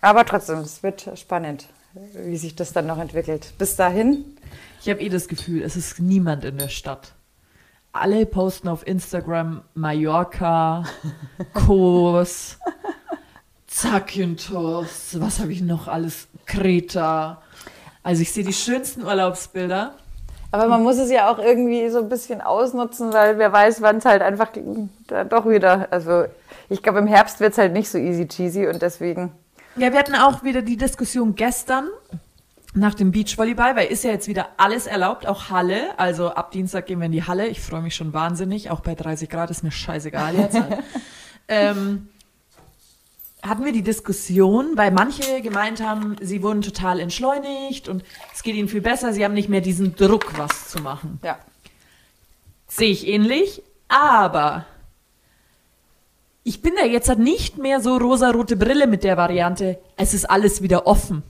Aber 0.01 0.25
trotzdem, 0.25 0.59
es 0.59 0.83
wird 0.83 1.09
spannend, 1.15 1.67
wie 2.15 2.35
sich 2.37 2.55
das 2.55 2.73
dann 2.73 2.85
noch 2.87 2.97
entwickelt. 2.97 3.53
Bis 3.57 3.75
dahin, 3.77 4.25
Ich 4.81 4.89
habe 4.89 4.99
eh 4.99 5.09
das 5.09 5.27
Gefühl, 5.27 5.61
es 5.61 5.75
ist 5.77 5.99
niemand 5.99 6.43
in 6.43 6.57
der 6.57 6.69
Stadt. 6.69 7.13
Alle 7.93 8.25
posten 8.25 8.67
auf 8.67 8.85
Instagram 8.87 9.61
Mallorca, 9.75 10.83
Kos, 11.53 12.57
Zakynthos, 13.67 15.19
was 15.19 15.39
habe 15.39 15.51
ich 15.53 15.61
noch 15.61 15.87
alles? 15.87 16.27
Kreta. 16.45 17.41
Also 18.03 18.21
ich 18.21 18.31
sehe 18.31 18.43
die 18.43 18.53
schönsten 18.53 19.03
Urlaubsbilder. 19.03 19.93
aber 20.51 20.67
man 20.67 20.83
muss 20.83 20.97
es 20.97 21.11
ja 21.11 21.31
auch 21.31 21.39
irgendwie 21.39 21.89
so 21.89 21.99
ein 21.99 22.09
bisschen 22.09 22.41
ausnutzen, 22.41 23.13
weil 23.13 23.37
wer 23.37 23.51
weiß, 23.51 23.81
wann 23.81 23.97
es 23.97 24.05
halt 24.05 24.21
einfach 24.21 24.49
da 25.07 25.23
doch 25.23 25.47
wieder, 25.47 25.87
also 25.91 26.25
ich 26.69 26.81
glaube 26.81 26.99
im 26.99 27.07
Herbst 27.07 27.39
wird 27.39 27.53
es 27.53 27.57
halt 27.57 27.73
nicht 27.73 27.89
so 27.89 27.97
easy 27.97 28.27
cheesy 28.27 28.67
und 28.67 28.81
deswegen, 28.81 29.31
Ja, 29.75 29.91
wir 29.91 29.99
hatten 29.99 30.15
auch 30.15 30.43
wieder 30.43 30.61
die 30.61 30.77
Diskussion 30.77 31.35
gestern 31.35 31.87
nach 32.73 32.93
dem 32.93 33.11
Beachvolleyball, 33.11 33.75
weil 33.75 33.87
ist 33.87 34.03
ja 34.03 34.11
jetzt 34.11 34.27
wieder 34.27 34.47
alles 34.57 34.87
erlaubt, 34.87 35.27
auch 35.27 35.49
Halle. 35.49 35.97
Also 35.99 36.29
ab 36.29 36.51
Dienstag 36.51 36.85
gehen 36.85 36.99
wir 36.99 37.05
in 37.07 37.11
die 37.11 37.23
Halle. 37.23 37.47
Ich 37.47 37.59
freue 37.59 37.81
mich 37.81 37.95
schon 37.95 38.13
wahnsinnig. 38.13 38.69
Auch 38.71 38.79
bei 38.79 38.95
30 38.95 39.29
Grad 39.29 39.49
ist 39.49 39.63
mir 39.63 39.71
scheißegal 39.71 40.35
jetzt. 40.35 40.57
ähm, 41.49 42.07
hatten 43.43 43.65
wir 43.65 43.71
die 43.73 43.81
Diskussion, 43.83 44.71
weil 44.77 44.91
manche 44.91 45.41
gemeint 45.41 45.81
haben, 45.81 46.15
sie 46.21 46.43
wurden 46.43 46.61
total 46.61 46.99
entschleunigt 46.99 47.87
und 47.89 48.03
es 48.33 48.43
geht 48.43 48.55
ihnen 48.55 48.67
viel 48.67 48.81
besser. 48.81 49.13
Sie 49.13 49.23
haben 49.25 49.33
nicht 49.33 49.49
mehr 49.49 49.61
diesen 49.61 49.95
Druck, 49.95 50.37
was 50.37 50.69
zu 50.69 50.81
machen. 50.81 51.19
ja. 51.23 51.37
Sehe 52.67 52.89
ich 52.91 53.05
ähnlich, 53.07 53.61
aber 53.89 54.65
ich 56.43 56.61
bin 56.61 56.73
da 56.79 56.85
jetzt 56.85 57.09
halt 57.09 57.19
nicht 57.19 57.57
mehr 57.57 57.81
so 57.81 57.97
rosarote 57.97 58.55
Brille 58.55 58.87
mit 58.87 59.03
der 59.03 59.17
Variante, 59.17 59.77
es 59.97 60.13
ist 60.13 60.29
alles 60.29 60.61
wieder 60.61 60.87
offen. 60.87 61.21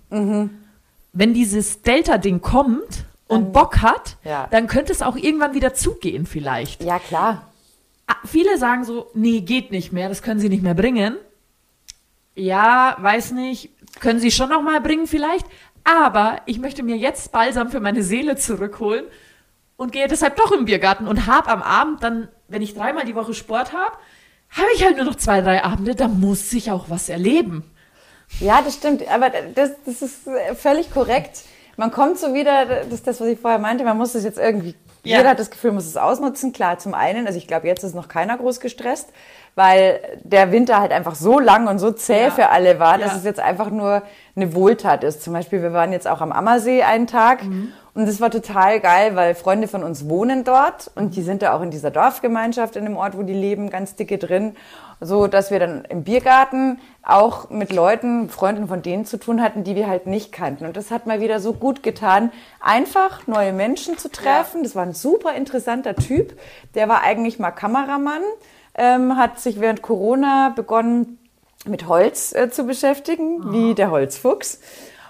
Wenn 1.14 1.34
dieses 1.34 1.82
Delta-Ding 1.82 2.42
kommt 2.42 3.06
und 3.28 3.54
Bock 3.54 3.82
hat, 3.82 4.18
Ja. 4.24 4.48
dann 4.52 4.68
könnte 4.68 4.92
es 4.92 5.02
auch 5.02 5.16
irgendwann 5.16 5.54
wieder 5.56 5.74
zugehen 5.74 6.26
vielleicht. 6.28 6.84
Ja, 6.84 7.00
klar. 7.00 7.52
Ah, 8.08 8.16
Viele 8.26 8.58
sagen 8.58 8.84
so, 8.84 9.08
nee, 9.16 9.42
geht 9.42 9.72
nicht 9.72 9.92
mehr, 9.92 10.10
das 10.10 10.22
können 10.22 10.40
sie 10.40 10.50
nicht 10.50 10.62
mehr 10.64 10.76
bringen. 10.76 11.16
Ja, 12.36 12.96
weiß 13.00 13.32
nicht, 13.32 13.72
können 14.00 14.20
sie 14.20 14.32
schon 14.32 14.50
noch 14.50 14.62
mal 14.62 14.80
bringen 14.82 15.08
vielleicht, 15.08 15.46
aber 15.84 16.38
ich 16.46 16.60
möchte 16.60 16.84
mir 16.84 16.96
jetzt 16.96 17.32
Balsam 17.32 17.70
für 17.70 17.80
meine 17.80 18.04
Seele 18.04 18.36
zurückholen 18.38 19.06
und 19.78 19.92
gehe 19.92 20.08
deshalb 20.08 20.38
doch 20.38 20.52
im 20.52 20.66
Biergarten 20.66 21.08
und 21.08 21.28
hab 21.28 21.50
am 21.50 21.62
Abend 21.62 22.04
dann, 22.04 22.30
wenn 22.48 22.62
ich 22.62 22.74
dreimal 22.76 23.04
die 23.06 23.16
Woche 23.16 23.34
Sport 23.34 23.74
habe, 23.74 23.92
habe 24.52 24.68
ich 24.76 24.84
halt 24.84 24.96
nur 24.98 25.06
noch 25.06 25.16
zwei, 25.16 25.42
drei 25.42 25.64
Abende, 25.64 25.96
da 25.96 26.08
muss 26.08 26.52
ich 26.54 26.72
auch 26.72 26.90
was 26.90 27.10
erleben. 27.10 27.64
Ja, 28.40 28.62
das 28.62 28.76
stimmt. 28.76 29.08
Aber 29.10 29.30
das, 29.56 29.72
das 29.86 30.02
ist 30.02 30.28
äh, 30.28 30.56
völlig 30.56 30.92
korrekt. 30.94 31.42
Man 31.78 31.92
kommt 31.92 32.18
so 32.18 32.34
wieder, 32.34 32.66
das 32.66 32.88
ist 32.94 33.08
das, 33.08 33.20
was 33.22 33.28
ich 33.28 33.40
vorher 33.40 33.60
meinte, 33.60 33.84
man 33.84 33.98
muss 33.98 34.14
es 34.16 34.24
jetzt 34.24 34.38
irgendwie, 34.38 34.76
Ja. 35.04 35.18
jeder 35.18 35.30
hat 35.32 35.40
das 35.40 35.52
Gefühl, 35.52 35.72
muss 35.72 35.86
es 35.86 35.98
ausnutzen. 35.98 36.54
Klar, 36.54 36.80
zum 36.80 36.94
einen, 36.94 37.28
also 37.28 37.38
ich 37.38 37.48
glaube, 37.48 37.68
jetzt 37.68 37.84
ist 37.84 37.96
noch 37.96 38.08
keiner 38.08 38.38
groß 38.38 38.60
gestresst, 38.60 39.10
weil 39.56 40.00
der 40.24 40.52
Winter 40.52 40.80
halt 40.80 40.92
einfach 40.92 41.16
so 41.16 41.40
lang 41.40 41.68
und 41.68 41.80
so 41.80 41.92
zäh 41.92 42.26
Ja. 42.26 42.32
für 42.32 42.50
alle 42.50 42.80
war, 42.80 42.98
dass 42.98 43.12
Ja. 43.12 43.18
es 43.18 43.24
jetzt 43.26 43.40
einfach 43.40 43.70
nur 43.70 44.02
eine 44.36 44.56
Wohltat 44.56 45.04
ist. 45.04 45.22
Zum 45.24 45.34
Beispiel, 45.34 45.62
wir 45.62 45.74
waren 45.74 45.92
jetzt 45.92 46.08
auch 46.08 46.22
am 46.22 46.32
Ammersee 46.32 46.84
einen 46.84 47.06
Tag 47.08 47.44
Mhm. 47.44 47.74
und 47.94 48.08
das 48.08 48.22
war 48.22 48.32
total 48.32 48.80
geil, 48.80 49.16
weil 49.16 49.36
Freunde 49.36 49.68
von 49.68 49.84
uns 49.84 50.08
wohnen 50.08 50.44
dort 50.46 50.90
und 50.96 51.16
die 51.18 51.22
sind 51.22 51.42
da 51.42 51.54
auch 51.54 51.62
in 51.62 51.70
dieser 51.72 51.92
Dorfgemeinschaft 51.92 52.76
in 52.78 52.86
dem 52.86 52.96
Ort, 52.96 53.18
wo 53.18 53.24
die 53.24 53.34
leben, 53.34 53.70
ganz 53.70 53.96
dicke 53.96 54.18
drin. 54.18 54.56
So, 55.04 55.26
dass 55.26 55.50
wir 55.50 55.60
dann 55.60 55.84
im 55.86 56.04
Biergarten 56.04 56.80
auch 57.04 57.50
mit 57.50 57.74
Leuten, 57.74 58.30
Freunden 58.30 58.68
von 58.68 58.84
denen 58.84 59.04
zu 59.06 59.18
tun 59.18 59.42
hatten, 59.42 59.64
die 59.64 59.76
wir 59.76 59.88
halt 59.88 60.06
nicht 60.06 60.32
kannten. 60.32 60.64
Und 60.66 60.78
das 60.78 60.92
hat 60.92 61.08
mal 61.08 61.20
wieder 61.20 61.40
so 61.40 61.54
gut 61.54 61.82
getan, 61.82 62.32
einfach 62.62 63.26
neue 63.26 63.52
Menschen 63.52 63.98
zu 63.98 64.10
treffen. 64.12 64.62
Das 64.62 64.76
war 64.76 64.84
ein 64.84 64.94
super 64.94 65.34
interessanter 65.34 65.96
Typ. 65.96 66.40
Der 66.76 66.88
war 66.88 67.02
eigentlich 67.02 67.40
mal 67.40 67.50
Kameramann, 67.50 68.22
ähm, 68.76 69.18
hat 69.18 69.40
sich 69.40 69.60
während 69.60 69.82
Corona 69.82 70.50
begonnen, 70.56 71.18
mit 71.66 71.88
Holz 71.88 72.34
äh, 72.34 72.50
zu 72.50 72.64
beschäftigen, 72.66 73.52
wie 73.52 73.76
der 73.76 73.92
Holzfuchs. 73.92 74.60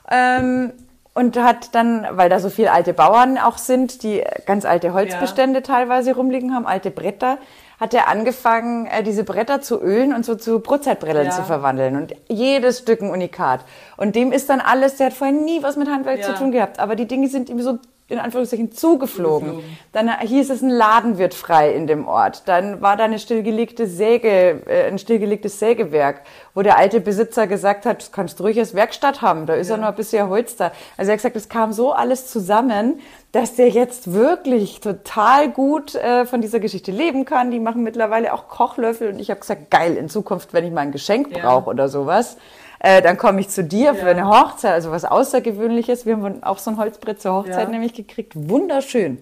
Ähm, 0.10 0.74
und 1.13 1.38
hat 1.38 1.76
dann, 1.76 2.08
weil 2.12 2.30
da 2.30 2.39
so 2.39 2.50
viele 2.50 2.71
alte 2.71 2.93
Bauern 2.93 3.38
auch 3.38 3.58
sind, 3.58 4.04
die 4.04 4.24
ganz 4.45 4.63
alte 4.63 4.93
Holzbestände 4.93 5.62
teilweise 5.62 6.15
rumliegen 6.15 6.54
haben, 6.56 6.65
alte 6.65 6.89
Bretter, 6.89 7.38
hat 7.82 7.93
er 7.93 8.08
angefangen, 8.08 8.86
äh, 8.86 9.04
diese 9.04 9.24
Bretter 9.24 9.60
zu 9.62 9.82
ölen 9.82 10.13
und 10.13 10.24
so 10.26 10.36
zu 10.36 10.60
Brotzeitbrettern 10.60 11.26
Ja. 11.26 11.32
zu 11.32 11.43
verwandeln. 11.43 11.95
Und 11.97 12.13
jedes 12.30 12.80
Stück 12.80 13.02
ein 13.02 13.10
Unikat. 13.10 13.62
Und 13.97 14.15
dem 14.15 14.32
ist 14.32 14.50
dann 14.50 14.62
alles, 14.62 14.97
der 14.97 15.08
hat 15.08 15.13
vorher 15.13 15.36
nie 15.36 15.62
was 15.63 15.76
mit 15.78 15.89
Handwerk 15.89 16.19
Ja. 16.19 16.28
zu 16.28 16.34
tun 16.36 16.52
gehabt, 16.52 16.80
aber 16.80 16.95
die 16.95 17.08
Dinge 17.08 17.28
sind 17.28 17.50
ihm 17.50 17.60
so 17.62 17.80
in 18.12 18.19
Anführungszeichen 18.19 18.71
zugeflogen. 18.71 19.50
Zugeflogen. 19.50 19.78
Dann 19.93 20.19
hieß 20.19 20.50
es, 20.50 20.62
ein 20.62 20.69
Laden 20.69 21.17
wird 21.17 21.34
frei 21.34 21.71
in 21.74 21.88
dem 21.88 22.08
Ort. 22.08 22.43
Dann 22.47 22.82
war 22.82 22.97
da 22.97 23.06
eine 23.06 23.19
stillgelegte 23.19 23.88
Säge, 23.88 24.62
äh, 24.65 24.88
ein 24.88 25.00
stillgelegtes 25.00 25.60
Sägewerk, 25.60 26.21
wo 26.54 26.62
der 26.62 26.78
alte 26.78 27.00
Besitzer 27.02 27.47
gesagt 27.47 27.86
hat, 27.86 28.02
das 28.02 28.12
kannst 28.12 28.39
du 28.39 28.43
ruhig 28.43 28.60
als 28.60 28.76
Werkstatt 28.76 29.21
haben, 29.21 29.45
da 29.45 29.54
ist 29.54 29.69
ja 29.69 29.78
noch 29.78 29.88
ein 29.88 29.95
bisschen 29.95 30.28
Holz 30.30 30.56
da. 30.56 30.71
Also 30.97 31.10
er 31.12 31.13
hat 31.13 31.19
gesagt, 31.19 31.36
es 31.36 31.50
kam 31.50 31.71
so 31.74 31.93
alles 31.93 32.28
zusammen, 32.28 33.00
dass 33.32 33.56
der 33.56 33.69
jetzt 33.69 34.12
wirklich 34.12 34.82
total 34.82 35.50
gut 35.50 35.95
äh, 35.95 36.26
von 36.26 36.41
dieser 36.41 36.60
Geschichte 36.60 36.91
leben 36.91 37.24
kann. 37.24 37.50
Die 37.52 37.60
machen 37.60 37.82
mittlerweile 37.84 38.34
auch 38.34 38.50
Kochlöffel 38.50 39.10
und 39.13 39.19
ich 39.19 39.30
habe 39.30 39.39
gesagt, 39.39 39.71
geil, 39.71 39.95
in 39.95 40.10
Zukunft, 40.10 40.54
wenn 40.54 40.65
ich 40.65 40.71
mal 40.71 40.82
ein 40.82 40.91
Geschenk 40.91 41.36
Ja. 41.36 41.41
brauche 41.41 41.69
oder 41.69 41.88
sowas, 41.88 42.36
äh, 42.84 43.04
dann 43.04 43.15
komme 43.15 43.39
ich 43.39 43.50
zu 43.50 43.63
dir 43.63 43.94
für 43.94 44.08
eine 44.08 44.28
Hochzeit, 44.28 44.72
also 44.72 44.89
was 44.89 45.06
Außergewöhnliches. 45.06 46.08
Wir 46.08 46.15
haben 46.17 46.41
auch 46.41 46.58
so 46.58 46.72
ein 46.72 46.78
Holzbrett 46.78 47.22
zur 47.22 47.34
Hochzeit 47.34 47.70
nämlich 47.70 47.94
gekriegt. 47.94 48.34
Wunderschön. 48.36 49.20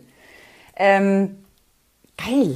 Ähm, 0.77 1.43
geil. 2.17 2.55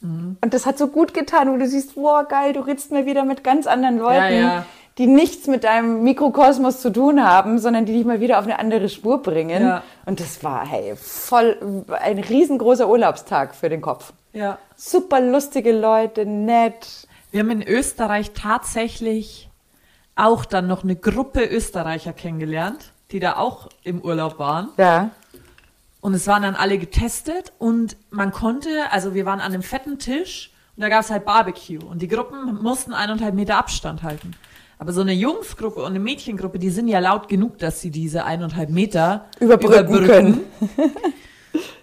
Mhm. 0.00 0.36
Und 0.40 0.54
das 0.54 0.64
hat 0.64 0.78
so 0.78 0.86
gut 0.86 1.12
getan, 1.12 1.52
wo 1.52 1.56
du 1.56 1.66
siehst, 1.66 1.96
wow, 1.96 2.26
geil, 2.28 2.52
du 2.52 2.60
redest 2.60 2.92
mal 2.92 3.04
wieder 3.04 3.24
mit 3.24 3.42
ganz 3.42 3.66
anderen 3.66 3.98
Leuten, 3.98 4.64
die 4.96 5.08
nichts 5.08 5.48
mit 5.48 5.64
deinem 5.64 6.04
Mikrokosmos 6.04 6.80
zu 6.80 6.92
tun 6.92 7.24
haben, 7.24 7.58
sondern 7.58 7.84
die 7.84 7.92
dich 7.92 8.04
mal 8.04 8.20
wieder 8.20 8.38
auf 8.38 8.44
eine 8.44 8.60
andere 8.60 8.88
Spur 8.88 9.22
bringen. 9.22 9.60
Ja. 9.60 9.82
Und 10.06 10.20
das 10.20 10.44
war, 10.44 10.64
hey, 10.64 10.94
voll 10.94 11.84
ein 12.00 12.20
riesengroßer 12.20 12.88
Urlaubstag 12.88 13.56
für 13.56 13.68
den 13.68 13.80
Kopf. 13.80 14.12
Ja. 14.32 14.58
Super 14.76 15.20
lustige 15.20 15.72
Leute, 15.72 16.26
nett. 16.26 17.08
Wir 17.32 17.40
haben 17.40 17.50
in 17.50 17.62
Österreich 17.66 18.30
tatsächlich 18.34 19.50
auch 20.16 20.44
dann 20.44 20.66
noch 20.66 20.84
eine 20.84 20.96
Gruppe 20.96 21.44
Österreicher 21.44 22.12
kennengelernt, 22.12 22.92
die 23.10 23.20
da 23.20 23.36
auch 23.36 23.68
im 23.82 24.00
Urlaub 24.00 24.38
waren. 24.38 24.68
Ja. 24.76 25.10
Und 26.00 26.14
es 26.14 26.26
waren 26.26 26.42
dann 26.42 26.54
alle 26.54 26.78
getestet 26.78 27.52
und 27.58 27.96
man 28.10 28.30
konnte, 28.30 28.68
also 28.90 29.14
wir 29.14 29.24
waren 29.24 29.40
an 29.40 29.52
einem 29.52 29.62
fetten 29.62 29.98
Tisch 29.98 30.50
und 30.76 30.82
da 30.82 30.88
gab 30.88 31.00
es 31.02 31.10
halt 31.10 31.24
Barbecue 31.24 31.78
und 31.78 32.02
die 32.02 32.08
Gruppen 32.08 32.62
mussten 32.62 32.92
eineinhalb 32.92 33.34
Meter 33.34 33.56
Abstand 33.56 34.02
halten. 34.02 34.32
Aber 34.78 34.92
so 34.92 35.00
eine 35.00 35.12
Jungsgruppe 35.12 35.80
und 35.80 35.86
eine 35.86 36.00
Mädchengruppe, 36.00 36.58
die 36.58 36.70
sind 36.70 36.88
ja 36.88 36.98
laut 36.98 37.28
genug, 37.28 37.58
dass 37.58 37.80
sie 37.80 37.90
diese 37.90 38.24
eineinhalb 38.24 38.70
Meter 38.70 39.26
Überbrücken 39.40 40.06
können. 40.06 40.40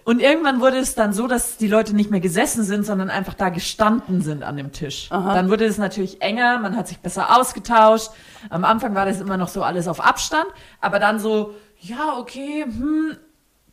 Und 0.04 0.20
irgendwann 0.20 0.60
wurde 0.62 0.78
es 0.78 0.96
dann 0.96 1.14
so, 1.14 1.28
dass 1.28 1.58
die 1.58 1.68
Leute 1.68 1.96
nicht 1.96 2.12
mehr 2.12 2.20
gesessen 2.20 2.64
sind, 2.64 2.86
sondern 2.86 3.10
einfach 3.10 3.34
da 3.34 3.50
gestanden 3.50 4.22
sind 4.22 4.44
an 4.44 4.58
dem 4.58 4.72
Tisch. 4.72 5.10
Dann 5.10 5.50
wurde 5.50 5.66
es 5.66 5.78
natürlich 5.78 6.22
enger, 6.22 6.60
man 6.60 6.76
hat 6.76 6.88
sich 6.88 7.00
besser 7.00 7.38
ausgetauscht. 7.38 8.10
Am 8.50 8.66
Anfang 8.66 8.96
war 8.96 9.06
das 9.06 9.22
immer 9.22 9.38
noch 9.38 9.48
so 9.48 9.64
alles 9.64 9.88
auf 9.88 10.04
Abstand, 10.04 10.48
aber 10.82 11.00
dann 11.00 11.20
so, 11.20 11.54
ja, 11.80 12.18
okay, 12.18 12.64
hm, 12.64 13.18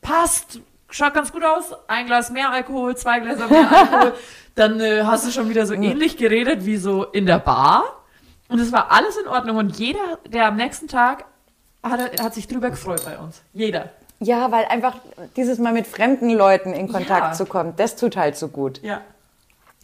passt, 0.01 0.61
schaut 0.91 1.15
ganz 1.15 1.33
gut 1.33 1.45
aus, 1.45 1.73
ein 1.89 2.07
Glas 2.07 2.31
mehr 2.31 2.51
Alkohol, 2.51 2.97
zwei 2.97 3.21
Gläser 3.21 3.49
mehr 3.49 3.71
Alkohol. 3.93 4.15
dann 4.55 4.81
äh, 4.81 5.03
hast 5.05 5.27
du 5.27 5.31
schon 5.31 5.49
wieder 5.49 5.67
so 5.67 5.75
ähnlich 5.75 6.17
geredet 6.17 6.65
wie 6.65 6.77
so 6.77 7.05
in 7.05 7.27
der 7.27 7.39
Bar. 7.39 7.85
Und 8.49 8.61
es 8.61 8.73
war 8.73 8.91
alles 8.91 9.17
in 9.17 9.29
Ordnung 9.29 9.57
und 9.57 9.79
jeder, 9.79 10.19
der 10.27 10.47
am 10.47 10.57
nächsten 10.57 10.89
Tag 10.89 11.27
hat, 11.83 12.21
hat 12.21 12.35
sich 12.35 12.49
drüber 12.49 12.71
gefreut 12.71 13.05
bei 13.05 13.19
uns. 13.19 13.43
Jeder. 13.53 13.91
Ja, 14.21 14.51
weil 14.51 14.65
einfach 14.67 14.97
dieses 15.37 15.59
Mal 15.59 15.73
mit 15.73 15.87
fremden 15.87 16.31
Leuten 16.31 16.73
in 16.73 16.89
Kontakt 16.89 17.21
Ja. 17.27 17.33
zu 17.33 17.47
kommen, 17.47 17.75
das 17.77 17.95
tut 17.97 18.17
halt 18.17 18.37
so 18.37 18.49
gut. 18.49 18.83
Ja. 18.83 19.01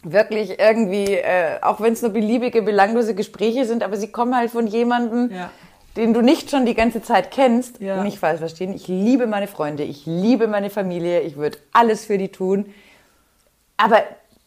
Wirklich 0.03 0.59
irgendwie, 0.59 1.13
äh, 1.15 1.61
auch 1.61 1.79
wenn 1.81 1.93
es 1.93 2.01
nur 2.01 2.11
beliebige, 2.11 2.61
belanglose 2.61 3.15
Gespräche 3.15 3.65
sind, 3.65 3.81
aber 3.81 3.95
sie 3.97 4.11
kommen 4.11 4.35
halt 4.35 4.51
von 4.51 4.67
jemandem, 4.67 5.31
Ja. 5.31 5.49
den 5.95 6.13
du 6.13 6.21
nicht 6.21 6.51
schon 6.51 6.65
die 6.65 6.75
ganze 6.75 7.01
Zeit 7.01 7.31
kennst. 7.31 7.79
Ja. 7.79 8.03
Nicht 8.03 8.19
falsch 8.19 8.39
verstehen. 8.39 8.73
Ich 8.75 8.87
liebe 8.87 9.25
meine 9.25 9.47
Freunde, 9.47 9.83
ich 9.83 10.05
liebe 10.05 10.47
meine 10.47 10.69
Familie, 10.69 11.21
ich 11.21 11.37
würde 11.37 11.57
alles 11.73 12.05
für 12.05 12.17
die 12.17 12.29
tun. 12.29 12.65
Aber 13.77 14.03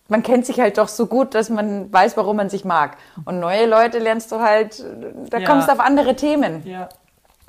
man 0.09 0.23
kennt 0.23 0.47
sich 0.47 0.61
halt 0.61 0.79
doch 0.79 0.89
so 0.89 1.07
gut, 1.07 1.35
dass 1.35 1.49
man 1.51 1.93
weiß, 1.93 2.17
warum 2.17 2.37
man 2.37 2.51
sich 2.51 2.65
mag. 2.65 2.97
Und 3.25 3.41
neue 3.41 3.67
Leute 3.67 3.99
lernst 3.99 4.31
du 4.33 4.41
halt, 4.41 4.85
da 5.31 5.39
Ja. 5.39 5.47
kommst 5.49 5.69
du 5.69 5.73
auf 5.73 5.81
andere 5.81 6.15
Themen. 6.15 6.63
Ja, 6.67 6.89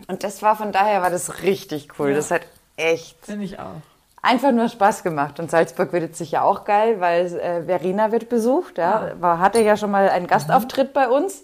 Und 0.08 0.24
das 0.24 0.42
war 0.42 0.56
von 0.56 0.72
daher 0.72 1.02
war 1.02 1.10
das 1.10 1.42
richtig 1.44 2.00
cool. 2.00 2.10
Ja. 2.10 2.16
Das 2.16 2.32
hat 2.32 2.42
echt 2.78 3.18
finde 3.26 3.46
ich 3.46 3.60
auch. 3.60 3.76
einfach 4.22 4.52
nur 4.52 4.70
Spaß 4.70 5.04
gemacht. 5.04 5.40
Und 5.40 5.52
Salzburg 5.52 5.94
wird 5.94 6.04
jetzt 6.04 6.18
sicher 6.18 6.44
auch 6.44 6.66
geil, 6.66 7.00
weil 7.00 7.26
äh, 7.28 7.64
Verena 7.64 8.12
wird 8.12 8.30
besucht. 8.30 8.78
Ja, 8.78 9.12
war, 9.20 9.40
hatte 9.40 9.60
ja 9.62 9.78
schon 9.78 9.92
mal 9.92 10.10
einen 10.10 10.28
Gastauftritt 10.28 10.94
bei 10.94 11.10
uns. 11.10 11.44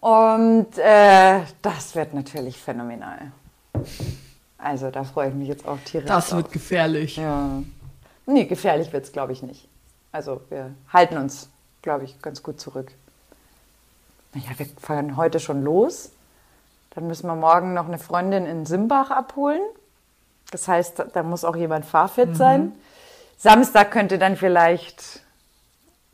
Und 0.00 0.78
äh, 0.78 1.40
das 1.62 1.94
wird 1.94 2.14
natürlich 2.14 2.58
phänomenal. 2.58 3.32
Also 4.58 4.90
da 4.90 5.04
freue 5.04 5.28
ich 5.28 5.34
mich 5.34 5.48
jetzt 5.48 5.66
auch 5.66 5.78
tierisch. 5.84 6.08
Das 6.08 6.32
wird 6.32 6.46
drauf. 6.46 6.52
gefährlich. 6.52 7.16
Ja. 7.16 7.62
Nee, 8.26 8.44
gefährlich 8.44 8.92
wird 8.92 9.04
es, 9.04 9.12
glaube 9.12 9.32
ich, 9.32 9.42
nicht. 9.42 9.68
Also 10.12 10.40
wir 10.48 10.74
halten 10.92 11.16
uns, 11.18 11.48
glaube 11.82 12.04
ich, 12.04 12.20
ganz 12.22 12.42
gut 12.42 12.60
zurück. 12.60 12.92
Naja, 14.34 14.50
wir 14.56 14.66
fahren 14.80 15.16
heute 15.16 15.40
schon 15.40 15.62
los. 15.62 16.10
Dann 16.90 17.06
müssen 17.06 17.26
wir 17.26 17.36
morgen 17.36 17.74
noch 17.74 17.86
eine 17.86 17.98
Freundin 17.98 18.46
in 18.46 18.66
Simbach 18.66 19.10
abholen. 19.10 19.60
Das 20.50 20.66
heißt, 20.66 21.04
da 21.12 21.22
muss 21.22 21.44
auch 21.44 21.56
jemand 21.56 21.86
fahrfit 21.86 22.36
sein. 22.36 22.72
Samstag 23.36 23.90
könnte 23.90 24.18
dann 24.18 24.36
vielleicht 24.36 25.20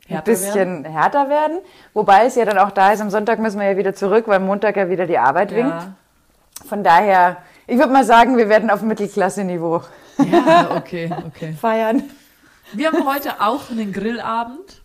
ein 0.09 0.23
bisschen 0.23 0.85
härter 0.85 1.29
werden. 1.29 1.59
Wobei 1.93 2.25
es 2.25 2.35
ja 2.35 2.45
dann 2.45 2.57
auch 2.57 2.71
da 2.71 2.91
ist, 2.91 3.01
am 3.01 3.09
Sonntag 3.09 3.39
müssen 3.39 3.59
wir 3.59 3.71
ja 3.71 3.77
wieder 3.77 3.95
zurück, 3.95 4.27
weil 4.27 4.39
Montag 4.39 4.77
ja 4.77 4.89
wieder 4.89 5.07
die 5.07 5.17
Arbeit 5.17 5.53
winkt. 5.53 5.71
Ja. 5.71 5.93
Von 6.67 6.83
daher, 6.83 7.37
ich 7.65 7.77
würde 7.77 7.91
mal 7.91 8.05
sagen, 8.05 8.37
wir 8.37 8.47
werden 8.47 8.69
auf 8.69 8.81
Mittelklasse-Niveau 8.81 9.81
ja, 10.19 10.75
okay, 10.75 11.11
okay. 11.25 11.53
feiern. 11.59 12.03
Wir 12.73 12.91
haben 12.91 13.05
heute 13.05 13.41
auch 13.41 13.69
einen 13.69 13.93
Grillabend, 13.93 14.81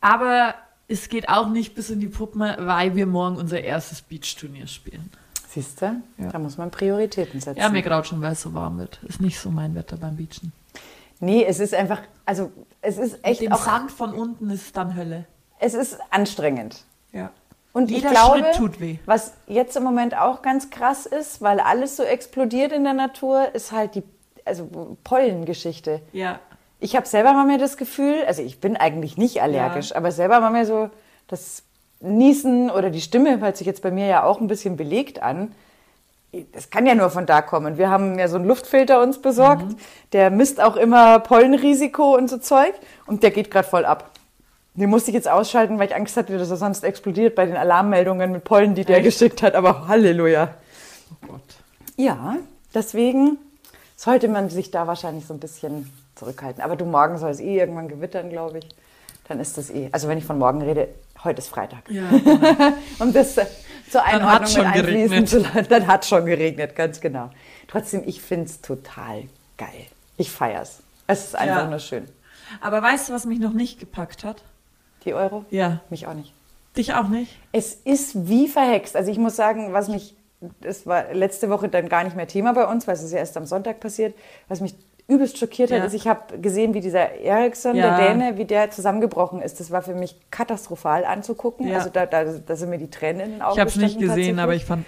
aber 0.00 0.54
es 0.90 1.08
geht 1.08 1.28
auch 1.28 1.48
nicht 1.48 1.74
bis 1.74 1.90
in 1.90 2.00
die 2.00 2.08
Puppen, 2.08 2.40
weil 2.40 2.96
wir 2.96 3.06
morgen 3.06 3.36
unser 3.36 3.60
erstes 3.60 4.02
Beachturnier 4.02 4.66
spielen. 4.66 5.10
Siehst 5.48 5.80
du? 5.82 6.02
Da 6.18 6.38
muss 6.38 6.58
man 6.58 6.70
Prioritäten 6.70 7.40
setzen. 7.40 7.58
Ja, 7.58 7.68
mir 7.68 7.82
graut 7.82 8.06
schon, 8.06 8.20
weil 8.20 8.32
es 8.32 8.42
so 8.42 8.54
warm 8.54 8.78
wird. 8.78 9.00
Ist 9.08 9.20
nicht 9.20 9.38
so 9.38 9.50
mein 9.50 9.74
Wetter 9.74 9.96
beim 9.96 10.16
Beachen. 10.16 10.52
Nee, 11.20 11.44
es 11.44 11.60
ist 11.60 11.74
einfach, 11.74 12.00
also 12.24 12.50
es 12.82 12.98
ist 12.98 13.18
echt 13.24 13.40
Dem 13.40 13.52
auch, 13.52 13.62
Sand 13.64 13.90
von 13.90 14.14
unten 14.14 14.50
ist 14.50 14.76
dann 14.76 14.96
Hölle. 14.96 15.26
es 15.58 15.74
ist 15.74 15.98
anstrengend. 16.10 16.84
Ja. 17.12 17.30
Und 17.72 17.90
Jeder 17.90 18.08
ich 18.08 18.14
glaube, 18.14 18.38
Schritt 18.38 18.54
tut 18.56 18.80
weh. 18.80 18.98
was 19.06 19.34
jetzt 19.46 19.76
im 19.76 19.84
Moment 19.84 20.16
auch 20.16 20.42
ganz 20.42 20.70
krass 20.70 21.06
ist, 21.06 21.40
weil 21.40 21.60
alles 21.60 21.96
so 21.96 22.02
explodiert 22.02 22.72
in 22.72 22.84
der 22.84 22.94
Natur, 22.94 23.54
ist 23.54 23.70
halt 23.70 23.94
die 23.94 24.02
also 24.44 24.96
Pollengeschichte. 25.04 26.00
Ja. 26.12 26.40
Ich 26.80 26.96
habe 26.96 27.06
selber 27.06 27.32
mal 27.34 27.46
mir 27.46 27.58
das 27.58 27.76
Gefühl, 27.76 28.24
also 28.26 28.42
ich 28.42 28.60
bin 28.60 28.76
eigentlich 28.76 29.16
nicht 29.18 29.42
allergisch, 29.42 29.90
Ja. 29.90 29.96
aber 29.96 30.12
selber 30.12 30.40
mal 30.40 30.50
mir 30.50 30.64
so 30.66 30.88
das 31.28 31.62
Niesen 32.00 32.70
oder 32.70 32.88
die 32.90 33.02
Stimme 33.02 33.38
hört 33.40 33.56
sich 33.58 33.66
jetzt 33.66 33.82
bei 33.82 33.90
mir 33.90 34.06
ja 34.06 34.24
auch 34.24 34.40
ein 34.40 34.46
bisschen 34.46 34.76
belegt 34.76 35.22
an. 35.22 35.52
Das 36.52 36.70
kann 36.70 36.86
ja 36.86 36.94
nur 36.94 37.10
von 37.10 37.26
da 37.26 37.42
kommen. 37.42 37.76
Wir 37.76 37.90
haben 37.90 38.18
ja 38.18 38.28
so 38.28 38.36
einen 38.36 38.46
Luftfilter 38.46 39.02
uns 39.02 39.20
besorgt, 39.20 39.62
Mhm. 39.66 39.76
der 40.12 40.30
misst 40.30 40.60
auch 40.62 40.76
immer 40.76 41.18
Pollenrisiko 41.18 42.16
und 42.16 42.30
so 42.30 42.38
Zeug 42.38 42.72
und 43.06 43.22
der 43.22 43.30
geht 43.32 43.50
gerade 43.50 43.68
voll 43.68 43.84
ab. 43.84 44.10
Den 44.74 44.88
musste 44.88 45.10
ich 45.10 45.14
jetzt 45.16 45.28
ausschalten, 45.28 45.78
weil 45.78 45.88
ich 45.88 45.94
Angst 45.96 46.16
hatte, 46.16 46.38
dass 46.38 46.48
er 46.48 46.56
sonst 46.56 46.84
explodiert 46.84 47.34
bei 47.34 47.44
den 47.44 47.56
Alarmmeldungen 47.56 48.32
mit 48.32 48.44
Pollen, 48.44 48.74
die 48.74 48.84
der 48.84 48.98
Echt? 48.98 49.04
geschickt 49.06 49.42
hat. 49.42 49.54
Aber 49.54 49.88
Halleluja. 49.88 50.54
Oh 51.24 51.26
Gott. 51.32 51.42
Ja, 51.96 52.36
deswegen 52.72 53.36
sollte 53.96 54.28
man 54.28 54.48
sich 54.48 54.70
da 54.70 54.86
wahrscheinlich 54.86 55.26
so 55.26 55.34
ein 55.34 55.40
bisschen 55.40 55.92
zurückhalten. 56.14 56.62
Aber 56.62 56.76
du, 56.76 56.84
morgen 56.84 57.18
soll 57.18 57.30
es 57.30 57.40
eh 57.40 57.58
irgendwann 57.58 57.88
gewittern, 57.88 58.30
glaube 58.30 58.58
ich. 58.58 58.68
Dann 59.28 59.40
ist 59.40 59.56
das 59.58 59.70
eh. 59.70 59.88
Also 59.92 60.08
wenn 60.08 60.18
ich 60.18 60.24
von 60.24 60.38
morgen 60.38 60.60
rede, 60.62 60.88
heute 61.24 61.38
ist 61.38 61.48
Freitag. 61.48 61.88
Ja. 61.90 62.02
Um 62.98 63.12
das 63.12 63.36
äh, 63.38 63.46
zur 63.90 64.04
Einordnung 64.04 64.66
mit 64.66 64.74
einfließen 64.76 65.26
zu 65.26 65.38
lassen. 65.40 65.66
Dann 65.68 65.86
hat 65.86 66.04
schon 66.06 66.26
geregnet, 66.26 66.74
ganz 66.76 67.00
genau. 67.00 67.30
Trotzdem, 67.68 68.02
ich 68.06 68.20
finde 68.20 68.46
es 68.46 68.60
total 68.60 69.24
geil. 69.56 69.86
Ich 70.16 70.30
feier's. 70.30 70.80
Es 71.06 71.24
ist 71.26 71.36
einfach 71.36 71.62
Ja. 71.62 71.66
nur 71.70 71.78
schön. 71.78 72.06
Aber 72.60 72.82
weißt 72.82 73.08
du, 73.08 73.12
was 73.12 73.24
mich 73.24 73.38
noch 73.38 73.52
nicht 73.52 73.78
gepackt 73.80 74.24
hat? 74.24 74.42
Die 75.04 75.14
Euro? 75.14 75.44
Ja. 75.50 75.80
Mich 75.90 76.06
auch 76.06 76.14
nicht. 76.14 76.32
Dich 76.76 76.94
auch 76.94 77.08
nicht? 77.08 77.36
Es 77.52 77.74
ist 77.74 78.28
wie 78.28 78.46
verhext. 78.48 78.96
Also 78.96 79.10
ich 79.10 79.18
muss 79.18 79.34
sagen, 79.36 79.72
was 79.72 79.88
mich, 79.88 80.14
das 80.60 80.86
war 80.86 81.12
letzte 81.14 81.48
Woche 81.50 81.68
dann 81.68 81.88
gar 81.88 82.04
nicht 82.04 82.16
mehr 82.16 82.28
Thema 82.28 82.52
bei 82.52 82.66
uns, 82.66 82.86
weil 82.86 82.94
es 82.94 83.02
ist 83.02 83.12
ja 83.12 83.18
erst 83.18 83.36
am 83.36 83.46
Sonntag 83.46 83.80
passiert, 83.80 84.14
was 84.48 84.60
mich 84.60 84.74
übelst 85.10 85.36
schockiert 85.38 85.70
Ja. 85.70 85.78
hat, 85.80 85.86
ist, 85.88 85.94
ich 85.94 86.06
habe 86.08 86.38
gesehen, 86.38 86.72
wie 86.74 86.80
dieser 86.80 87.16
Ericsson, 87.20 87.74
Ja. 87.74 87.96
der 87.98 88.08
Däne, 88.08 88.38
wie 88.38 88.44
der 88.44 88.70
zusammengebrochen 88.70 89.42
ist. 89.42 89.60
Das 89.60 89.70
war 89.70 89.82
für 89.82 89.94
mich 89.94 90.16
katastrophal 90.30 91.04
anzugucken. 91.04 91.68
Ja. 91.68 91.78
Also 91.78 91.90
da, 91.90 92.06
da, 92.06 92.24
da 92.24 92.56
sind 92.56 92.70
mir 92.70 92.78
die 92.78 92.90
Tränen 92.90 93.20
in 93.20 93.30
den 93.32 93.42
Augen 93.42 93.54
Ich 93.54 93.60
habe 93.60 93.70
es 93.70 93.76
nicht 93.76 93.98
gesehen, 93.98 94.38
aber 94.38 94.54
ich 94.54 94.64
fand 94.64 94.86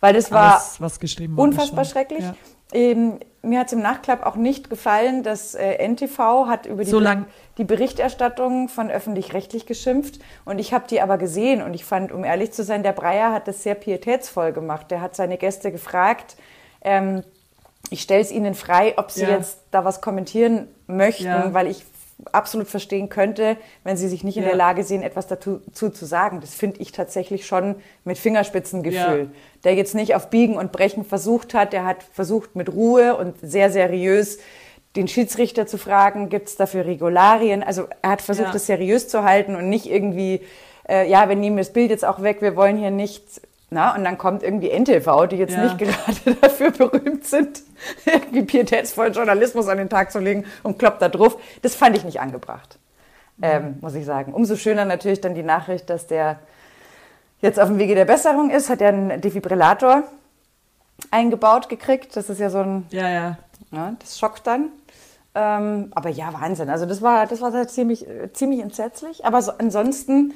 Weil 0.00 0.14
das 0.14 0.30
war 0.30 0.52
alles, 0.54 0.80
was 0.80 1.00
geschrieben 1.00 1.36
unfassbar 1.38 1.84
schrecklich. 1.84 2.24
Ähm, 2.72 3.18
mir 3.42 3.60
hat 3.60 3.68
es 3.68 3.72
im 3.74 3.82
Nachklapp 3.82 4.24
auch 4.26 4.36
nicht 4.36 4.68
gefallen, 4.70 5.22
dass 5.22 5.54
äh, 5.54 5.76
NTV 5.86 6.46
hat 6.48 6.66
über 6.66 6.82
die, 6.82 6.90
So 6.90 6.98
lang- 6.98 7.26
die 7.58 7.64
Berichterstattung 7.64 8.68
von 8.68 8.90
öffentlich-rechtlich 8.90 9.66
geschimpft 9.66 10.18
und 10.44 10.58
ich 10.58 10.72
habe 10.72 10.86
die 10.88 11.00
aber 11.00 11.18
gesehen 11.18 11.62
und 11.62 11.74
ich 11.74 11.84
fand, 11.84 12.10
um 12.10 12.24
ehrlich 12.24 12.52
zu 12.52 12.64
sein, 12.64 12.82
der 12.82 12.92
Breyer 12.92 13.32
hat 13.32 13.46
das 13.46 13.62
sehr 13.62 13.74
pietätsvoll 13.76 14.52
gemacht. 14.52 14.90
Der 14.90 15.00
hat 15.02 15.14
seine 15.14 15.36
Gäste 15.38 15.70
gefragt, 15.72 16.36
ähm, 16.82 17.22
ich 17.90 18.02
stelle 18.02 18.20
es 18.22 18.30
ihnen 18.30 18.54
frei, 18.54 18.94
ob 18.96 19.10
sie 19.10 19.22
Ja. 19.22 19.30
jetzt 19.30 19.58
da 19.70 19.84
was 19.84 20.00
kommentieren 20.00 20.68
möchten, 20.86 21.24
Ja. 21.24 21.52
weil 21.52 21.66
ich 21.68 21.84
absolut 22.32 22.68
verstehen 22.68 23.08
könnte, 23.08 23.56
wenn 23.82 23.96
sie 23.96 24.08
sich 24.08 24.22
nicht 24.24 24.36
in 24.36 24.44
Ja. 24.44 24.50
der 24.50 24.56
Lage 24.56 24.84
sehen, 24.84 25.02
etwas 25.02 25.26
dazu 25.26 25.60
zu, 25.72 25.90
sagen. 25.92 26.40
Das 26.40 26.54
finde 26.54 26.80
ich 26.80 26.92
tatsächlich 26.92 27.44
schon 27.46 27.74
mit 28.04 28.18
Fingerspitzengefühl. 28.18 29.30
Der 29.64 29.74
jetzt 29.74 29.94
nicht 29.94 30.14
auf 30.14 30.30
Biegen 30.30 30.56
und 30.56 30.72
Brechen 30.72 31.04
versucht 31.04 31.54
hat, 31.54 31.72
der 31.72 31.84
hat 31.84 32.02
versucht 32.02 32.54
mit 32.56 32.72
Ruhe 32.72 33.16
und 33.16 33.34
sehr 33.42 33.70
seriös 33.70 34.38
den 34.96 35.08
Schiedsrichter 35.08 35.66
zu 35.66 35.76
fragen, 35.76 36.28
gibt 36.28 36.48
es 36.48 36.56
dafür 36.56 36.86
Regularien? 36.86 37.64
Also 37.64 37.88
er 38.00 38.10
hat 38.10 38.22
versucht, 38.22 38.54
das 38.54 38.66
seriös 38.66 39.08
zu 39.08 39.24
halten 39.24 39.56
und 39.56 39.68
nicht 39.68 39.86
irgendwie, 39.86 40.40
äh, 40.88 41.08
ja, 41.10 41.28
wir 41.28 41.34
nehmen 41.34 41.56
das 41.56 41.72
Bild 41.72 41.90
jetzt 41.90 42.04
auch 42.04 42.22
weg, 42.22 42.40
wir 42.42 42.54
wollen 42.54 42.76
hier 42.76 42.92
nicht, 42.92 43.24
na, 43.74 43.94
und 43.94 44.04
dann 44.04 44.16
kommt 44.16 44.42
irgendwie 44.42 44.70
NTV, 44.70 45.26
die 45.26 45.36
jetzt 45.36 45.54
Ja. 45.54 45.64
nicht 45.64 45.78
gerade 45.78 46.36
dafür 46.40 46.70
berühmt 46.70 47.26
sind, 47.26 47.62
irgendwie 48.06 48.42
pietätsvollen 48.42 49.12
Journalismus 49.12 49.68
an 49.68 49.76
den 49.78 49.90
Tag 49.90 50.10
zu 50.12 50.18
legen 50.20 50.44
und 50.62 50.78
kloppt 50.78 51.02
da 51.02 51.08
drauf. 51.10 51.36
Das 51.62 51.74
fand 51.74 51.96
ich 51.96 52.04
nicht 52.04 52.20
angebracht, 52.20 52.78
ähm, 53.42 53.76
muss 53.82 53.94
ich 53.94 54.04
sagen. 54.06 54.32
Umso 54.32 54.56
schöner 54.56 54.84
natürlich 54.84 55.20
dann 55.20 55.34
die 55.34 55.42
Nachricht, 55.42 55.90
dass 55.90 56.06
der 56.06 56.38
jetzt 57.40 57.60
auf 57.60 57.68
dem 57.68 57.78
Wege 57.78 57.94
der 57.94 58.06
Besserung 58.06 58.50
ist, 58.50 58.70
hat 58.70 58.80
er 58.80 58.88
einen 58.88 59.20
Defibrillator 59.20 60.04
eingebaut 61.10 61.68
gekriegt. 61.68 62.16
Das 62.16 62.30
ist 62.30 62.38
ja 62.40 62.50
so 62.50 62.58
ein, 62.60 62.86
Ja, 62.90 63.08
ja. 63.10 63.38
ja, 63.72 63.92
das 63.98 64.18
schockt 64.18 64.46
dann. 64.46 64.70
Ähm, 65.34 65.90
aber 65.94 66.10
ja, 66.10 66.32
Wahnsinn. 66.32 66.70
Also 66.70 66.86
das 66.86 67.02
war, 67.02 67.26
das 67.26 67.40
war 67.40 67.52
halt 67.52 67.70
ziemlich, 67.70 68.08
äh, 68.08 68.32
ziemlich 68.32 68.60
entsetzlich. 68.60 69.24
Aber 69.26 69.42
so, 69.42 69.52
ansonsten, 69.58 70.32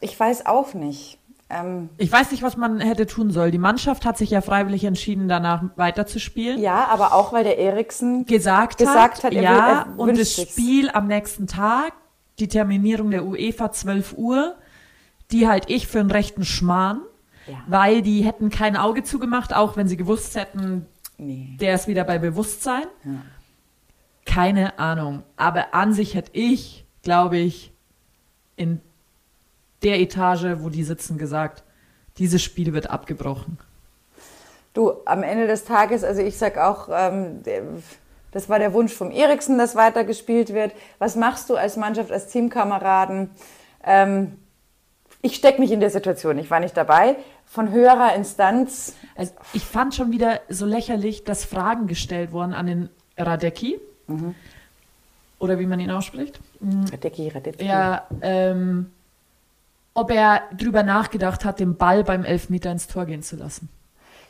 ich 0.00 0.18
weiß 0.18 0.46
auch 0.46 0.74
nicht. 0.74 1.18
Ähm, 1.52 1.90
Ich 1.98 2.10
weiß 2.10 2.30
nicht, 2.30 2.42
was 2.42 2.56
man 2.56 2.80
hätte 2.80 3.06
tun 3.06 3.30
soll. 3.30 3.50
Die 3.50 3.58
Mannschaft 3.58 4.04
hat 4.06 4.16
sich 4.16 4.30
ja 4.30 4.40
freiwillig 4.40 4.84
entschieden, 4.84 5.28
danach 5.28 5.62
weiterzuspielen. 5.76 6.60
ja, 6.60 6.86
aber 6.88 7.12
auch 7.14 7.32
weil 7.32 7.44
der 7.44 7.58
Eriksen 7.58 8.24
Gesagt, 8.26 8.78
Gesagt 8.78 9.22
hat, 9.24 9.32
er 9.32 9.38
will- 9.38 9.42
ja, 9.44 9.86
er 9.88 9.98
und 9.98 10.18
das. 10.18 10.40
Spiel 10.40 10.88
am 10.90 11.06
nächsten 11.08 11.46
Tag, 11.46 11.92
die 12.38 12.48
Terminierung 12.48 13.10
der 13.10 13.24
UEFA 13.26 13.70
12 13.72 14.14
Uhr, 14.16 14.56
die 15.30 15.46
halte 15.46 15.72
ich 15.72 15.86
für 15.86 16.00
einen 16.00 16.10
rechten 16.10 16.44
Schmarrn, 16.44 17.00
Ja. 17.46 17.54
weil 17.66 18.02
die 18.02 18.22
hätten 18.22 18.48
kein 18.50 18.76
Auge 18.76 19.02
zugemacht, 19.02 19.54
auch 19.54 19.76
wenn 19.76 19.88
sie 19.88 19.96
gewusst 19.96 20.34
hätten, 20.36 20.86
Nee. 21.18 21.56
der 21.60 21.74
ist 21.74 21.86
wieder 21.88 22.04
bei 22.04 22.18
Bewusstsein. 22.18 22.84
Ja. 23.04 23.10
Keine 24.24 24.78
Ahnung. 24.78 25.22
Aber 25.36 25.74
an 25.74 25.92
sich 25.92 26.14
hätte 26.14 26.30
ich, 26.34 26.86
glaube 27.02 27.36
ich, 27.38 27.72
in 28.56 28.80
der 29.82 30.00
Etage, 30.00 30.58
wo 30.58 30.68
die 30.68 30.84
sitzen, 30.84 31.18
gesagt, 31.18 31.62
dieses 32.18 32.42
Spiel 32.42 32.72
wird 32.72 32.90
abgebrochen. 32.90 33.58
Du, 34.74 34.92
am 35.04 35.22
Ende 35.22 35.46
des 35.46 35.64
Tages, 35.64 36.02
also 36.04 36.22
ich 36.22 36.38
sag 36.38 36.56
auch, 36.56 36.88
ähm, 36.90 37.42
das 38.30 38.48
war 38.48 38.58
der 38.58 38.72
Wunsch 38.72 38.92
vom 38.92 39.10
Eriksen, 39.10 39.58
dass 39.58 39.76
weitergespielt 39.76 40.54
wird. 40.54 40.72
Was 40.98 41.16
machst 41.16 41.50
du 41.50 41.56
als 41.56 41.76
Mannschaft, 41.76 42.10
als 42.10 42.28
Teamkameraden? 42.28 43.30
Ähm, 43.84 44.38
ich 45.20 45.36
stecke 45.36 45.60
mich 45.60 45.70
in 45.70 45.80
der 45.80 45.90
Situation, 45.90 46.38
ich 46.38 46.50
war 46.50 46.58
nicht 46.58 46.76
dabei. 46.76 47.16
Von 47.44 47.70
höherer 47.70 48.14
Instanz, 48.14 48.94
Also 49.14 49.32
ich 49.52 49.64
fand 49.64 49.94
schon 49.94 50.10
wieder 50.10 50.40
so 50.48 50.64
lächerlich, 50.64 51.24
dass 51.24 51.44
Fragen 51.44 51.86
gestellt 51.86 52.32
wurden 52.32 52.54
an 52.54 52.66
den 52.66 52.88
Radecki. 53.18 53.78
Oder 55.38 55.58
wie 55.58 55.66
man 55.66 55.80
ihn 55.80 55.90
ausspricht. 55.90 56.40
Radecki, 56.90 57.28
Radecki. 57.28 57.64
Ja, 57.64 58.06
ähm, 58.20 58.90
ob 59.94 60.10
er 60.10 60.42
drüber 60.56 60.82
nachgedacht 60.82 61.44
hat, 61.44 61.60
den 61.60 61.76
Ball 61.76 62.04
beim 62.04 62.24
Elfmeter 62.24 62.70
ins 62.72 62.86
Tor 62.86 63.06
gehen 63.06 63.22
zu 63.22 63.36
lassen. 63.36 63.68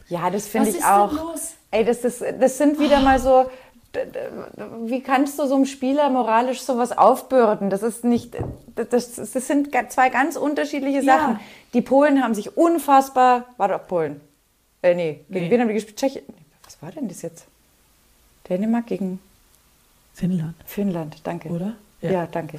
Ja, 0.08 0.28
das 0.30 0.46
finde 0.48 0.70
ich 0.70 0.76
ist 0.76 0.82
denn 0.84 0.90
auch. 0.90 1.12
los? 1.12 1.54
Ey, 1.70 1.84
das, 1.84 2.04
ist, 2.04 2.22
das 2.40 2.58
sind 2.58 2.78
wieder 2.78 3.00
mal 3.00 3.18
so. 3.18 3.50
Wie 4.86 5.02
kannst 5.02 5.38
du 5.38 5.46
so 5.46 5.54
einem 5.54 5.66
Spieler 5.66 6.08
moralisch 6.10 6.62
sowas 6.62 6.96
aufbürden? 6.96 7.68
Das 7.70 7.82
ist 7.82 8.04
nicht. 8.04 8.34
Das, 8.74 9.14
das 9.14 9.32
sind 9.32 9.70
zwei 9.90 10.08
ganz 10.08 10.36
unterschiedliche 10.36 11.00
Ja. 11.02 11.18
Sachen. 11.18 11.40
Die 11.74 11.82
Polen 11.82 12.22
haben 12.22 12.34
sich 12.34 12.56
unfassbar. 12.56 13.44
War 13.58 13.68
doch 13.68 13.86
Polen. 13.86 14.20
Äh, 14.82 14.94
nee, 14.94 15.20
gegen 15.30 15.44
Nee. 15.46 15.50
wen 15.50 15.60
haben 15.60 15.68
die 15.68 15.74
gespielt? 15.74 15.96
Tschechien. 15.98 16.24
Was 16.64 16.80
war 16.82 16.90
denn 16.90 17.08
das 17.08 17.22
jetzt? 17.22 17.44
Dänemark 18.48 18.86
gegen 18.86 19.20
Finnland. 20.14 20.56
Finnland, 20.66 21.16
danke. 21.24 21.48
Oder? 21.50 21.74
Ja, 22.02 22.10
Ja. 22.10 22.26
danke. 22.26 22.58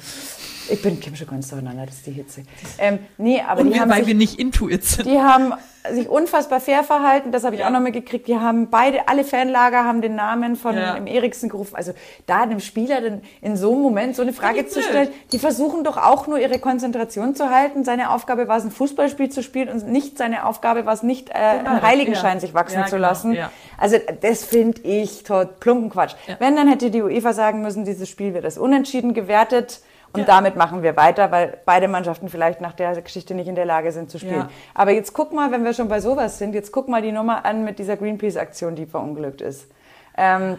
Ich 0.70 0.80
bin 0.82 0.98
Kim 0.98 1.14
schon 1.14 1.26
ganz 1.26 1.48
durcheinander, 1.48 1.84
das 1.86 1.96
ist 1.96 2.06
die 2.06 2.12
Hitze. 2.12 2.42
Ähm, 2.78 2.98
nee, 3.18 3.40
aber 3.40 3.60
Und 3.60 3.68
die 3.68 3.74
wir, 3.74 3.80
haben 3.82 3.90
weil 3.90 3.98
sich 3.98 4.06
wir 4.08 4.14
nicht 4.14 4.38
intuit 4.38 4.82
sind. 4.84 5.06
Die 5.06 5.18
haben 5.18 5.52
sich 5.90 6.08
unfassbar 6.08 6.60
fair 6.60 6.82
verhalten, 6.82 7.30
das 7.30 7.44
habe 7.44 7.54
ich 7.56 7.60
Ja. 7.60 7.66
auch 7.66 7.70
noch 7.72 7.80
mitgekriegt. 7.80 8.26
Die 8.26 8.38
haben 8.38 8.70
beide, 8.70 9.06
alle 9.08 9.22
Fanlager 9.22 9.84
haben 9.84 10.00
den 10.00 10.14
Namen 10.14 10.56
von 10.56 10.74
Ja. 10.76 10.94
dem 10.94 11.06
Eriksen 11.06 11.50
gerufen. 11.50 11.76
Also 11.76 11.92
da 12.26 12.46
dem 12.46 12.60
Spieler 12.60 13.02
dann 13.02 13.20
in 13.42 13.56
so 13.56 13.72
einem 13.72 13.82
Moment 13.82 14.16
so 14.16 14.22
eine 14.22 14.32
Frage 14.32 14.66
zu 14.66 14.80
stellen, 14.82 15.08
die 15.32 15.38
versuchen 15.38 15.84
doch 15.84 15.98
auch 15.98 16.26
nur 16.26 16.38
ihre 16.38 16.58
Konzentration 16.58 17.34
zu 17.34 17.50
halten. 17.50 17.84
Seine 17.84 18.10
Aufgabe 18.10 18.48
war 18.48 18.56
es, 18.56 18.64
ein 18.64 18.70
Fußballspiel 18.70 19.28
zu 19.28 19.42
spielen 19.42 19.68
und 19.68 19.86
nicht 19.88 20.16
seine 20.16 20.46
Aufgabe 20.46 20.86
war 20.86 20.94
es 20.94 21.02
nicht, 21.02 21.28
äh, 21.30 21.34
einen 21.34 21.82
Heiligenschein 21.82 22.34
Ja. 22.36 22.40
sich 22.40 22.54
wachsen 22.54 22.78
Ja, 22.80 22.86
zu 22.86 22.96
genau, 22.96 23.08
lassen. 23.08 23.36
Also 23.78 23.98
das 24.22 24.44
finde 24.44 24.80
ich 24.82 25.22
tot 25.24 25.60
plumpen 25.60 25.90
Quatsch. 25.90 26.14
Wenn, 26.38 26.56
dann 26.56 26.68
hätte 26.68 26.90
die 26.90 27.02
UEFA 27.02 27.34
sagen 27.34 27.60
müssen, 27.60 27.84
dieses 27.84 28.08
Spiel 28.08 28.32
wird 28.32 28.44
als 28.46 28.56
unentschieden 28.56 29.12
gewertet. 29.12 29.80
Und 30.14 30.20
Ja. 30.20 30.26
damit 30.26 30.54
machen 30.54 30.82
wir 30.84 30.96
weiter, 30.96 31.32
weil 31.32 31.58
beide 31.64 31.88
Mannschaften 31.88 32.28
vielleicht 32.28 32.60
nach 32.60 32.72
der 32.72 33.00
Geschichte 33.02 33.34
nicht 33.34 33.48
in 33.48 33.56
der 33.56 33.64
Lage 33.66 33.90
sind 33.90 34.10
zu 34.10 34.18
spielen. 34.18 34.42
Ja. 34.42 34.48
Aber 34.72 34.92
jetzt 34.92 35.12
guck 35.12 35.32
mal, 35.32 35.50
wenn 35.50 35.64
wir 35.64 35.74
schon 35.74 35.88
bei 35.88 36.00
sowas 36.00 36.38
sind, 36.38 36.54
jetzt 36.54 36.70
guck 36.72 36.88
mal 36.88 37.02
die 37.02 37.10
Nummer 37.12 37.44
an 37.44 37.64
mit 37.64 37.78
dieser 37.80 37.96
Greenpeace-Aktion, 37.96 38.76
die 38.76 38.86
verunglückt 38.86 39.40
ist. 39.40 39.68
Ähm, 40.16 40.58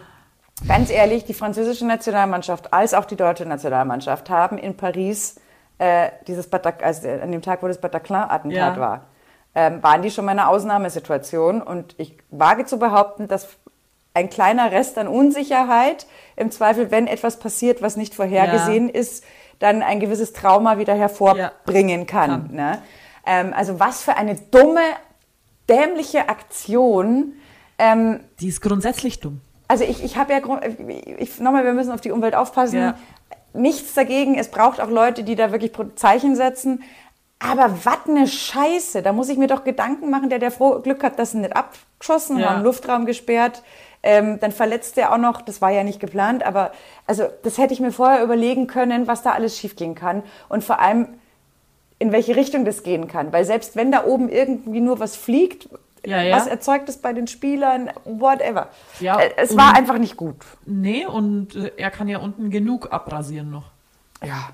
ganz 0.68 0.90
ehrlich, 0.90 1.24
die 1.24 1.32
französische 1.34 1.86
Nationalmannschaft 1.86 2.72
als 2.74 2.92
auch 2.92 3.06
die 3.06 3.16
deutsche 3.16 3.46
Nationalmannschaft 3.46 4.28
haben 4.28 4.58
in 4.58 4.76
Paris 4.76 5.40
äh, 5.78 6.10
dieses 6.26 6.48
Batak 6.48 6.82
also 6.84 7.08
an 7.08 7.32
dem 7.32 7.42
Tag, 7.42 7.62
wo 7.62 7.68
das 7.68 7.80
Bataclan-Attentat 7.80 8.76
Ja. 8.76 8.80
war, 8.80 9.00
ähm, 9.54 9.82
waren 9.82 10.02
die 10.02 10.10
schon 10.10 10.26
mal 10.26 10.32
in 10.32 10.38
einer 10.38 10.48
Ausnahmesituation. 10.50 11.62
Und 11.62 11.94
ich 11.98 12.18
wage 12.30 12.66
zu 12.66 12.78
behaupten, 12.78 13.26
dass 13.26 13.56
ein 14.16 14.30
kleiner 14.30 14.72
Rest 14.72 14.96
an 14.98 15.06
Unsicherheit, 15.08 16.06
im 16.36 16.50
Zweifel, 16.50 16.90
wenn 16.90 17.06
etwas 17.06 17.38
passiert, 17.38 17.82
was 17.82 17.96
nicht 17.96 18.14
vorhergesehen 18.14 18.88
ist, 18.88 19.24
dann 19.58 19.82
ein 19.82 20.00
gewisses 20.00 20.32
Trauma 20.32 20.78
wieder 20.78 20.94
hervorbringen 20.94 22.06
kann. 22.06 22.30
Kann. 22.30 22.54
Ne? 22.54 22.78
Ähm, 23.26 23.52
also 23.54 23.78
was 23.78 24.02
für 24.02 24.16
eine 24.16 24.34
dumme, 24.34 24.80
dämliche 25.68 26.28
Aktion. 26.28 27.34
Ähm, 27.78 28.20
Die 28.40 28.48
ist 28.48 28.60
grundsätzlich 28.62 29.20
dumm. 29.20 29.40
also 29.68 29.84
ich, 29.84 30.02
ich 30.02 30.16
habe 30.16 30.32
ja, 30.32 30.40
ich, 31.18 31.38
nochmal, 31.40 31.64
wir 31.64 31.72
müssen 31.74 31.92
auf 31.92 32.00
die 32.00 32.10
Umwelt 32.10 32.34
aufpassen. 32.34 32.78
Ja. 32.78 32.94
Nichts 33.52 33.94
dagegen. 33.94 34.36
Es 34.36 34.50
braucht 34.50 34.80
auch 34.80 34.90
Leute, 34.90 35.24
die 35.24 35.34
da 35.34 35.52
wirklich 35.52 35.72
Zeichen 35.96 36.36
setzen. 36.36 36.82
Aber 37.38 37.74
was 37.84 38.06
eine 38.08 38.26
Scheiße. 38.26 39.02
Da 39.02 39.12
muss 39.12 39.28
ich 39.28 39.36
mir 39.36 39.46
doch 39.46 39.64
Gedanken 39.64 40.10
machen, 40.10 40.30
der 40.30 40.38
der 40.38 40.50
froh 40.50 40.80
Glück 40.80 41.02
hat, 41.02 41.18
dass 41.18 41.32
sie 41.32 41.38
nicht 41.38 41.54
abgeschossen 41.56 42.38
Ja. 42.38 42.50
haben, 42.50 42.62
Luftraum 42.64 43.04
gesperrt. 43.06 43.62
Ähm, 44.02 44.38
dann 44.40 44.52
verletzt 44.52 44.96
er 44.98 45.12
auch 45.12 45.18
noch, 45.18 45.42
das 45.42 45.60
war 45.60 45.70
ja 45.70 45.82
nicht 45.82 45.98
geplant, 46.00 46.44
aber 46.44 46.70
also 47.06 47.24
das 47.42 47.58
hätte 47.58 47.74
ich 47.74 47.80
mir 47.80 47.92
vorher 47.92 48.22
überlegen 48.22 48.66
können, 48.66 49.06
was 49.06 49.22
da 49.22 49.32
alles 49.32 49.58
schiefgehen 49.58 49.94
kann. 49.94 50.22
Und 50.48 50.62
vor 50.64 50.78
allem, 50.80 51.08
in 51.98 52.12
welche 52.12 52.36
Richtung 52.36 52.64
das 52.64 52.82
gehen 52.82 53.08
kann. 53.08 53.32
Weil 53.32 53.44
selbst 53.44 53.74
wenn 53.74 53.90
da 53.90 54.04
oben 54.04 54.28
irgendwie 54.28 54.80
nur 54.80 55.00
was 55.00 55.16
fliegt, 55.16 55.68
Ja, 56.04 56.20
ja. 56.22 56.36
was 56.36 56.46
erzeugt 56.46 56.88
es 56.88 56.98
bei 56.98 57.12
den 57.12 57.26
Spielern, 57.26 57.90
whatever. 58.04 58.68
Ja, 59.00 59.18
Äh, 59.18 59.30
es 59.38 59.56
war 59.56 59.74
einfach 59.74 59.98
nicht 59.98 60.16
gut. 60.16 60.36
Nee, 60.66 61.06
und 61.06 61.56
äh, 61.56 61.72
er 61.76 61.90
kann 61.90 62.06
ja 62.06 62.18
unten 62.18 62.50
genug 62.50 62.92
abrasieren 62.92 63.50
noch. 63.50 63.64
Ja. 64.22 64.50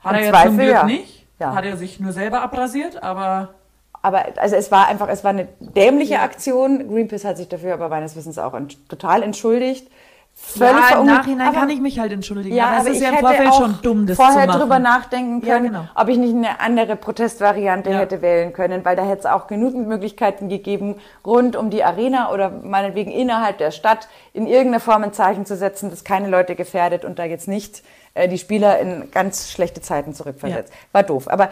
Hat 0.00 0.12
Im 0.12 0.18
er 0.18 0.24
ja 0.24 0.30
Zweifel, 0.30 0.48
zum 0.48 0.56
Glück 0.58 0.70
ja. 0.70 0.84
nicht. 0.84 1.26
Ja. 1.38 1.54
Hat 1.54 1.64
er 1.64 1.76
sich 1.76 2.00
nur 2.00 2.12
selber 2.12 2.42
abrasiert, 2.42 3.02
aber 3.02 3.54
Aber 4.02 4.24
also 4.36 4.56
es 4.56 4.70
war 4.70 4.88
einfach, 4.88 5.08
es 5.08 5.24
war 5.24 5.30
eine 5.30 5.46
dämliche 5.60 6.14
Ja. 6.14 6.22
Aktion. 6.22 6.88
Greenpeace 6.88 7.24
hat 7.24 7.36
sich 7.36 7.48
dafür 7.48 7.74
aber 7.74 7.88
meines 7.88 8.16
Wissens 8.16 8.38
auch 8.38 8.54
ent 8.54 8.88
total 8.88 9.22
entschuldigt. 9.22 9.88
Völlig 10.32 10.88
ja, 10.90 11.00
im. 11.00 11.06
Nachhinein 11.06 11.48
aber, 11.48 11.58
kann 11.58 11.68
ich 11.70 11.80
mich 11.80 11.98
halt 11.98 12.12
entschuldigen. 12.12 12.54
Ja, 12.56 12.68
aber, 12.68 12.76
aber 12.78 12.84
es 12.86 12.90
ist 12.92 12.96
ich 12.96 13.02
ja 13.02 13.08
im 13.10 13.14
hätte 13.16 13.26
Vorfeld 13.26 13.50
auch 13.50 13.60
schon 13.60 13.78
dumm, 13.82 14.06
das 14.06 14.16
vorher 14.16 14.42
zu 14.42 14.46
machen. 14.46 14.60
drüber 14.60 14.78
nachdenken 14.78 15.46
Ja, 15.46 15.54
können, 15.54 15.66
genau. 15.66 15.84
ob 15.94 16.08
ich 16.08 16.16
nicht 16.16 16.34
eine 16.34 16.60
andere 16.60 16.96
Protestvariante 16.96 17.90
Ja. 17.90 17.98
hätte 17.98 18.22
wählen 18.22 18.54
können, 18.54 18.82
weil 18.84 18.96
da 18.96 19.02
hätte 19.02 19.18
es 19.20 19.26
auch 19.26 19.48
genügend 19.48 19.86
Möglichkeiten 19.86 20.48
gegeben, 20.48 20.94
rund 21.26 21.56
um 21.56 21.68
die 21.68 21.84
Arena 21.84 22.32
oder 22.32 22.48
meinetwegen 22.48 23.10
innerhalb 23.10 23.58
der 23.58 23.70
Stadt 23.70 24.08
in 24.32 24.46
irgendeiner 24.46 24.80
Form 24.80 25.02
ein 25.04 25.12
Zeichen 25.12 25.44
zu 25.44 25.56
setzen, 25.56 25.90
das 25.90 26.04
keine 26.04 26.28
Leute 26.28 26.54
gefährdet 26.54 27.04
und 27.04 27.18
da 27.18 27.24
jetzt 27.24 27.46
nicht 27.48 27.82
äh, 28.14 28.26
die 28.26 28.38
Spieler 28.38 28.78
in 28.78 29.10
ganz 29.10 29.50
schlechte 29.50 29.82
Zeiten 29.82 30.14
zurückversetzt. 30.14 30.72
War 30.92 31.02
doof. 31.02 31.28
Aber 31.28 31.50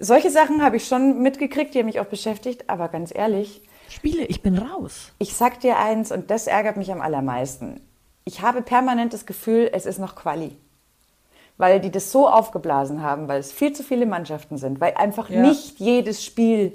solche 0.00 0.30
Sachen 0.30 0.62
habe 0.62 0.76
ich 0.76 0.86
schon 0.86 1.20
mitgekriegt, 1.22 1.74
die 1.74 1.78
haben 1.80 1.86
mich 1.86 2.00
auch 2.00 2.06
beschäftigt, 2.06 2.68
aber 2.68 2.88
ganz 2.88 3.12
ehrlich, 3.14 3.62
Spiele, 3.88 4.24
ich 4.26 4.42
bin 4.42 4.56
raus. 4.56 5.12
ich 5.18 5.34
sag 5.34 5.60
dir 5.60 5.78
eins 5.78 6.12
und 6.12 6.30
das 6.30 6.46
ärgert 6.46 6.76
mich 6.76 6.92
am 6.92 7.00
allermeisten. 7.00 7.80
Ich 8.24 8.40
habe 8.42 8.62
permanent 8.62 9.12
das 9.12 9.26
Gefühl, 9.26 9.68
es 9.72 9.86
ist 9.86 9.98
noch 9.98 10.14
Quali. 10.14 10.56
Weil 11.56 11.80
die 11.80 11.90
das 11.90 12.12
so 12.12 12.28
aufgeblasen 12.28 13.02
haben, 13.02 13.26
weil 13.28 13.40
es 13.40 13.52
viel 13.52 13.72
zu 13.72 13.82
viele 13.82 14.06
Mannschaften 14.06 14.56
sind, 14.58 14.80
weil 14.80 14.94
einfach 14.94 15.28
Ja. 15.28 15.42
nicht 15.42 15.80
jedes 15.80 16.24
Spiel 16.24 16.72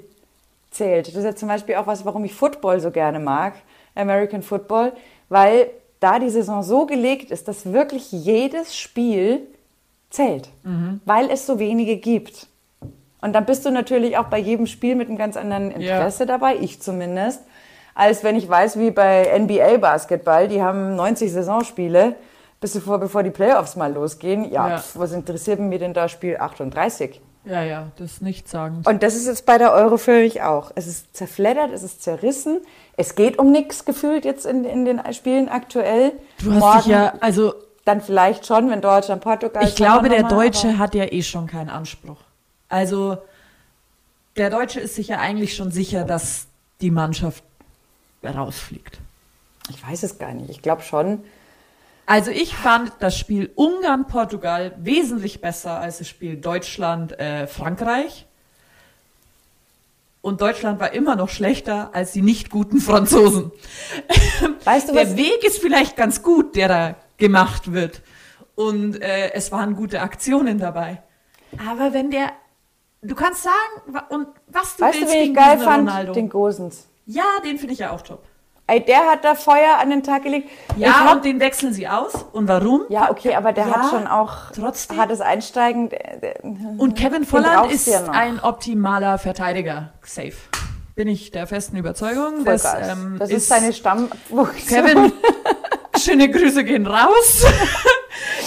zählt. 0.70 1.08
Das 1.08 1.14
ist 1.14 1.24
ja 1.24 1.34
zum 1.34 1.48
Beispiel 1.48 1.76
auch 1.76 1.86
was, 1.86 2.04
warum 2.04 2.24
ich 2.24 2.34
Football 2.34 2.80
so 2.80 2.90
gerne 2.90 3.18
mag, 3.18 3.54
American 3.94 4.42
Football, 4.42 4.92
weil 5.30 5.70
da 6.00 6.18
die 6.18 6.28
Saison 6.28 6.62
so 6.62 6.84
gelegt 6.84 7.30
ist, 7.30 7.48
dass 7.48 7.72
wirklich 7.72 8.12
jedes 8.12 8.76
Spiel 8.76 9.46
zählt, 10.10 10.50
weil 11.06 11.30
es 11.30 11.46
so 11.46 11.58
wenige 11.58 11.96
gibt. 11.96 12.46
Und 13.20 13.32
dann 13.32 13.46
bist 13.46 13.64
du 13.64 13.70
natürlich 13.70 14.18
auch 14.18 14.26
bei 14.26 14.38
jedem 14.38 14.66
Spiel 14.66 14.94
mit 14.94 15.08
einem 15.08 15.18
ganz 15.18 15.36
anderen 15.36 15.70
Interesse 15.70 16.26
dabei, 16.26 16.56
ich 16.56 16.80
zumindest, 16.82 17.42
als 17.94 18.22
wenn 18.22 18.36
ich 18.36 18.48
weiß, 18.48 18.78
wie 18.78 18.90
bei 18.90 19.38
NBA 19.38 19.78
Basketball, 19.78 20.48
die 20.48 20.62
haben 20.62 20.96
90 20.96 21.32
Saisonspiele, 21.32 22.14
bis 22.60 22.74
bevor, 22.74 22.98
bevor 22.98 23.22
die 23.22 23.30
Playoffs 23.30 23.76
mal 23.76 23.92
losgehen. 23.92 24.50
Ja, 24.50 24.68
Ja. 24.68 24.78
Pf, 24.78 24.98
was 24.98 25.12
interessiert 25.12 25.60
mir 25.60 25.78
denn 25.78 25.94
da 25.94 26.08
Spiel 26.08 26.36
38? 26.36 27.20
Ja, 27.46 27.62
ja, 27.62 27.86
das 27.96 28.14
ist 28.14 28.22
nichts 28.22 28.50
sagen. 28.50 28.82
Und 28.84 29.02
das 29.04 29.14
ist 29.14 29.26
jetzt 29.26 29.46
bei 29.46 29.56
der 29.56 29.72
Euro 29.72 29.98
völlig 29.98 30.42
auch. 30.42 30.72
Es 30.74 30.88
ist 30.88 31.16
zerfleddert, 31.16 31.70
es 31.72 31.84
ist 31.84 32.02
zerrissen. 32.02 32.60
Es 32.96 33.14
geht 33.14 33.38
um 33.38 33.52
nichts 33.52 33.84
gefühlt 33.84 34.24
jetzt 34.24 34.46
in, 34.46 34.64
in 34.64 34.84
den 34.84 35.00
Spielen 35.12 35.48
aktuell. 35.48 36.12
Du 36.42 36.50
hast 36.52 36.58
Morgen 36.58 36.78
dich 36.78 36.86
ja, 36.86 37.12
also 37.20 37.54
dann 37.84 38.00
vielleicht 38.00 38.46
schon, 38.46 38.68
wenn 38.68 38.80
Deutschland, 38.80 39.22
Portugal. 39.22 39.62
ich 39.64 39.76
glaube, 39.76 40.08
der 40.08 40.24
Deutsche 40.24 40.76
hat 40.76 40.94
ja 40.96 41.04
eh 41.04 41.22
schon 41.22 41.46
keinen 41.46 41.70
Anspruch. 41.70 42.16
Also 42.68 43.18
der 44.36 44.50
Deutsche 44.50 44.80
ist 44.80 44.94
sich 44.96 45.08
ja 45.08 45.18
eigentlich 45.18 45.54
schon 45.56 45.70
sicher, 45.70 46.04
dass 46.04 46.46
die 46.80 46.90
Mannschaft 46.90 47.42
rausfliegt. 48.24 48.98
Ich 49.70 49.86
weiß 49.86 50.02
es 50.02 50.18
gar 50.18 50.32
nicht. 50.34 50.50
Ich 50.50 50.62
glaube 50.62 50.82
schon. 50.82 51.22
Also 52.06 52.30
ich 52.30 52.54
fand 52.54 52.92
das 53.00 53.18
Spiel 53.18 53.50
Ungarn-Portugal 53.54 54.74
wesentlich 54.78 55.40
besser 55.40 55.80
als 55.80 55.98
das 55.98 56.08
Spiel 56.08 56.36
Deutschland-Frankreich. 56.36 58.26
Und 60.22 60.40
Deutschland 60.40 60.80
war 60.80 60.92
immer 60.92 61.14
noch 61.16 61.28
schlechter 61.28 61.90
als 61.94 62.12
die 62.12 62.22
nicht 62.22 62.50
guten 62.50 62.80
Franzosen. 62.80 63.52
Weißt 64.64 64.88
du, 64.88 64.92
der 64.92 65.06
was- 65.10 65.16
Weg 65.16 65.44
ist 65.44 65.58
vielleicht 65.58 65.96
ganz 65.96 66.22
gut, 66.22 66.56
der 66.56 66.68
da 66.68 66.94
gemacht 67.16 67.72
wird. 67.72 68.02
Und 68.56 69.00
äh, 69.02 69.32
es 69.34 69.52
waren 69.52 69.76
gute 69.76 70.00
Aktionen 70.00 70.58
dabei. 70.58 71.02
Aber 71.64 71.92
wenn 71.92 72.10
der, 72.10 72.32
du 73.06 73.14
kannst 73.14 73.42
sagen, 73.42 74.04
und 74.10 74.28
was 74.48 74.76
du 74.76 74.82
Weißt 74.84 74.96
du, 74.96 75.00
willst 75.02 75.14
wen 75.14 75.30
ich 75.30 75.34
geil 75.34 75.58
fand? 75.58 75.88
Ronaldo. 75.88 76.12
Den 76.12 76.28
Gosens. 76.28 76.86
ja, 77.06 77.24
den 77.44 77.58
finde 77.58 77.72
ich 77.74 77.80
ja 77.80 77.90
auch 77.92 78.02
top. 78.02 78.22
Ey, 78.68 78.84
der 78.84 78.98
hat 79.08 79.24
da 79.24 79.36
Feuer 79.36 79.78
an 79.80 79.90
den 79.90 80.02
Tag 80.02 80.24
gelegt. 80.24 80.50
Ja, 80.76 81.04
hab- 81.04 81.14
und 81.16 81.24
den 81.24 81.38
wechseln 81.38 81.72
sie 81.72 81.86
aus. 81.86 82.12
Und 82.32 82.48
warum? 82.48 82.82
ja, 82.88 83.10
okay, 83.12 83.36
aber 83.36 83.52
der 83.52 83.68
Ja, 83.68 83.74
hat 83.76 83.90
schon 83.90 84.08
auch 84.08 84.50
trotzdem. 84.52 84.96
hartes 84.98 85.20
Einsteigen. 85.20 85.88
Und 86.76 86.96
Kevin 86.96 87.24
Volland 87.24 87.70
ist 87.70 87.86
du 87.86 88.10
ein 88.10 88.40
optimaler 88.40 89.18
Verteidiger. 89.18 89.92
Safe. 90.02 90.32
Bin 90.96 91.06
ich 91.06 91.30
der 91.30 91.46
festen 91.46 91.76
Überzeugung. 91.76 92.44
Das, 92.44 92.64
ähm, 92.64 93.16
das 93.20 93.30
ist 93.30 93.46
seine 93.48 93.72
Stamm. 93.72 94.08
Kevin, 94.68 95.12
schöne 95.96 96.28
Grüße 96.28 96.64
gehen 96.64 96.86
raus. 96.88 97.44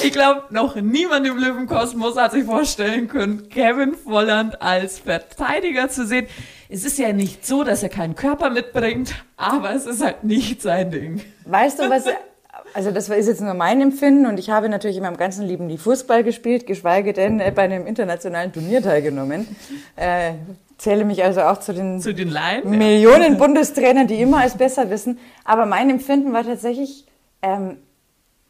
Ich 0.04 0.12
glaube, 0.14 0.44
noch 0.50 0.76
niemand 0.76 1.28
im 1.28 1.38
Löwenkosmos 1.38 2.18
hat 2.18 2.32
sich 2.32 2.46
vorstellen 2.46 3.08
können, 3.08 3.50
Kevin 3.50 3.96
Volland 3.96 4.62
als 4.62 5.00
Verteidiger 5.00 5.90
zu 5.90 6.06
sehen. 6.06 6.28
Es 6.70 6.86
ist 6.86 6.98
ja 6.98 7.12
nicht 7.14 7.46
so, 7.46 7.64
dass 7.64 7.84
er 7.84 7.90
keinen 7.90 8.16
Körper 8.16 8.50
mitbringt, 8.50 9.14
aber 9.38 9.74
es 9.74 9.86
ist 9.86 10.04
halt 10.04 10.24
nicht 10.24 10.62
sein 10.62 10.92
Ding. 10.92 11.22
Weißt 11.46 11.80
du, 11.80 11.90
was. 11.90 12.06
Also, 12.74 12.92
das 12.92 13.10
ist 13.10 13.28
jetzt 13.28 13.42
nur 13.42 13.56
mein 13.56 13.82
Empfinden 13.82 14.28
und 14.28 14.38
ich 14.38 14.52
habe 14.52 14.70
natürlich 14.70 14.98
in 14.98 15.04
meinem 15.04 15.18
ganzen 15.18 15.48
Leben 15.48 15.66
nie 15.66 15.80
Fußball 15.80 16.24
gespielt, 16.24 16.68
geschweige 16.68 17.14
denn 17.14 17.40
äh, 17.40 17.52
bei 17.54 17.64
einem 17.64 17.88
internationalen 17.88 18.54
Turnier 18.54 18.84
teilgenommen. 18.84 19.48
Äh, 19.96 20.34
zähle 20.78 21.04
mich 21.04 21.24
also 21.24 21.42
auch 21.42 21.60
zu 21.60 21.74
den 21.74 22.00
Zu 22.00 22.14
den 22.14 22.30
Laien. 22.30 22.70
Millionen 22.70 23.38
Bundestrainern, 23.38 24.06
die 24.08 24.22
immer 24.22 24.46
es 24.46 24.56
besser 24.56 24.90
wissen. 24.92 25.18
Aber 25.44 25.66
mein 25.66 25.90
Empfinden 25.90 26.32
war 26.32 26.44
tatsächlich, 26.44 27.06
ähm, 27.42 27.78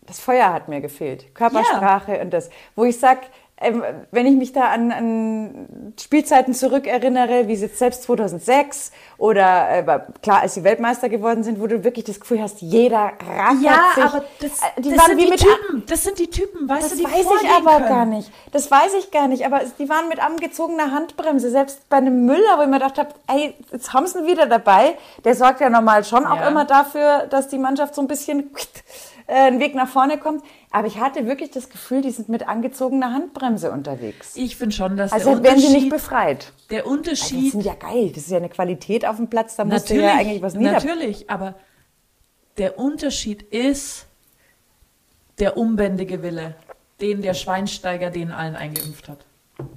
das 0.10 0.20
Feuer 0.20 0.52
hat 0.52 0.68
mir 0.68 0.82
gefehlt. 0.82 1.34
Körpersprache 1.36 2.20
und 2.20 2.32
das. 2.32 2.50
Wo 2.76 2.84
ich 2.84 3.00
sag, 3.00 3.20
ähm, 3.62 3.84
wenn 4.12 4.26
ich 4.26 4.36
mich 4.38 4.54
da 4.54 4.70
an, 4.70 4.90
an 4.92 5.94
Spielzeiten 6.00 6.54
zurückerinnere, 6.54 7.50
wie 7.50 7.56
jetzt 7.56 7.78
selbst 7.78 8.04
2006 8.04 8.92
oder 9.18 9.70
äh, 9.70 9.84
klar, 10.24 10.42
als 10.44 10.54
sie 10.54 10.64
Weltmeister 10.64 11.10
geworden 11.10 11.44
sind, 11.44 11.60
wo 11.60 11.68
du 11.68 11.84
wirklich 11.84 12.06
das 12.06 12.22
Gefühl 12.22 12.42
hast, 12.42 12.62
jeder 12.62 13.12
rackert 13.20 13.62
Ja, 13.62 13.82
sich. 13.96 14.04
aber 14.06 14.24
das, 14.40 14.52
Äh, 14.78 14.82
die 14.82 14.90
das 14.92 15.00
waren 15.00 15.08
sind 15.08 15.18
wie 15.18 15.24
die 15.26 15.30
mit 15.32 15.40
Typen. 15.42 15.84
Das 15.88 16.04
sind 16.06 16.20
die 16.20 16.30
Typen, 16.30 16.70
weißt 16.70 16.84
das 16.84 16.90
du, 16.92 16.98
die 17.00 17.04
weiß 17.04 17.26
ich 17.44 17.50
aber 17.50 17.72
können. 17.80 17.90
gar 17.90 18.06
nicht. 18.06 18.32
Das 18.54 18.72
weiß 18.72 18.94
ich 18.98 19.12
gar 19.12 19.28
nicht. 19.28 19.46
Aber 19.46 19.60
die 19.78 19.90
waren 19.90 20.08
mit 20.08 20.24
angezogener 20.24 20.92
Handbremse. 20.94 21.52
Selbst 21.52 21.90
bei 21.90 21.98
einem 21.98 22.26
Müller, 22.26 22.58
wo 22.58 22.62
ich 22.62 22.68
mir 22.70 22.80
gedacht 22.80 22.98
habe, 22.98 23.10
ey, 23.28 23.54
jetzt 23.74 23.92
haben 23.92 24.08
sie 24.08 24.20
ihn 24.20 24.26
wieder 24.28 24.46
dabei. 24.46 24.98
Der 25.26 25.36
sorgt 25.36 25.60
ja 25.60 25.70
normal 25.70 26.06
schon 26.06 26.26
auch 26.26 26.38
Ja. 26.40 26.48
immer 26.48 26.64
dafür, 26.64 27.28
dass 27.30 27.50
die 27.50 27.58
Mannschaft 27.58 27.94
so 27.94 28.02
ein 28.02 28.08
bisschen 28.08 28.52
äh, 29.30 29.34
einen 29.34 29.60
Weg 29.60 29.76
nach 29.76 29.88
vorne 29.88 30.18
kommt. 30.18 30.44
Aber 30.72 30.88
ich 30.88 31.00
hatte 31.00 31.28
wirklich 31.28 31.52
das 31.52 31.70
Gefühl, 31.70 32.02
die 32.02 32.12
sind 32.12 32.30
mit 32.30 32.48
angezogener 32.48 33.14
Handbremse 33.14 33.72
unterwegs. 33.72 34.36
Ich 34.36 34.58
finde 34.58 34.76
schon, 34.76 34.98
dass 34.98 35.14
Also 35.14 35.36
der 35.36 35.44
wären 35.44 35.60
sie 35.60 35.70
nicht 35.70 35.90
befreit. 35.90 36.52
der 36.70 36.84
Die 36.84 36.90
Unterschied 36.90 37.52
sind 37.52 37.64
ja 37.64 37.76
geil. 37.76 38.10
Das 38.10 38.24
ist 38.24 38.32
ja 38.32 38.38
eine 38.38 38.50
Qualität 38.50 39.06
auf 39.06 39.18
dem 39.18 39.28
Platz. 39.30 39.56
Da 39.56 39.66
musst 39.66 39.90
du 39.90 39.96
ja 39.96 40.16
eigentlich 40.16 40.42
was 40.42 40.56
nieder... 40.56 40.72
natürlich, 40.72 41.30
aber 41.30 41.56
der 42.58 42.80
Unterschied 42.80 43.44
ist 43.44 44.08
der 45.38 45.58
unbändige 45.58 46.22
Wille, 46.24 46.56
den 47.00 47.22
der 47.22 47.34
Schweinsteiger 47.34 48.10
den 48.10 48.32
allen 48.32 48.56
eingeimpft 48.56 49.08
hat. 49.08 49.20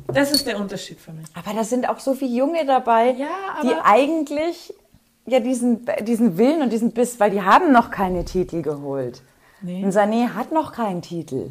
Das 0.09 0.33
ist 0.33 0.47
der 0.47 0.59
Unterschied 0.59 0.99
für 1.01 1.13
mich. 1.13 1.27
Aber 1.35 1.55
da 1.55 1.65
sind 1.65 1.89
auch 1.89 1.99
so 1.99 2.15
viele 2.15 2.35
Junge 2.37 2.65
dabei, 2.67 3.11
Ja, 3.11 3.29
die 3.63 3.75
eigentlich 3.85 4.75
ja 5.27 5.41
diesen, 5.41 5.87
diesen 6.03 6.39
Willen 6.39 6.63
und 6.63 6.73
diesen 6.73 6.93
Biss, 6.93 7.21
weil 7.21 7.31
die 7.31 7.43
haben 7.43 7.71
noch 7.73 7.91
keine 7.91 8.25
Titel 8.25 8.63
geholt. 8.63 9.23
Nee. 9.63 9.85
Und 9.85 9.93
Sané 9.93 10.35
hat 10.35 10.53
noch 10.53 10.73
keinen 10.73 11.03
Titel. 11.03 11.51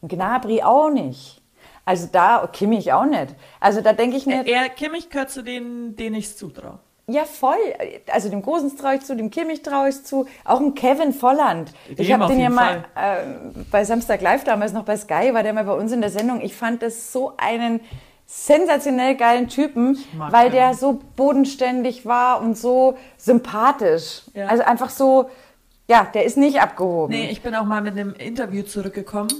Und 0.00 0.08
Gnabry 0.10 0.62
auch 0.62 0.90
nicht. 0.90 1.40
Also 1.84 2.08
da, 2.10 2.48
Kimmich 2.52 2.92
auch 2.92 3.04
nicht. 3.06 3.34
Also 3.58 3.80
da 3.80 3.92
denke 3.92 4.16
ich 4.16 4.26
mir, 4.26 4.46
Er, 4.46 4.68
Kimmich 4.68 5.10
gehört 5.10 5.30
zu 5.30 5.42
denen, 5.42 5.96
denen 5.96 6.14
ich 6.16 6.26
es 6.26 6.36
zutraue. 6.36 6.78
ja 7.08 7.24
voll. 7.24 7.56
Also 8.12 8.28
dem 8.28 8.42
Gosens 8.42 8.76
traue 8.76 8.96
ich 8.96 9.00
zu, 9.02 9.16
dem 9.16 9.30
Kimmich 9.30 9.62
traue 9.62 9.88
ich 9.88 10.04
zu, 10.04 10.26
auch 10.44 10.58
dem 10.58 10.74
Kevin 10.74 11.12
Volland. 11.12 11.72
Dem 11.88 11.96
ich 11.98 12.12
habe 12.12 12.26
den 12.28 12.38
ja 12.40 12.50
mal 12.50 12.84
äh, 12.94 13.24
bei 13.70 13.84
Samstag 13.84 14.20
Live 14.20 14.44
damals 14.44 14.72
noch 14.72 14.84
bei 14.84 14.96
Sky, 14.96 15.34
war 15.34 15.42
der 15.42 15.52
mal 15.52 15.64
bei 15.64 15.72
uns 15.74 15.90
in 15.92 16.00
der 16.00 16.10
Sendung. 16.10 16.40
Ich 16.40 16.54
fand 16.54 16.82
das 16.82 17.12
so 17.12 17.32
einen 17.36 17.80
sensationell 18.26 19.16
geilen 19.16 19.48
Typen, 19.48 19.98
weil 20.16 20.46
den. 20.46 20.52
der 20.52 20.74
so 20.74 21.00
bodenständig 21.16 22.06
war 22.06 22.40
und 22.40 22.56
so 22.56 22.96
sympathisch. 23.18 24.22
Ja. 24.34 24.46
Also 24.46 24.62
einfach 24.62 24.90
so, 24.90 25.28
ja, 25.88 26.06
der 26.14 26.24
ist 26.24 26.36
nicht 26.36 26.60
abgehoben. 26.60 27.12
Nee, 27.12 27.30
ich 27.30 27.42
bin 27.42 27.54
auch 27.54 27.64
mal 27.64 27.82
mit 27.82 27.92
einem 27.92 28.14
Interview 28.14 28.62
zurückgekommen, 28.62 29.32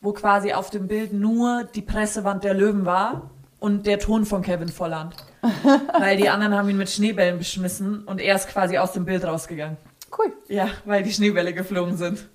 wo 0.00 0.12
quasi 0.12 0.52
auf 0.52 0.70
dem 0.70 0.88
Bild 0.88 1.12
nur 1.12 1.64
die 1.74 1.82
Pressewand 1.82 2.44
der 2.44 2.54
Löwen 2.54 2.84
war 2.86 3.30
und 3.60 3.86
der 3.86 3.98
Ton 3.98 4.24
von 4.26 4.42
Kevin 4.42 4.68
Volland. 4.68 5.14
weil 5.98 6.16
die 6.16 6.28
anderen 6.30 6.54
haben 6.56 6.68
ihn 6.70 6.78
mit 6.78 6.88
Schneebällen 6.90 7.38
beschmissen 7.38 8.04
und 8.04 8.20
er 8.20 8.34
ist 8.36 8.48
quasi 8.48 8.78
aus 8.78 8.92
dem 8.92 9.04
Bild 9.04 9.24
rausgegangen. 9.24 9.76
Cool. 10.16 10.32
Ja, 10.48 10.68
weil 10.84 11.02
die 11.02 11.12
Schneebälle 11.12 11.52
geflogen 11.52 11.96
sind. 11.96 12.26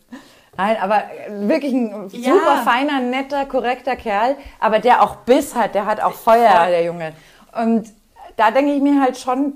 Nein, 0.57 0.77
aber 0.81 1.03
wirklich 1.47 1.73
ein 1.73 2.09
Ja. 2.11 2.33
super 2.33 2.57
feiner, 2.63 2.99
netter, 2.99 3.45
korrekter 3.45 3.95
Kerl, 3.95 4.35
aber 4.59 4.79
der 4.79 5.01
auch 5.01 5.15
Biss 5.17 5.55
hat, 5.55 5.73
der 5.73 5.85
hat 5.85 6.01
auch 6.01 6.13
Feuer, 6.13 6.51
Voll. 6.51 6.67
der 6.69 6.83
Junge. 6.83 7.13
Und 7.57 7.87
da 8.35 8.51
denke 8.51 8.73
ich 8.73 8.81
mir 8.81 9.01
halt 9.01 9.17
schon, 9.17 9.53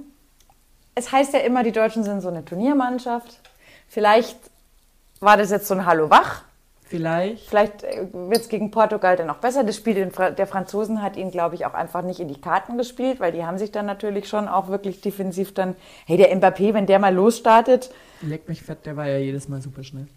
es 0.95 1.11
heißt 1.11 1.33
ja 1.33 1.39
immer, 1.41 1.63
die 1.63 1.71
Deutschen 1.73 2.03
sind 2.03 2.21
so 2.21 2.29
eine 2.29 2.43
Turniermannschaft. 2.45 3.39
Vielleicht 3.93 4.39
war 5.19 5.37
das 5.37 5.51
jetzt 5.51 5.67
so 5.67 5.75
ein 5.75 5.85
Hallo 5.85 6.09
wach. 6.09 6.41
Vielleicht. 6.81 7.47
Vielleicht 7.47 7.83
wird 7.83 8.41
es 8.41 8.49
gegen 8.49 8.71
Portugal 8.71 9.15
dann 9.15 9.29
auch 9.29 9.37
besser. 9.37 9.63
Das 9.63 9.75
Spiel 9.75 9.93
der 9.95 10.47
Franzosen 10.47 11.03
hat 11.03 11.15
ihn, 11.15 11.29
glaube 11.29 11.53
ich, 11.53 11.67
auch 11.67 11.75
einfach 11.75 12.01
nicht 12.01 12.19
in 12.19 12.27
die 12.27 12.41
Karten 12.41 12.79
gespielt, 12.79 13.19
weil 13.19 13.31
die 13.31 13.45
haben 13.45 13.59
sich 13.59 13.71
dann 13.71 13.85
natürlich 13.85 14.27
schon 14.27 14.47
auch 14.47 14.67
wirklich 14.67 15.01
defensiv 15.01 15.53
dann, 15.53 15.75
hey, 16.07 16.17
der 16.17 16.35
Mbappé, 16.35 16.73
wenn 16.73 16.87
der 16.87 16.97
mal 16.97 17.13
losstartet, 17.13 17.91
Leck 18.21 18.49
mich 18.49 18.63
fett, 18.63 18.83
der 18.85 18.97
war 18.97 19.07
ja 19.07 19.17
jedes 19.17 19.47
Mal 19.47 19.61
super 19.61 19.83
schnell. 19.83 20.07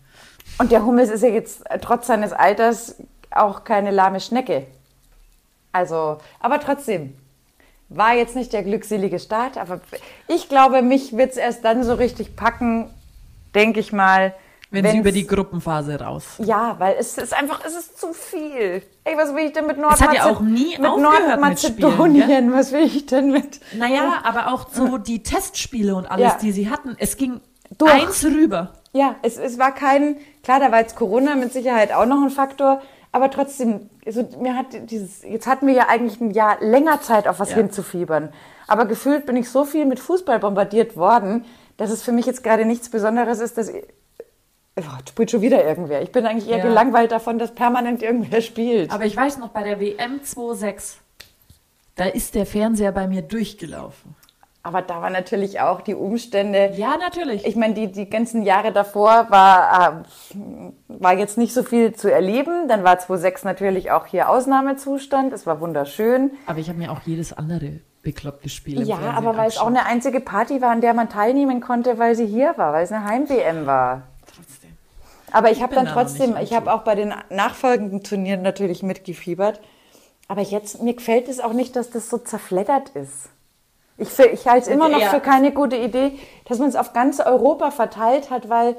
Und 0.59 0.73
der 0.73 0.85
Hummels 0.85 1.11
ist 1.11 1.23
ja 1.23 1.29
jetzt 1.29 1.71
äh, 1.71 1.79
trotz 1.79 2.07
seines 2.07 2.33
Alters 2.33 2.97
auch 3.31 3.65
keine 3.65 3.91
lahme 3.91 4.21
Schnecke. 4.21 4.67
Also, 5.73 6.17
aber 6.41 6.61
trotzdem, 6.61 7.15
war 7.89 8.15
jetzt 8.15 8.37
nicht 8.37 8.53
der 8.53 8.63
glückselige 8.63 9.19
Start, 9.19 9.59
aber 9.59 9.81
ich 10.29 10.49
glaube, 10.49 10.81
mich 10.83 11.17
wird 11.17 11.33
es 11.33 11.37
erst 11.37 11.65
dann 11.65 11.85
so 11.85 11.95
richtig 11.95 12.37
packen, 12.37 12.91
denke 13.57 13.81
ich 13.81 13.93
mal. 13.93 14.35
Wenn 14.71 14.85
sie 14.85 14.99
über 14.99 15.13
die 15.13 15.27
Gruppenphase 15.27 16.01
raus. 16.01 16.25
Ja, 16.39 16.75
weil 16.79 16.97
es 16.99 17.17
ist 17.19 17.33
einfach, 17.33 17.61
es 17.65 17.75
ist 17.77 18.01
zu 18.01 18.13
viel. 18.13 18.83
Ey, 19.05 19.17
was 19.17 19.33
will 19.35 19.45
ich 19.47 19.53
denn 19.53 19.67
mit 19.67 19.79
Es 19.79 20.01
hat 20.01 20.13
ja 20.13 20.25
Nordmazedonien? 20.27 20.37
auch 20.37 20.41
nie 20.41 20.71
mit 20.79 21.03
Nordmazedonien, 21.03 22.53
was 22.53 22.73
will 22.73 22.83
ich 22.85 23.07
denn 23.07 23.31
mit? 23.31 23.61
Naja, 23.79 24.15
aber 24.25 24.53
auch 24.53 24.67
so 24.73 24.99
die 24.99 25.23
Testspiele 25.23 25.95
und 25.95 26.07
alles, 26.07 26.33
Ja. 26.33 26.39
die 26.43 26.53
sie 26.53 26.69
hatten. 26.69 26.97
Es 26.99 27.17
ging 27.17 27.41
Durch. 27.79 27.93
eins 27.93 28.25
rüber. 28.25 28.73
Ja, 28.93 29.15
es, 29.23 29.37
es 29.39 29.59
war 29.59 29.73
kein, 29.73 30.17
klar, 30.43 30.59
da 30.61 30.73
war 30.73 30.81
jetzt 30.81 30.97
Corona 30.97 31.37
mit 31.37 31.53
Sicherheit 31.53 31.93
auch 31.93 32.07
noch 32.07 32.23
ein 32.23 32.31
Faktor, 32.31 32.83
aber 33.13 33.31
trotzdem, 33.31 33.89
also 34.05 34.29
mir 34.41 34.57
hat 34.57 34.67
dieses, 34.91 35.23
jetzt 35.23 35.47
hatten 35.47 35.67
wir 35.67 35.75
ja 35.75 35.89
eigentlich 35.89 36.21
ein 36.21 36.33
Jahr 36.33 36.57
länger 36.61 37.01
Zeit, 37.03 37.29
auf 37.29 37.39
was 37.39 37.51
Ja. 37.51 37.57
hinzufiebern. 37.57 38.33
Aber 38.69 38.87
gefühlt 38.87 39.27
bin 39.27 39.37
ich 39.37 39.49
so 39.49 39.65
viel 39.65 39.87
mit 39.87 40.01
Fußball 40.01 40.39
bombardiert 40.41 40.97
worden, 40.97 41.45
dass 41.77 41.91
es 41.91 42.03
für 42.03 42.13
mich 42.13 42.27
jetzt 42.27 42.43
gerade 42.43 42.65
nichts 42.65 42.89
Besonderes 42.89 43.39
ist, 43.41 43.59
dass, 43.59 43.71
oh, 44.79 44.83
spielt 45.09 45.31
schon 45.31 45.43
wieder 45.43 45.65
irgendwer. 45.65 46.03
Ich 46.03 46.13
bin 46.13 46.27
eigentlich 46.27 46.49
eher 46.49 46.59
Ja. 46.59 46.65
gelangweilt 46.65 47.13
davon, 47.13 47.39
dass 47.39 47.55
permanent 47.55 48.03
irgendwer 48.03 48.41
spielt. 48.41 48.91
Aber 48.93 49.05
ich 49.05 49.17
weiß 49.17 49.39
noch, 49.39 49.49
bei 49.49 49.63
der 49.63 49.81
WM 49.81 50.21
26, 50.23 51.01
da 51.97 52.05
ist 52.05 52.35
der 52.35 52.47
Fernseher 52.47 52.93
bei 52.93 53.07
mir 53.09 53.23
durchgelaufen. 53.23 54.15
Aber 54.63 54.83
da 54.83 55.01
waren 55.01 55.13
natürlich 55.13 55.61
auch 55.61 55.81
die 55.81 55.95
Umstände. 55.95 56.73
Ja, 56.77 56.97
natürlich. 56.97 57.47
Ich 57.47 57.55
meine, 57.55 57.75
die, 57.75 57.87
die 57.93 58.11
ganzen 58.11 58.43
Jahre 58.43 58.73
davor 58.73 59.27
war, 59.31 60.03
äh, 60.35 60.37
war 60.89 61.17
jetzt 61.17 61.39
nicht 61.39 61.55
so 61.55 61.63
viel 61.63 61.95
zu 61.95 62.11
erleben. 62.13 62.67
Dann 62.67 62.83
war 62.83 62.99
2006 62.99 63.45
natürlich 63.45 63.93
auch 63.93 64.07
hier 64.07 64.29
Ausnahmezustand. 64.29 65.33
Es 65.33 65.47
war 65.47 65.61
wunderschön. 65.61 66.33
aber 66.47 66.59
ich 66.59 66.69
habe 66.69 66.79
mir 66.79 66.91
auch 66.91 67.01
jedes 67.05 67.33
andere 67.33 67.79
bekloppte 68.07 68.49
Spiel 68.49 68.81
im 68.81 68.87
Ja, 68.87 68.97
Fernsehen 68.99 69.17
aber 69.17 69.37
weil 69.37 69.49
es 69.49 69.59
auch 69.59 69.67
eine 69.67 69.85
einzige 69.85 70.21
Party 70.21 70.63
war, 70.63 70.71
an 70.71 70.81
der 70.81 70.95
man 70.95 71.09
teilnehmen 71.09 71.61
konnte, 71.61 71.99
weil 71.99 72.15
sie 72.15 72.25
hier 72.27 72.55
war, 72.57 72.73
weil 72.73 72.85
es 72.85 72.93
eine 72.93 73.05
Heim-WM 73.05 73.67
war. 73.67 74.03
Trotzdem. 74.33 74.77
Aber 75.33 75.51
ich 75.51 75.61
habe 75.61 75.75
dann 75.75 75.87
trotzdem, 75.87 76.37
ich 76.37 76.53
habe 76.55 76.73
auch 76.73 76.83
bei 76.83 76.95
den 76.95 77.13
nachfolgenden 77.31 78.05
Turnieren 78.05 78.43
natürlich 78.43 78.85
mitgefiebert. 78.85 79.61
Aber 80.29 80.41
jetzt, 80.41 80.81
mir 80.83 80.95
gefällt 80.95 81.29
es 81.29 81.41
auch 81.41 81.53
nicht, 81.53 81.75
dass 81.75 81.91
das 81.91 82.09
so 82.09 82.19
zerfleddert 82.19 82.91
ist. 82.91 83.29
Ich, 83.99 84.17
ich 84.19 84.47
halte 84.47 84.67
es 84.67 84.69
immer 84.69 84.89
noch 84.89 85.01
Ja. 85.01 85.09
für 85.09 85.21
keine 85.21 85.51
gute 85.51 85.77
Idee, 85.77 86.13
dass 86.45 86.61
man 86.61 86.69
es 86.69 86.77
auf 86.77 86.93
ganz 86.93 87.19
Europa 87.19 87.73
verteilt 87.73 88.31
hat, 88.31 88.49
weil 88.49 88.77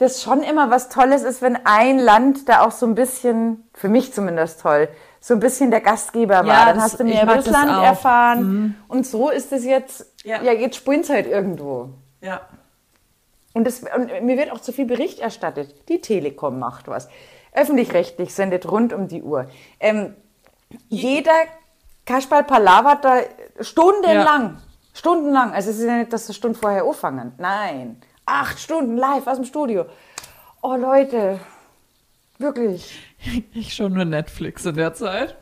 das 0.00 0.20
schon 0.20 0.42
immer 0.42 0.68
was 0.68 0.88
Tolles 0.88 1.22
ist, 1.22 1.42
wenn 1.42 1.58
ein 1.64 1.98
Land 2.00 2.48
da 2.48 2.62
auch 2.66 2.72
so 2.72 2.86
ein 2.86 2.96
bisschen, 2.96 3.68
für 3.72 3.88
mich 3.88 4.12
zumindest 4.12 4.60
toll, 4.62 4.88
so 5.20 5.34
ein 5.34 5.40
bisschen 5.40 5.70
der 5.70 5.80
Gastgeber 5.80 6.36
war. 6.38 6.46
Ja, 6.46 6.64
Dann 6.66 6.80
hast 6.80 6.98
du 7.00 7.04
ich 7.04 7.12
mehr 7.12 7.22
über 7.24 7.34
mag 7.36 7.44
das 7.44 7.44
das 7.46 7.54
Land 7.54 7.70
auch. 7.70 7.82
erfahren. 7.82 8.76
Und 8.88 9.06
so 9.06 9.30
ist 9.30 9.52
es 9.52 9.64
jetzt, 9.64 10.06
ja, 10.24 10.42
Ja. 10.42 10.52
jetzt 10.52 10.76
spielen 10.76 11.04
halt 11.08 11.26
irgendwo. 11.26 11.90
Ja. 12.20 12.40
Und, 13.54 13.64
das, 13.66 13.80
und 13.80 14.22
mir 14.24 14.36
wird 14.36 14.52
auch 14.52 14.60
zu 14.60 14.72
viel 14.72 14.84
Bericht 14.86 15.18
erstattet. 15.18 15.88
Die 15.88 16.00
Telekom 16.00 16.58
macht 16.58 16.86
was. 16.88 17.08
Öffentlich-rechtlich 17.52 18.32
sendet 18.34 18.70
rund 18.70 18.92
um 18.92 19.08
die 19.08 19.22
Uhr. 19.22 19.48
Ähm, 19.80 20.14
jeder 20.88 21.32
Kasperl 22.06 22.44
palavert 22.44 23.04
da 23.04 23.20
stundenlang. 23.60 24.58
Stundenlang. 24.94 25.52
Also 25.52 25.70
es 25.70 25.78
ist 25.78 25.86
ja 25.86 25.96
nicht, 25.96 26.12
dass 26.12 26.26
sie 26.26 26.34
Stunden 26.34 26.56
vorher 26.58 26.84
anfangen. 26.84 27.32
Nein. 27.38 28.00
Acht 28.26 28.58
Stunden 28.60 28.96
live 28.96 29.26
aus 29.26 29.36
dem 29.36 29.44
Studio. 29.44 29.86
Oh 30.62 30.74
Leute. 30.76 31.40
Wirklich. 32.38 33.07
Ich 33.54 33.74
schon 33.74 33.94
nur 33.94 34.04
Netflix 34.04 34.64
in 34.64 34.76
der 34.76 34.94
Zeit. 34.94 35.36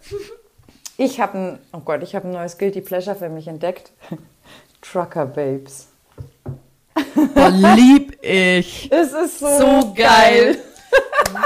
Ich 0.99 1.21
habe 1.21 1.39
ein, 1.39 1.59
oh 1.73 1.81
Gott, 1.81 2.03
ich 2.03 2.15
habe 2.15 2.27
ein 2.29 2.33
neues 2.33 2.57
Guilty 2.59 2.81
Pleasure 2.81 3.17
für 3.17 3.29
mich 3.29 3.49
entdeckt. 3.49 3.93
Trucker 4.81 5.27
Babes. 5.27 5.89
Boah, 7.35 7.51
lieb 7.51 8.17
ich. 8.23 8.91
Es 8.93 9.12
ist 9.12 9.41
so, 9.41 9.47
So 9.59 9.95
geil. 9.95 10.59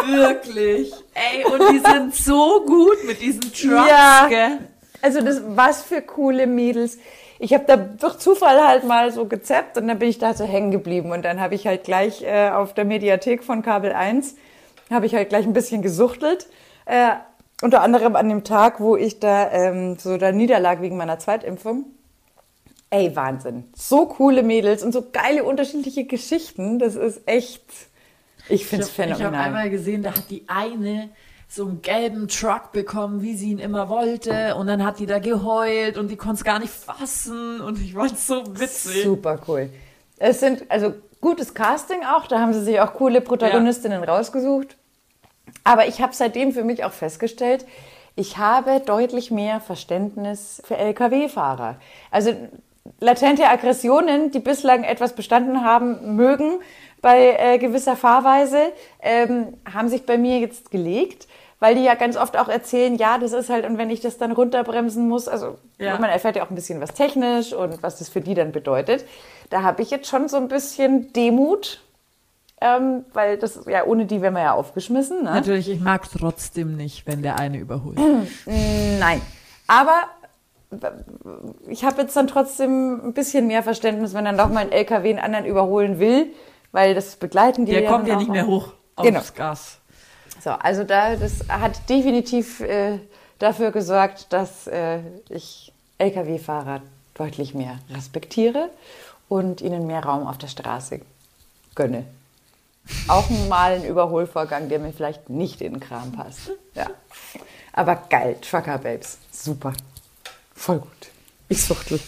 Wirklich. 0.07 0.93
Ey, 1.15 1.45
und 1.45 1.61
die 1.73 1.79
sind 1.79 2.15
so 2.15 2.65
gut 2.67 3.05
mit 3.07 3.21
diesen 3.21 3.41
Trucks, 3.41 3.63
Ja. 3.91 4.27
gell? 4.29 4.59
Also 5.03 5.23
das, 5.23 5.41
was 5.47 5.83
für 5.83 6.03
coole 6.03 6.47
Mädels. 6.47 6.99
Ich 7.39 7.55
habe 7.55 7.65
da 7.67 7.77
durch 7.77 8.19
Zufall 8.19 8.63
halt 8.65 8.85
mal 8.85 9.11
so 9.13 9.25
gezappt 9.25 9.79
und 9.79 9.89
dann 9.89 9.99
bin 9.99 10.11
ich 10.11 10.19
da 10.19 10.35
so 10.35 10.45
hängen 10.45 10.71
geblieben. 10.71 11.11
Und 11.11 11.23
dann 11.25 11.41
habe 11.41 11.55
ich 11.55 11.67
halt 11.67 11.85
gleich 11.85 12.23
äh, 12.23 12.51
auf 12.51 12.75
der 12.75 12.85
Mediathek 12.85 13.43
von 13.43 13.63
Kabel 13.63 13.93
1, 13.93 14.37
habe 14.91 15.07
ich 15.07 15.15
halt 15.15 15.29
gleich 15.29 15.47
ein 15.47 15.53
bisschen 15.53 15.83
gesuchtelt. 15.83 16.47
Äh, 16.87 17.11
unter 17.63 17.83
anderem 17.83 18.17
an 18.17 18.29
dem 18.29 18.45
Tag, 18.45 18.81
wo 18.81 18.97
ich 18.97 19.21
da 19.21 19.51
ähm, 19.51 19.97
so 19.99 20.17
da 20.17 20.33
niederlag 20.33 20.81
wegen 20.81 20.97
meiner 20.97 21.19
Zweitimpfung. 21.19 21.85
Ey, 22.91 23.15
Wahnsinn. 23.15 23.65
So 23.75 24.07
coole 24.07 24.43
Mädels 24.43 24.83
und 24.83 24.93
so 24.93 25.07
geile 25.13 25.45
unterschiedliche 25.45 26.05
Geschichten. 26.05 26.79
Das 26.79 26.97
ist 26.97 27.21
echt, 27.27 27.63
ich 28.49 28.67
finde 28.67 28.85
es 28.85 28.93
Ich 28.93 28.99
habe 28.99 29.15
phänomenal. 29.15 29.47
einmal 29.47 29.71
gesehen, 29.71 30.03
da 30.03 30.11
hat 30.11 30.29
die 30.29 30.45
eine 30.49 31.11
so 31.49 31.67
einen 31.67 31.83
gelben 31.83 32.29
Truck 32.29 32.73
bekommen, 32.73 33.23
wie 33.23 33.37
sie 33.37 33.51
ihn 33.51 33.59
immer 33.59 33.89
wollte. 33.89 34.55
Und 34.55 34.69
dann 34.69 34.85
hat 34.85 35.01
die 35.01 35.07
da 35.07 35.19
geheult 35.19 35.99
und 35.99 36.09
die 36.09 36.17
konnte 36.17 36.37
es 36.37 36.45
gar 36.45 36.61
nicht 36.61 36.73
fassen. 36.73 37.61
Und 37.61 37.81
ich 37.81 37.95
fand 37.95 38.13
es 38.13 38.27
so 38.27 38.45
witzig. 38.59 39.03
Super 39.03 39.39
cool. 39.49 39.69
Es 40.19 40.41
sind 40.41 40.65
also 40.69 40.95
gutes 41.21 41.55
Casting 41.55 42.05
auch. 42.05 42.27
Da 42.27 42.41
haben 42.41 42.53
sie 42.53 42.63
sich 42.63 42.81
auch 42.81 42.95
coole 42.95 43.21
Protagonistinnen 43.21 44.03
ja. 44.03 44.13
rausgesucht. 44.13 44.77
Aber 45.65 45.87
ich 45.87 46.01
habe 46.01 46.15
seitdem 46.15 46.53
für 46.53 46.65
mich 46.65 46.85
auch 46.85 46.93
festgestellt, 46.93 47.67
ich 48.17 48.39
habe 48.39 48.81
deutlich 48.81 49.31
mehr 49.31 49.61
Verständnis 49.61 50.61
für 50.65 50.77
Lkw-Fahrer. 50.77 51.77
Also 52.11 52.35
latente 52.99 53.47
Aggressionen, 53.47 54.31
die 54.31 54.41
bislang 54.41 54.85
etwas 54.85 55.15
bestanden 55.15 55.65
haben 55.65 56.17
mögen 56.17 56.61
bei 57.01 57.37
äh, 57.39 57.59
gewisser 57.59 57.97
Fahrweise, 57.97 58.59
ähm, 59.01 59.55
haben 59.73 59.89
sich 59.89 60.05
bei 60.05 60.19
mir 60.19 60.39
jetzt 60.39 60.71
gelegt, 60.71 61.29
weil 61.61 61.75
die 61.75 61.83
ja 61.83 61.95
ganz 61.95 62.17
oft 62.17 62.37
auch 62.37 62.49
erzählen, 62.49 62.97
ja, 62.97 63.19
das 63.19 63.33
ist 63.33 63.51
halt, 63.51 63.67
und 63.67 63.79
wenn 63.79 63.91
ich 63.91 64.01
das 64.01 64.19
dann 64.19 64.33
runterbremsen 64.33 65.09
muss, 65.09 65.29
also 65.29 65.59
ja. 65.79 65.99
man 65.99 66.11
erfährt 66.11 66.37
ja 66.37 66.45
auch 66.45 66.51
ein 66.51 66.55
bisschen 66.55 66.81
was 66.81 66.95
technisch 66.95 67.53
und 67.53 67.83
was 67.83 67.99
das 67.99 68.09
für 68.09 68.21
die 68.21 68.35
dann 68.35 68.53
bedeutet. 68.53 69.05
Da 69.51 69.63
habe 69.63 69.83
ich 69.83 69.91
jetzt 69.91 70.09
schon 70.09 70.29
so 70.29 70.37
ein 70.37 70.49
bisschen 70.49 71.13
Demut, 71.13 71.83
ähm, 72.61 73.05
weil 73.13 73.39
das 73.39 73.61
ja 73.67 73.85
ohne 73.85 74.07
die 74.07 74.21
wären 74.21 74.35
wir 74.35 74.43
ja 74.43 74.53
aufgeschmissen. 74.53 75.25
Ne? 75.25 75.33
Natürlich, 75.33 75.69
ich 75.69 75.81
mag 75.81 76.09
trotzdem 76.11 76.77
nicht, 76.77 77.07
wenn 77.07 77.23
der 77.23 77.39
eine 77.39 77.59
überholt. 77.59 77.99
Nein, 78.47 79.21
aber 79.67 80.03
ich 81.67 81.85
habe 81.85 82.03
jetzt 82.03 82.17
dann 82.17 82.27
trotzdem 82.27 83.01
ein 83.09 83.13
bisschen 83.13 83.47
mehr 83.47 83.63
Verständnis, 83.63 84.15
wenn 84.15 84.25
dann 84.25 84.39
doch 84.39 84.49
mal 84.49 84.61
ein 84.61 84.73
LKW 84.73 85.11
einen 85.11 85.19
anderen 85.19 85.45
überholen 85.45 85.99
will, 85.99 86.27
weil 86.73 86.95
das 86.95 87.17
begleiten 87.17 87.67
die. 87.67 87.73
Der 87.73 87.87
kommt 87.87 88.07
ja 88.07 88.17
nicht 88.17 88.31
mehr 88.31 88.47
hoch 88.47 88.73
aufs 88.95 89.09
genau. 89.09 89.21
Gas. 89.35 89.79
So, 90.43 90.51
also 90.51 90.85
da, 90.85 91.17
das 91.17 91.49
hat 91.49 91.89
definitiv 91.89 92.61
äh, 92.61 92.99
dafür 93.39 93.73
gesorgt, 93.73 94.33
dass 94.33 94.67
äh, 94.67 95.01
ich 95.29 95.73
Lkw-Fahrer 95.99 96.81
deutlich 97.15 97.55
mehr 97.55 97.79
respektiere 97.91 98.71
und 99.29 99.61
ihnen 99.61 99.87
mehr 99.87 100.05
Raum 100.05 100.27
auf 100.27 100.39
der 100.39 100.47
Straße 100.47 101.01
gönne. 101.75 102.05
Auch 103.09 103.29
mal 103.49 103.75
ein 103.75 103.85
Überholvorgang, 103.85 104.69
der 104.69 104.79
mir 104.79 104.93
vielleicht 104.93 105.31
nicht 105.31 105.61
in 105.61 105.75
den 105.75 105.81
Kram 105.81 106.13
passt. 106.13 106.51
Ja. 106.75 106.91
Aber 107.73 107.97
geil, 107.97 108.37
Trucker 108.41 108.79
Babes, 108.79 109.19
super. 109.31 109.73
Voll 110.55 110.81
gut. 110.81 111.11
Ich 111.49 111.63
suchtel. 111.65 112.01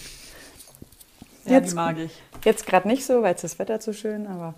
Ja, 1.45 1.53
jetzt, 1.53 1.71
die 1.71 1.75
mag 1.75 1.97
ich. 1.97 2.11
Jetzt 2.43 2.65
gerade 2.65 2.87
nicht 2.87 3.05
so, 3.05 3.21
weil 3.21 3.35
es 3.35 3.41
das 3.41 3.59
Wetter 3.59 3.79
zu 3.79 3.93
schön, 3.93 4.27
aber 4.27 4.53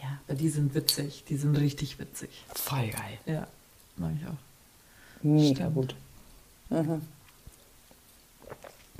ja. 0.00 0.34
Die 0.34 0.48
sind 0.48 0.74
witzig, 0.74 1.24
die 1.28 1.36
sind 1.36 1.56
richtig 1.56 1.98
witzig. 1.98 2.44
Voll 2.54 2.88
geil. 2.88 3.18
Ja, 3.26 3.46
mag 3.96 4.12
ich 4.20 4.26
auch. 4.26 5.22
Mega 5.22 5.54
Stimmt. 5.54 5.74
gut. 5.74 5.96
Mhm. 6.70 7.02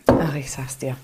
Ach, 0.06 0.34
ich 0.34 0.50
sag's 0.50 0.78
dir. 0.78 0.96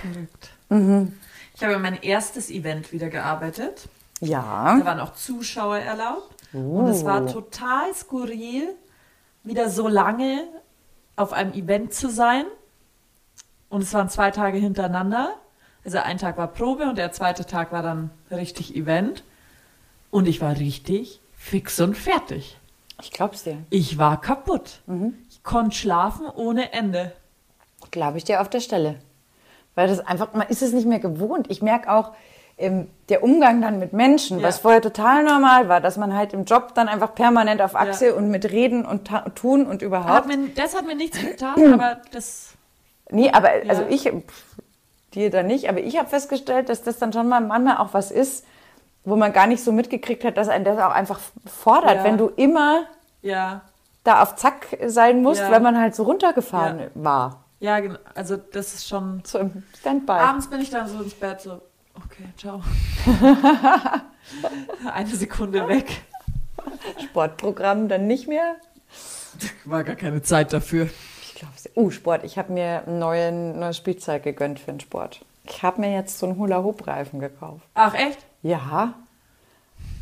Verrückt. 0.00 0.50
Mhm. 0.68 1.18
Ich 1.54 1.62
habe 1.62 1.78
mein 1.78 2.02
erstes 2.02 2.50
Event 2.50 2.92
wieder 2.92 3.08
gearbeitet. 3.08 3.88
Ja. 4.20 4.78
Da 4.78 4.84
waren 4.84 5.00
auch 5.00 5.14
Zuschauer 5.14 5.78
erlaubt. 5.78 6.34
Uh. 6.52 6.78
Und 6.78 6.88
es 6.88 7.04
war 7.04 7.22
oh. 7.24 7.28
total 7.28 7.92
skurril, 7.94 8.74
wieder 9.42 9.68
so 9.68 9.88
lange 9.88 10.44
auf 11.16 11.32
einem 11.32 11.52
Event 11.52 11.92
zu 11.92 12.08
sein. 12.08 12.44
Und 13.68 13.82
es 13.82 13.92
waren 13.92 14.08
zwei 14.08 14.30
Tage 14.30 14.58
hintereinander. 14.58 15.34
Also 15.84 15.98
ein 15.98 16.18
Tag 16.18 16.38
war 16.38 16.48
Probe 16.48 16.84
und 16.84 16.96
der 16.96 17.12
zweite 17.12 17.44
Tag 17.44 17.72
war 17.72 17.82
dann 17.82 18.10
richtig 18.30 18.74
Event. 18.74 19.24
Und 20.10 20.26
ich 20.26 20.40
war 20.40 20.56
richtig 20.56 21.20
fix 21.36 21.80
und 21.80 21.96
fertig. 21.96 22.58
Ich 23.02 23.10
glaub's 23.10 23.42
dir. 23.42 23.58
Ich 23.70 23.98
war 23.98 24.20
kaputt. 24.20 24.80
Mhm. 24.86 25.14
Ich 25.28 25.42
konnte 25.42 25.76
schlafen 25.76 26.26
ohne 26.26 26.72
Ende. 26.72 27.12
Glaube 27.90 28.18
ich 28.18 28.24
dir 28.24 28.40
auf 28.40 28.48
der 28.48 28.60
Stelle. 28.60 29.00
Weil 29.74 29.88
das 29.88 30.00
einfach, 30.00 30.32
man 30.32 30.48
ist 30.48 30.62
es 30.62 30.72
nicht 30.72 30.86
mehr 30.86 31.00
gewohnt. 31.00 31.50
Ich 31.50 31.60
merke 31.60 31.90
auch, 31.92 32.12
der 32.56 33.24
Umgang 33.24 33.60
dann 33.60 33.80
mit 33.80 33.92
Menschen, 33.92 34.38
ja. 34.38 34.46
was 34.46 34.60
vorher 34.60 34.80
total 34.80 35.24
normal 35.24 35.68
war, 35.68 35.80
dass 35.80 35.96
man 35.96 36.14
halt 36.14 36.32
im 36.32 36.44
Job 36.44 36.74
dann 36.74 36.88
einfach 36.88 37.14
permanent 37.14 37.60
auf 37.60 37.74
Achse 37.74 38.08
ja. 38.08 38.12
und 38.14 38.30
mit 38.30 38.50
Reden 38.52 38.86
und 38.86 39.10
tun 39.34 39.66
und 39.66 39.82
überhaupt. 39.82 40.08
Hat 40.08 40.26
mir, 40.26 40.48
das 40.54 40.76
hat 40.76 40.86
mir 40.86 40.94
nichts 40.94 41.18
getan, 41.20 41.72
aber 41.74 42.00
das. 42.12 42.52
Nee, 43.10 43.30
aber 43.30 43.64
ja. 43.64 43.70
also 43.70 43.84
ich, 43.88 44.10
dir 45.14 45.30
da 45.30 45.42
nicht, 45.42 45.68
aber 45.68 45.80
ich 45.80 45.98
habe 45.98 46.08
festgestellt, 46.08 46.68
dass 46.68 46.82
das 46.82 46.98
dann 46.98 47.12
schon 47.12 47.28
mal 47.28 47.40
manchmal 47.40 47.78
auch 47.78 47.92
was 47.92 48.10
ist, 48.10 48.44
wo 49.04 49.16
man 49.16 49.32
gar 49.32 49.46
nicht 49.46 49.62
so 49.62 49.72
mitgekriegt 49.72 50.24
hat, 50.24 50.36
dass 50.36 50.48
ein 50.48 50.64
das 50.64 50.78
auch 50.78 50.92
einfach 50.92 51.20
fordert, 51.46 52.04
wenn 52.04 52.18
du 52.18 52.28
immer 52.28 52.84
da 54.04 54.22
auf 54.22 54.36
Zack 54.36 54.78
sein 54.86 55.22
musst, 55.22 55.42
weil 55.42 55.60
man 55.60 55.78
halt 55.78 55.94
so 55.94 56.04
runtergefahren 56.04 56.90
war. 56.94 57.44
Ja, 57.60 57.80
genau. 57.80 57.98
Also 58.14 58.36
das 58.36 58.74
ist 58.74 58.88
schon. 58.88 59.22
So 59.24 59.38
im 59.38 59.62
Standby. 59.78 60.12
Abends 60.12 60.48
bin 60.48 60.60
ich 60.60 60.68
dann 60.70 60.86
so 60.86 61.02
ins 61.02 61.14
Bett 61.14 61.40
so, 61.40 61.62
Okay, 61.94 62.24
ciao. 62.36 62.62
Eine 64.92 65.14
Sekunde 65.14 65.68
weg. 65.68 66.02
Sportprogramm 67.02 67.88
dann 67.88 68.06
nicht 68.06 68.28
mehr? 68.28 68.56
War 69.64 69.84
gar 69.84 69.96
keine 69.96 70.22
Zeit 70.22 70.52
dafür. 70.52 70.88
Ich 71.22 71.34
glaube, 71.34 71.54
oh, 71.74 71.90
Sport. 71.90 72.24
Ich 72.24 72.38
habe 72.38 72.52
mir 72.52 72.84
ein 72.86 72.98
neuen, 72.98 73.58
neues 73.58 73.76
Spielzeug 73.76 74.22
gegönnt 74.22 74.60
für 74.60 74.72
den 74.72 74.80
Sport. 74.80 75.24
Ich 75.44 75.62
habe 75.62 75.80
mir 75.80 75.92
jetzt 75.92 76.18
so 76.18 76.26
einen 76.26 76.38
Hula-Hoop-Reifen 76.38 77.20
gekauft. 77.20 77.66
Ach, 77.74 77.94
echt? 77.94 78.18
Ja. 78.42 78.94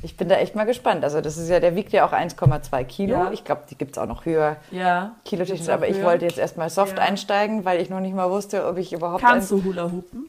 Ich 0.04 0.16
bin 0.16 0.28
da 0.28 0.36
echt 0.36 0.54
mal 0.54 0.64
gespannt. 0.64 1.04
Also 1.04 1.20
das 1.20 1.36
ist 1.36 1.48
ja, 1.48 1.60
der 1.60 1.76
wiegt 1.76 1.92
ja 1.92 2.06
auch 2.06 2.12
1,2 2.12 2.84
Kilo. 2.84 3.14
Ja. 3.14 3.32
Ich 3.32 3.44
glaube, 3.44 3.62
die 3.70 3.76
gibt 3.76 3.92
es 3.92 3.98
auch 3.98 4.06
noch 4.06 4.24
höher. 4.24 4.56
Ja. 4.70 5.14
Kilotechnisch. 5.24 5.68
Aber 5.68 5.86
höher. 5.86 5.96
ich 5.96 6.02
wollte 6.02 6.24
jetzt 6.24 6.38
erstmal 6.38 6.70
soft 6.70 6.98
ja. 6.98 7.04
einsteigen, 7.04 7.64
weil 7.64 7.80
ich 7.80 7.88
noch 7.88 8.00
nicht 8.00 8.14
mal 8.14 8.30
wusste, 8.30 8.66
ob 8.66 8.78
ich 8.78 8.92
überhaupt. 8.92 9.22
Kannst 9.22 9.50
du 9.50 9.62
Hula 9.62 9.84
hoopen? 9.84 10.28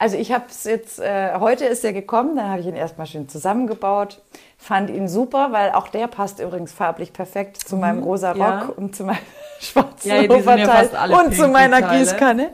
Also 0.00 0.16
ich 0.16 0.32
habe 0.32 0.46
es 0.48 0.64
jetzt, 0.64 0.98
äh, 0.98 1.34
heute 1.38 1.66
ist 1.66 1.84
er 1.84 1.92
gekommen, 1.92 2.34
dann 2.34 2.48
habe 2.48 2.60
ich 2.60 2.66
ihn 2.66 2.74
erstmal 2.74 3.06
schön 3.06 3.28
zusammengebaut, 3.28 4.22
fand 4.56 4.88
ihn 4.88 5.08
super, 5.08 5.52
weil 5.52 5.72
auch 5.72 5.88
der 5.88 6.06
passt 6.06 6.40
übrigens 6.40 6.72
farblich 6.72 7.12
perfekt 7.12 7.58
zu 7.58 7.74
mhm, 7.74 7.80
meinem 7.82 8.02
rosa 8.02 8.30
Rock 8.30 8.38
ja. 8.38 8.72
und 8.76 8.96
zu 8.96 9.04
meinem 9.04 9.18
schwarzen 9.60 10.08
ja, 10.08 10.22
Oberteil 10.22 10.90
ja 10.90 11.20
und 11.20 11.34
zu 11.34 11.48
meiner 11.48 11.80
Teile. 11.80 11.98
Gießkanne. 11.98 12.50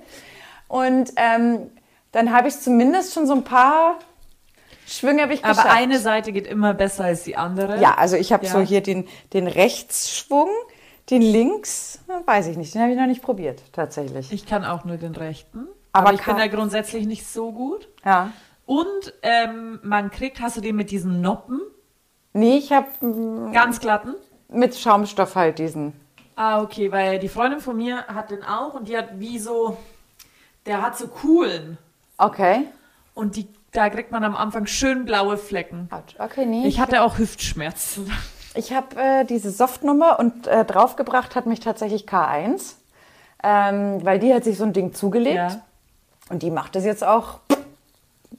Und 0.66 1.12
ähm, 1.14 1.70
dann 2.10 2.32
habe 2.32 2.48
ich 2.48 2.58
zumindest 2.58 3.14
schon 3.14 3.28
so 3.28 3.34
ein 3.34 3.44
paar 3.44 4.00
Schwünge 4.84 5.22
habe 5.22 5.34
ich 5.34 5.42
geschafft. 5.42 5.60
Aber 5.60 5.72
eine 5.72 6.00
Seite 6.00 6.32
geht 6.32 6.48
immer 6.48 6.74
besser 6.74 7.04
als 7.04 7.22
die 7.22 7.36
andere. 7.36 7.80
Ja, 7.80 7.94
also 7.94 8.16
ich 8.16 8.32
habe 8.32 8.44
so 8.44 8.58
hier 8.58 8.80
den, 8.80 9.06
den 9.32 9.46
Rechtsschwung, 9.46 10.48
den 11.10 11.22
links, 11.22 12.00
weiß 12.24 12.48
ich 12.48 12.56
nicht, 12.56 12.74
den 12.74 12.82
habe 12.82 12.90
ich 12.90 12.98
noch 12.98 13.06
nicht 13.06 13.22
probiert, 13.22 13.62
tatsächlich. 13.72 14.32
Ich 14.32 14.46
kann 14.46 14.64
auch 14.64 14.84
nur 14.84 14.96
den 14.96 15.14
rechten. 15.14 15.68
Aber, 15.96 16.12
ich 16.12 16.24
bin 16.24 16.36
da 16.36 16.46
grundsätzlich 16.46 17.06
nicht 17.06 17.26
so 17.26 17.52
gut. 17.52 17.88
Ja. 18.04 18.32
Und 18.66 19.14
ähm, 19.22 19.78
man 19.82 20.10
kriegt, 20.10 20.40
hast 20.40 20.56
du 20.56 20.60
den 20.60 20.76
mit 20.76 20.90
diesen 20.90 21.20
Noppen? 21.20 21.60
Nee, 22.32 22.58
ich 22.58 22.72
habe 22.72 22.88
mm, 23.00 23.52
ganz 23.52 23.80
glatten. 23.80 24.14
Mit 24.48 24.76
Schaumstoff 24.76 25.36
halt 25.36 25.58
diesen. 25.58 25.92
Ah, 26.34 26.60
okay, 26.60 26.92
weil 26.92 27.18
die 27.18 27.28
Freundin 27.28 27.60
von 27.60 27.76
mir 27.76 28.06
hat 28.08 28.30
den 28.30 28.44
auch 28.44 28.74
und 28.74 28.88
die 28.88 28.96
hat 28.96 29.18
wie 29.18 29.38
so, 29.38 29.78
der 30.66 30.82
hat 30.82 30.98
so 30.98 31.08
Kuhlen. 31.08 31.78
Okay. 32.18 32.66
Und 33.14 33.36
die, 33.36 33.48
da 33.72 33.88
kriegt 33.88 34.12
man 34.12 34.22
am 34.22 34.36
Anfang 34.36 34.66
schön 34.66 35.06
blaue 35.06 35.38
Flecken. 35.38 35.88
Okay, 36.18 36.44
nee. 36.44 36.66
Ich 36.66 36.78
hatte 36.78 37.02
auch 37.02 37.18
Hüftschmerzen. 37.18 38.12
Ich 38.58 38.72
habe 38.72 38.96
äh, 38.96 39.24
diese 39.26 39.50
Softnummer 39.50 40.18
und 40.18 40.46
äh, 40.46 40.64
draufgebracht 40.64 41.36
hat 41.36 41.44
mich 41.44 41.60
tatsächlich 41.60 42.06
K1, 42.06 42.76
ähm, 43.42 44.02
weil 44.02 44.18
die 44.18 44.32
hat 44.32 44.44
sich 44.44 44.56
so 44.56 44.64
ein 44.64 44.72
Ding 44.72 44.94
zugelegt. 44.94 45.36
Ja. 45.36 45.60
Und 46.28 46.42
die 46.42 46.50
macht 46.50 46.76
es 46.76 46.84
jetzt 46.84 47.04
auch, 47.04 47.40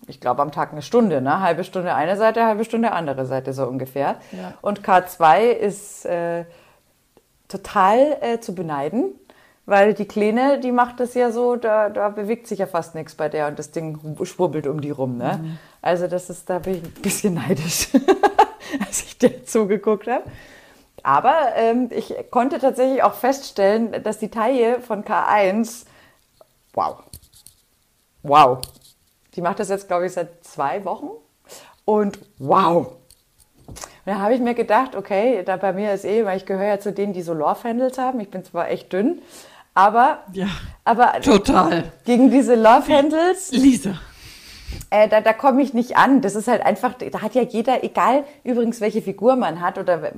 ich 0.07 0.19
glaube, 0.19 0.41
am 0.41 0.51
Tag 0.51 0.71
eine 0.71 0.81
Stunde, 0.81 1.21
ne? 1.21 1.41
Halbe 1.41 1.63
Stunde 1.63 1.93
eine 1.93 2.17
Seite, 2.17 2.45
halbe 2.45 2.65
Stunde 2.65 2.91
andere 2.91 3.25
Seite, 3.25 3.53
so 3.53 3.65
ungefähr. 3.65 4.17
Ja. 4.31 4.53
Und 4.61 4.81
K2 4.81 5.51
ist 5.51 6.05
äh, 6.05 6.45
total 7.47 8.17
äh, 8.21 8.39
zu 8.39 8.53
beneiden, 8.53 9.13
weil 9.65 9.93
die 9.93 10.05
Kleine, 10.05 10.59
die 10.59 10.71
macht 10.71 10.99
das 10.99 11.13
ja 11.13 11.31
so, 11.31 11.55
da, 11.55 11.89
da 11.89 12.09
bewegt 12.09 12.47
sich 12.47 12.59
ja 12.59 12.67
fast 12.67 12.95
nichts 12.95 13.15
bei 13.15 13.29
der 13.29 13.47
und 13.47 13.59
das 13.59 13.71
Ding 13.71 13.99
schwurbelt 14.23 14.67
um 14.67 14.81
die 14.81 14.91
rum, 14.91 15.17
ne? 15.17 15.39
Mhm. 15.41 15.57
Also 15.81 16.07
das 16.07 16.29
ist, 16.29 16.49
da 16.49 16.59
bin 16.59 16.75
ich 16.75 16.83
ein 16.83 17.01
bisschen 17.01 17.33
neidisch, 17.35 17.89
als 18.85 19.03
ich 19.03 19.17
dir 19.17 19.45
zugeguckt 19.45 20.07
habe. 20.07 20.23
Aber 21.03 21.35
ähm, 21.55 21.89
ich 21.91 22.13
konnte 22.31 22.59
tatsächlich 22.59 23.03
auch 23.03 23.13
feststellen, 23.13 24.03
dass 24.03 24.19
die 24.19 24.29
Taille 24.29 24.81
von 24.81 25.05
K1, 25.05 25.85
wow, 26.73 26.97
wow. 28.27 28.59
Die 29.35 29.41
macht 29.41 29.59
das 29.59 29.69
jetzt, 29.69 29.87
glaube 29.87 30.05
ich, 30.07 30.13
seit 30.13 30.43
zwei 30.43 30.83
Wochen. 30.85 31.09
Und 31.85 32.19
wow. 32.37 32.95
Und 33.67 33.77
da 34.05 34.19
habe 34.19 34.33
ich 34.33 34.41
mir 34.41 34.53
gedacht, 34.53 34.95
okay, 34.95 35.43
da 35.43 35.57
bei 35.57 35.73
mir 35.73 35.93
ist 35.93 36.05
eh, 36.05 36.25
weil 36.25 36.37
ich 36.37 36.45
gehöre 36.45 36.67
ja 36.67 36.79
zu 36.79 36.93
denen, 36.93 37.13
die 37.13 37.21
so 37.21 37.33
Love-Handles 37.33 37.97
haben. 37.97 38.19
Ich 38.19 38.29
bin 38.29 38.43
zwar 38.43 38.69
echt 38.69 38.91
dünn, 38.93 39.21
aber, 39.73 40.19
ja, 40.31 40.47
aber 40.85 41.21
total. 41.21 41.91
gegen 42.05 42.31
diese 42.31 42.55
Love-Handles. 42.55 43.51
Lisa. 43.51 43.99
Äh, 44.89 45.07
da 45.09 45.21
da 45.21 45.33
komme 45.33 45.61
ich 45.61 45.73
nicht 45.73 45.97
an. 45.97 46.21
Das 46.21 46.35
ist 46.35 46.47
halt 46.47 46.65
einfach, 46.65 46.93
da 46.93 47.21
hat 47.21 47.35
ja 47.35 47.41
jeder, 47.41 47.83
egal 47.83 48.23
übrigens 48.43 48.81
welche 48.81 49.01
Figur 49.01 49.35
man 49.35 49.61
hat 49.61 49.77
oder 49.77 50.11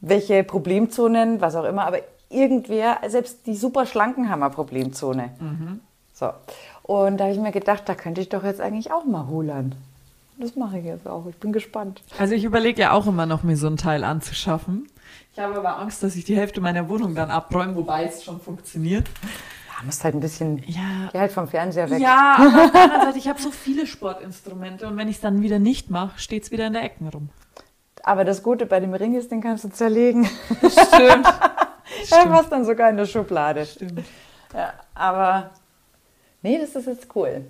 welche 0.00 0.44
Problemzonen, 0.44 1.40
was 1.40 1.54
auch 1.54 1.64
immer, 1.64 1.86
aber 1.86 1.98
irgendwer, 2.28 2.98
selbst 3.08 3.46
die 3.46 3.56
super 3.56 3.86
Schlanken 3.86 4.28
haben 4.28 4.42
eine 4.42 4.52
Problemzone. 4.52 5.30
So. 6.20 6.32
Und 6.82 7.16
da 7.16 7.24
habe 7.24 7.32
ich 7.34 7.40
mir 7.40 7.50
gedacht, 7.50 7.84
da 7.86 7.94
könnte 7.94 8.20
ich 8.20 8.28
doch 8.28 8.44
jetzt 8.44 8.60
eigentlich 8.60 8.92
auch 8.92 9.04
mal 9.06 9.26
hulern. 9.26 9.74
Das 10.38 10.54
mache 10.54 10.78
ich 10.78 10.84
jetzt 10.84 11.06
auch. 11.06 11.26
Ich 11.26 11.36
bin 11.36 11.52
gespannt. 11.52 12.02
Also 12.18 12.34
ich 12.34 12.44
überlege 12.44 12.80
ja 12.82 12.92
auch 12.92 13.06
immer 13.06 13.26
noch, 13.26 13.42
mir 13.42 13.56
so 13.56 13.66
ein 13.66 13.76
Teil 13.76 14.04
anzuschaffen. 14.04 14.86
Ich 15.32 15.38
habe 15.38 15.56
aber 15.56 15.78
Angst, 15.78 16.02
dass 16.02 16.16
ich 16.16 16.24
die 16.24 16.36
Hälfte 16.36 16.60
meiner 16.60 16.88
Wohnung 16.88 17.14
dann 17.14 17.30
abräume, 17.30 17.74
wobei 17.74 18.04
es 18.04 18.22
schon 18.22 18.40
funktioniert. 18.40 19.08
Ja, 19.66 19.84
musst 19.84 20.04
halt 20.04 20.14
ein 20.14 20.20
bisschen 20.20 20.62
Ja, 20.66 21.08
geh 21.12 21.18
halt 21.18 21.32
vom 21.32 21.48
Fernseher 21.48 21.90
weg. 21.90 22.00
ja 22.00 22.36
aber 22.38 22.64
auf 22.64 22.70
der 22.72 22.82
anderen 22.82 23.02
Seite, 23.06 23.18
ich 23.18 23.28
habe 23.28 23.40
so 23.40 23.50
viele 23.50 23.86
Sportinstrumente 23.86 24.86
und 24.86 24.96
wenn 24.98 25.08
ich 25.08 25.16
es 25.16 25.22
dann 25.22 25.40
wieder 25.42 25.58
nicht 25.58 25.90
mache, 25.90 26.18
steht 26.18 26.44
es 26.44 26.50
wieder 26.50 26.66
in 26.66 26.74
der 26.74 26.82
Ecken 26.84 27.08
rum. 27.08 27.30
Aber 28.02 28.24
das 28.24 28.42
Gute 28.42 28.66
bei 28.66 28.80
dem 28.80 28.94
Ring 28.94 29.14
ist, 29.14 29.30
den 29.30 29.40
kannst 29.42 29.64
du 29.64 29.68
zerlegen. 29.70 30.24
Stimmt. 30.58 31.26
Er 32.10 32.26
passt 32.26 32.50
dann 32.50 32.64
sogar 32.64 32.88
in 32.88 32.96
der 32.96 33.04
Schublade. 33.04 33.66
Stimmt. 33.66 34.04
Ja, 34.54 34.72
aber 34.94 35.50
nee, 36.42 36.58
das 36.58 36.74
ist 36.76 36.86
jetzt 36.86 37.08
cool. 37.14 37.44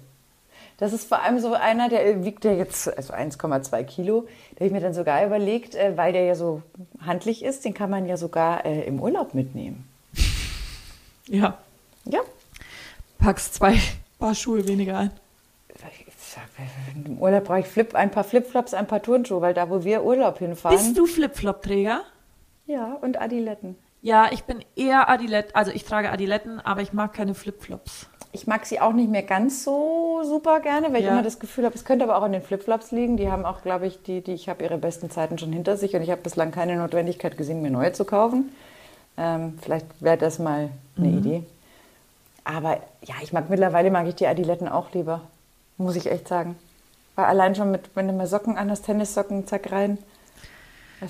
Das 0.78 0.92
ist 0.94 1.06
vor 1.08 1.20
allem 1.22 1.38
so 1.40 1.52
einer, 1.52 1.88
der 1.90 2.24
wiegt 2.24 2.44
ja 2.44 2.52
jetzt 2.52 2.88
also 2.96 3.12
1,2 3.12 3.84
Kilo. 3.84 4.22
Da 4.52 4.56
habe 4.56 4.66
ich 4.66 4.72
mir 4.72 4.80
dann 4.80 4.94
sogar 4.94 5.24
überlegt, 5.26 5.74
äh, 5.74 5.96
weil 5.96 6.12
der 6.14 6.24
ja 6.24 6.34
so 6.34 6.62
handlich 7.04 7.44
ist, 7.44 7.64
den 7.66 7.74
kann 7.74 7.90
man 7.90 8.06
ja 8.06 8.16
sogar 8.16 8.64
äh, 8.64 8.82
im 8.84 9.00
Urlaub 9.00 9.34
mitnehmen. 9.34 9.86
Ja, 11.26 11.58
Ja. 12.06 12.20
packst 13.18 13.54
zwei 13.54 13.78
Paar 14.18 14.34
Schuhe 14.34 14.66
weniger 14.66 14.98
ein. 14.98 15.10
Im 17.06 17.18
Urlaub 17.18 17.44
brauche 17.44 17.60
ich 17.60 17.66
Flip, 17.66 17.94
ein 17.94 18.10
paar 18.10 18.24
Flipflops, 18.24 18.74
ein 18.74 18.86
paar 18.86 19.02
Turnschuhe, 19.02 19.40
weil 19.40 19.54
da, 19.54 19.70
wo 19.70 19.84
wir 19.84 20.02
Urlaub 20.04 20.38
hinfahren. 20.38 20.76
Bist 20.76 20.96
du 20.98 21.06
Flipflop-Träger? 21.06 22.02
Ja, 22.66 22.94
und 23.00 23.20
Adiletten. 23.20 23.76
Ja, 24.02 24.28
ich 24.32 24.44
bin 24.44 24.64
eher 24.76 25.08
Adilette, 25.10 25.54
also 25.54 25.70
ich 25.70 25.84
trage 25.84 26.10
Adiletten, 26.10 26.58
aber 26.60 26.80
ich 26.80 26.92
mag 26.92 27.12
keine 27.12 27.34
Flipflops. 27.34 28.06
Ich 28.32 28.46
mag 28.46 28.64
sie 28.64 28.80
auch 28.80 28.92
nicht 28.92 29.10
mehr 29.10 29.24
ganz 29.24 29.64
so 29.64 30.22
super 30.24 30.60
gerne, 30.60 30.92
weil 30.92 31.00
ich 31.00 31.06
Ja. 31.06 31.12
immer 31.12 31.22
das 31.22 31.38
Gefühl 31.40 31.64
habe, 31.64 31.74
es 31.74 31.84
könnte 31.84 32.04
aber 32.04 32.16
auch 32.16 32.22
an 32.22 32.32
den 32.32 32.42
Flipflops 32.42 32.92
liegen. 32.92 33.16
Die 33.16 33.30
haben 33.30 33.44
auch, 33.44 33.62
glaube 33.62 33.86
ich, 33.86 34.02
die, 34.02 34.20
die 34.22 34.32
ich 34.32 34.48
habe 34.48 34.62
ihre 34.62 34.78
besten 34.78 35.10
Zeiten 35.10 35.36
schon 35.36 35.52
hinter 35.52 35.76
sich 35.76 35.94
und 35.94 36.02
ich 36.02 36.10
habe 36.10 36.22
bislang 36.22 36.52
keine 36.52 36.76
Notwendigkeit 36.76 37.36
gesehen, 37.36 37.60
mir 37.60 37.70
neue 37.70 37.92
zu 37.92 38.04
kaufen. 38.04 38.50
Ähm, 39.18 39.58
vielleicht 39.60 39.86
wäre 40.00 40.16
das 40.16 40.38
mal 40.38 40.70
eine 40.96 41.08
Idee. 41.10 41.42
Aber 42.44 42.78
ja, 43.02 43.16
ich 43.22 43.32
mag 43.32 43.50
mittlerweile 43.50 43.90
mag 43.90 44.06
ich 44.06 44.14
die 44.14 44.26
Adiletten 44.28 44.68
auch 44.68 44.92
lieber, 44.92 45.22
muss 45.76 45.96
ich 45.96 46.10
echt 46.10 46.28
sagen. 46.28 46.56
Weil 47.16 47.26
allein 47.26 47.54
schon 47.54 47.70
mit, 47.70 47.90
wenn 47.96 48.06
du 48.06 48.14
mal 48.14 48.26
Socken 48.28 48.56
an 48.56 48.70
hast, 48.70 48.82
Tennissocken, 48.86 49.46
zack 49.46 49.72
rein. 49.72 49.98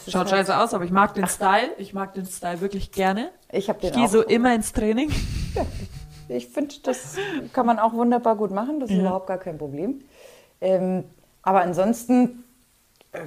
Schaut 0.06 0.14
halt- 0.14 0.28
scheiße 0.30 0.56
aus, 0.58 0.72
aber 0.74 0.84
ich 0.84 0.90
mag 0.92 1.14
den 1.14 1.26
Style. 1.26 1.70
Ich 1.78 1.92
mag 1.94 2.14
den 2.14 2.26
Style 2.26 2.60
wirklich 2.60 2.92
gerne. 2.92 3.30
Ich 3.50 3.68
habe 3.68 3.80
den 3.80 3.90
Ich 3.90 3.96
gehe 3.96 4.08
so 4.08 4.22
immer 4.22 4.54
ins 4.54 4.72
Training. 4.72 5.10
Ich 6.32 6.46
finde, 6.46 6.76
das 6.84 7.16
kann 7.52 7.66
man 7.66 7.80
auch 7.80 7.92
wunderbar 7.92 8.36
gut 8.36 8.52
machen. 8.52 8.78
Das 8.78 8.88
ist 8.88 8.94
Ja. 8.94 9.02
überhaupt 9.02 9.26
gar 9.26 9.38
kein 9.38 9.58
Problem. 9.58 10.00
Ähm, 10.60 11.02
aber 11.42 11.62
ansonsten, 11.62 12.44
äh, 13.10 13.18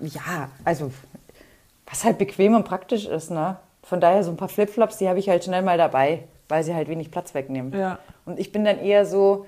ja, 0.00 0.50
also, 0.64 0.90
was 1.88 2.02
halt 2.02 2.18
bequem 2.18 2.56
und 2.56 2.64
praktisch 2.64 3.06
ist, 3.06 3.30
ne? 3.30 3.58
Von 3.84 4.00
daher 4.00 4.24
so 4.24 4.32
ein 4.32 4.36
paar 4.36 4.48
Flipflops, 4.48 4.96
die 4.98 5.08
habe 5.08 5.20
ich 5.20 5.28
halt 5.28 5.44
schnell 5.44 5.62
mal 5.62 5.78
dabei, 5.78 6.24
weil 6.48 6.64
sie 6.64 6.74
halt 6.74 6.88
wenig 6.88 7.12
Platz 7.12 7.32
wegnehmen. 7.32 7.72
Ja. 7.78 8.00
Und 8.24 8.40
ich 8.40 8.50
bin 8.50 8.64
dann 8.64 8.80
eher 8.80 9.06
so, 9.06 9.46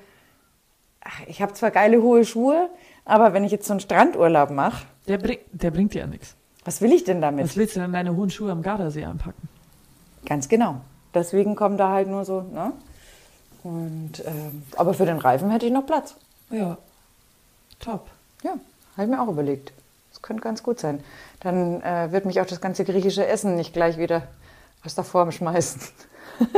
ach, 1.00 1.18
ich 1.26 1.42
habe 1.42 1.54
zwar 1.54 1.72
geile 1.72 2.00
hohe 2.00 2.24
Schuhe, 2.24 2.70
aber 3.04 3.32
wenn 3.32 3.42
ich 3.42 3.50
jetzt 3.50 3.66
so 3.66 3.72
einen 3.72 3.80
Strandurlaub 3.80 4.50
mache, 4.50 4.84
Der, 5.08 5.18
bring, 5.18 5.38
der 5.52 5.70
bringt 5.70 5.94
dir 5.94 6.00
ja 6.00 6.06
nichts. 6.06 6.34
was 6.64 6.80
will 6.80 6.92
ich 6.92 7.04
denn 7.04 7.20
damit? 7.20 7.44
Was 7.44 7.56
willst 7.56 7.76
du 7.76 7.80
denn 7.80 7.92
deine 7.92 8.14
hohen 8.14 8.30
Schuhe 8.30 8.52
am 8.52 8.62
Gardasee 8.62 9.04
anpacken? 9.04 9.48
Ganz 10.26 10.48
genau. 10.48 10.80
Deswegen 11.14 11.56
kommen 11.56 11.78
da 11.78 11.90
halt 11.90 12.08
nur 12.08 12.24
so, 12.24 12.42
ne? 12.42 12.72
Und, 13.62 14.22
ähm, 14.24 14.62
aber 14.76 14.94
für 14.94 15.06
den 15.06 15.18
Reifen 15.18 15.50
hätte 15.50 15.66
ich 15.66 15.72
noch 15.72 15.86
Platz. 15.86 16.14
Ja. 16.50 16.78
Top. 17.80 18.08
Ja, 18.42 18.52
habe 18.96 19.04
ich 19.04 19.08
mir 19.08 19.20
auch 19.20 19.28
überlegt. 19.28 19.72
Das 20.10 20.22
könnte 20.22 20.42
ganz 20.42 20.62
gut 20.62 20.78
sein. 20.78 21.02
Dann 21.40 21.82
äh, 21.82 22.12
wird 22.12 22.24
mich 22.24 22.40
auch 22.40 22.46
das 22.46 22.60
ganze 22.60 22.84
griechische 22.84 23.26
Essen 23.26 23.56
nicht 23.56 23.72
gleich 23.72 23.98
wieder 23.98 24.28
aus 24.84 24.94
der 24.94 25.04
Form 25.04 25.32
schmeißen. 25.32 25.80
Aber 26.40 26.50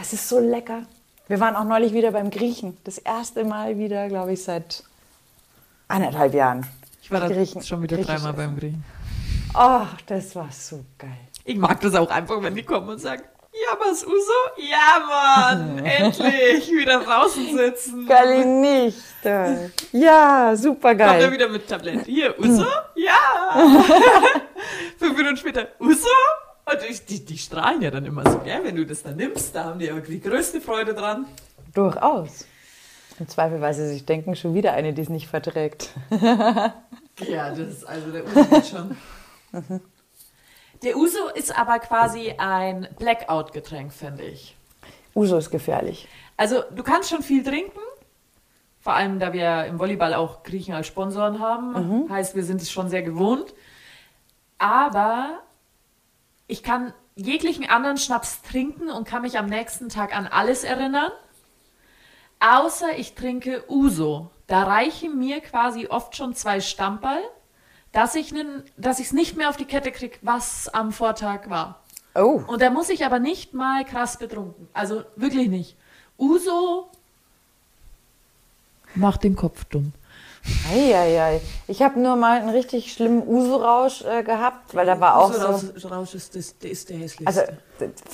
es 0.00 0.12
ist 0.12 0.28
so 0.28 0.38
lecker. 0.38 0.82
Wir 1.28 1.40
waren 1.40 1.56
auch 1.56 1.64
neulich 1.64 1.92
wieder 1.92 2.12
beim 2.12 2.30
Griechen. 2.30 2.76
Das 2.84 2.98
erste 2.98 3.44
Mal 3.44 3.78
wieder, 3.78 4.08
glaube 4.08 4.32
ich, 4.32 4.42
seit 4.42 4.84
anderthalb 5.90 6.34
Jahren. 6.34 6.66
Ich 7.02 7.10
war 7.10 7.20
da 7.20 7.62
schon 7.62 7.82
wieder 7.82 7.96
dreimal 7.98 8.32
beim 8.32 8.56
Griechen. 8.56 8.84
Ach, 9.54 10.00
das 10.06 10.34
war 10.36 10.48
so 10.52 10.84
geil. 10.96 11.10
Ich 11.44 11.56
mag 11.56 11.80
das 11.80 11.94
auch 11.94 12.10
einfach, 12.10 12.40
wenn 12.42 12.54
die 12.54 12.62
kommen 12.62 12.88
und 12.88 13.00
sagen, 13.00 13.22
ja, 13.52 13.76
was, 13.80 14.06
Uso? 14.06 14.32
Ja, 14.58 15.04
Mann, 15.08 15.78
endlich, 15.84 16.70
wieder 16.70 17.00
draußen 17.00 17.56
sitzen. 17.56 18.06
Geil 18.06 18.44
nicht. 18.46 18.96
Ja, 19.92 20.54
super 20.54 20.90
Kommt 20.90 21.00
er 21.00 21.18
geil. 21.18 21.32
wieder 21.32 21.48
mit 21.48 21.66
Tablett. 21.68 22.06
Hier, 22.06 22.38
Uso? 22.38 22.64
Ja. 22.94 23.52
Fünf 24.98 25.16
Minuten 25.16 25.36
später, 25.36 25.66
Uso? 25.80 26.06
Und 26.66 26.78
ich, 26.88 27.04
die, 27.04 27.24
die 27.24 27.38
strahlen 27.38 27.82
ja 27.82 27.90
dann 27.90 28.04
immer 28.04 28.22
so, 28.30 28.38
gell? 28.38 28.60
Wenn 28.62 28.76
du 28.76 28.86
das 28.86 29.02
dann 29.02 29.16
nimmst, 29.16 29.54
da 29.56 29.64
haben 29.64 29.80
die 29.80 29.90
aber 29.90 30.00
die 30.00 30.20
größte 30.20 30.60
Freude 30.60 30.94
dran. 30.94 31.26
Durchaus. 31.74 32.46
Im 33.20 33.28
Zweifel, 33.28 33.60
weil 33.60 33.74
sie 33.74 33.86
sich 33.86 34.06
denken, 34.06 34.34
schon 34.34 34.54
wieder 34.54 34.72
eine, 34.72 34.94
die 34.94 35.02
es 35.02 35.08
nicht 35.08 35.28
verträgt. 35.28 35.90
Ja, 37.28 37.50
das 37.50 37.58
ist 37.58 37.84
also 37.84 38.10
der 38.12 38.24
Uso 38.24 38.44
geht 38.44 38.66
schon. 38.66 38.96
Der 40.82 40.96
Uso 40.96 41.28
ist 41.34 41.54
aber 41.54 41.78
quasi 41.78 42.34
ein 42.38 42.88
Blackout-Getränk, 42.98 43.92
finde 43.92 44.22
ich. 44.24 44.56
Uso 45.14 45.36
ist 45.36 45.50
gefährlich. 45.50 46.08
Also 46.38 46.62
du 46.74 46.82
kannst 46.82 47.10
schon 47.10 47.22
viel 47.22 47.44
trinken, 47.44 47.80
vor 48.80 48.94
allem 48.94 49.18
da 49.18 49.34
wir 49.34 49.66
im 49.66 49.78
Volleyball 49.78 50.14
auch 50.14 50.42
Griechen 50.42 50.72
als 50.72 50.86
Sponsoren 50.86 51.40
haben, 51.40 52.08
heißt 52.08 52.34
wir 52.34 52.44
sind 52.44 52.62
es 52.62 52.70
schon 52.70 52.88
sehr 52.88 53.02
gewohnt. 53.02 53.52
Aber 54.56 55.40
ich 56.46 56.62
kann 56.62 56.94
jeglichen 57.16 57.68
anderen 57.68 57.98
Schnaps 57.98 58.40
trinken 58.40 58.88
und 58.88 59.06
kann 59.06 59.20
mich 59.20 59.36
am 59.36 59.46
nächsten 59.46 59.90
Tag 59.90 60.16
an 60.16 60.26
alles 60.26 60.64
erinnern, 60.64 61.10
außer 62.40 62.98
ich 62.98 63.14
trinke 63.14 63.64
Uso. 63.68 64.30
Da 64.46 64.64
reichen 64.64 65.18
mir 65.18 65.40
quasi 65.40 65.86
oft 65.86 66.16
schon 66.16 66.34
zwei 66.34 66.60
Stamperl, 66.60 67.22
dass 67.92 68.14
ich 68.14 68.32
es 68.32 69.12
nicht 69.12 69.36
mehr 69.36 69.48
auf 69.48 69.56
die 69.56 69.64
Kette 69.64 69.92
kriege, 69.92 70.18
was 70.22 70.68
am 70.68 70.92
Vortag 70.92 71.48
war. 71.48 71.80
Oh. 72.14 72.42
Und 72.46 72.60
da 72.60 72.70
muss 72.70 72.88
ich 72.88 73.04
aber 73.04 73.20
nicht 73.20 73.54
mal 73.54 73.84
krass 73.84 74.18
betrunken. 74.18 74.68
Also 74.72 75.04
wirklich 75.14 75.48
nicht. 75.48 75.76
Uso 76.18 76.90
macht 78.94 79.22
den 79.22 79.36
Kopf 79.36 79.64
dumm. 79.66 79.92
Eieiei. 80.72 81.40
Ich 81.68 81.82
habe 81.82 82.00
nur 82.00 82.16
mal 82.16 82.40
einen 82.40 82.48
richtig 82.48 82.92
schlimmen 82.92 83.22
Uso-Rausch 83.26 84.02
äh, 84.02 84.22
gehabt, 84.22 84.74
weil 84.74 84.86
da 84.86 84.98
war 84.98 85.16
auch 85.16 85.32
so. 85.32 85.46
Rausch, 85.46 85.84
Rausch 85.84 86.14
ist, 86.14 86.34
ist 86.34 86.62
der 86.88 86.96
hässlichste. 86.96 87.26
Also, 87.26 87.42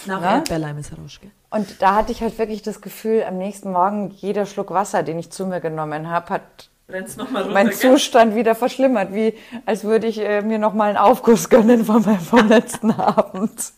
Nach 0.06 0.20
ne? 0.20 0.26
Erdbeerleim 0.26 0.78
ist 0.78 0.92
Rausch, 0.98 1.20
gell? 1.20 1.30
Und 1.56 1.80
da 1.80 1.94
hatte 1.94 2.12
ich 2.12 2.20
halt 2.20 2.38
wirklich 2.38 2.60
das 2.60 2.82
Gefühl, 2.82 3.24
am 3.26 3.38
nächsten 3.38 3.72
Morgen 3.72 4.10
jeder 4.10 4.44
Schluck 4.44 4.72
Wasser, 4.72 5.02
den 5.02 5.18
ich 5.18 5.30
zu 5.30 5.46
mir 5.46 5.60
genommen 5.60 6.10
habe, 6.10 6.28
hat 6.28 6.68
nochmal 7.16 7.46
mein? 7.46 7.72
Zustand 7.72 8.34
wieder 8.34 8.54
verschlimmert, 8.54 9.14
wie 9.14 9.32
als 9.64 9.82
würde 9.82 10.06
ich 10.06 10.18
äh, 10.18 10.42
mir 10.42 10.58
noch 10.58 10.74
mal 10.74 10.90
einen 10.90 10.98
Aufguss 10.98 11.48
gönnen 11.50 11.86
von 11.86 12.02
meinem 12.02 12.20
vom 12.20 12.46
letzten 12.46 12.90
Abend. 12.90 13.72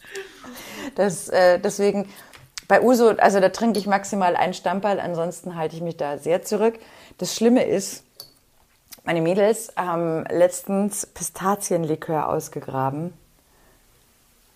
Das, 0.97 1.29
äh, 1.29 1.61
deswegen 1.61 2.09
bei 2.66 2.83
Uso, 2.83 3.11
also 3.11 3.39
da 3.39 3.49
trinke 3.51 3.79
ich 3.79 3.87
maximal 3.87 4.35
ein 4.35 4.55
Stamperl, 4.55 4.99
ansonsten 4.99 5.55
halte 5.55 5.76
ich 5.76 5.83
mich 5.83 5.97
da 5.97 6.18
sehr 6.18 6.43
zurück. 6.43 6.81
Das 7.18 7.37
Schlimme 7.37 7.64
ist, 7.64 8.03
meine 9.05 9.20
Mädels 9.20 9.72
haben 9.76 10.24
letztens 10.24 11.07
Pistazienlikör 11.07 12.29
ausgegraben. 12.29 13.14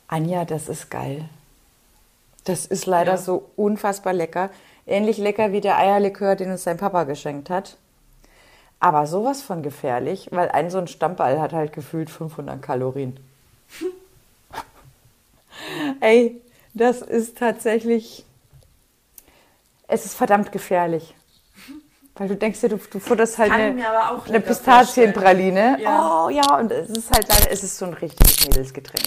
Anja, 0.08 0.44
das 0.44 0.68
ist 0.68 0.90
geil. 0.90 1.28
Das 2.44 2.66
ist 2.66 2.86
leider 2.86 3.12
Ja. 3.12 3.18
so 3.18 3.50
unfassbar 3.56 4.12
lecker. 4.12 4.50
Ähnlich 4.86 5.18
lecker 5.18 5.52
wie 5.52 5.60
der 5.60 5.78
Eierlikör, 5.78 6.34
den 6.36 6.50
uns 6.50 6.64
sein 6.64 6.76
Papa 6.76 7.04
geschenkt 7.04 7.50
hat. 7.50 7.76
Aber 8.80 9.06
sowas 9.06 9.42
von 9.42 9.62
gefährlich, 9.62 10.28
weil 10.32 10.48
ein 10.48 10.70
so 10.70 10.78
ein 10.78 10.88
Stammball 10.88 11.40
hat 11.40 11.52
halt 11.52 11.72
gefühlt 11.72 12.10
500 12.10 12.60
Kalorien. 12.60 13.16
Ey, 16.00 16.40
das 16.74 17.00
ist 17.02 17.38
tatsächlich, 17.38 18.24
es 19.86 20.04
ist 20.04 20.14
verdammt 20.14 20.50
gefährlich. 20.50 21.14
Weil 22.16 22.28
du 22.28 22.36
denkst 22.36 22.60
dir, 22.60 22.68
du, 22.70 22.76
du 22.76 22.98
futterst 22.98 23.38
halt 23.38 23.52
eine, 23.52 23.86
eine 24.26 24.40
Pistazienpraline. 24.40 25.78
Ja. 25.80 26.26
Oh 26.26 26.28
ja, 26.28 26.58
und 26.58 26.70
es 26.70 26.90
ist 26.90 27.10
halt 27.10 27.26
leider, 27.28 27.50
es 27.50 27.62
ist 27.62 27.78
so 27.78 27.86
ein 27.86 27.94
richtiges 27.94 28.46
Mädelsgetränk. 28.46 29.06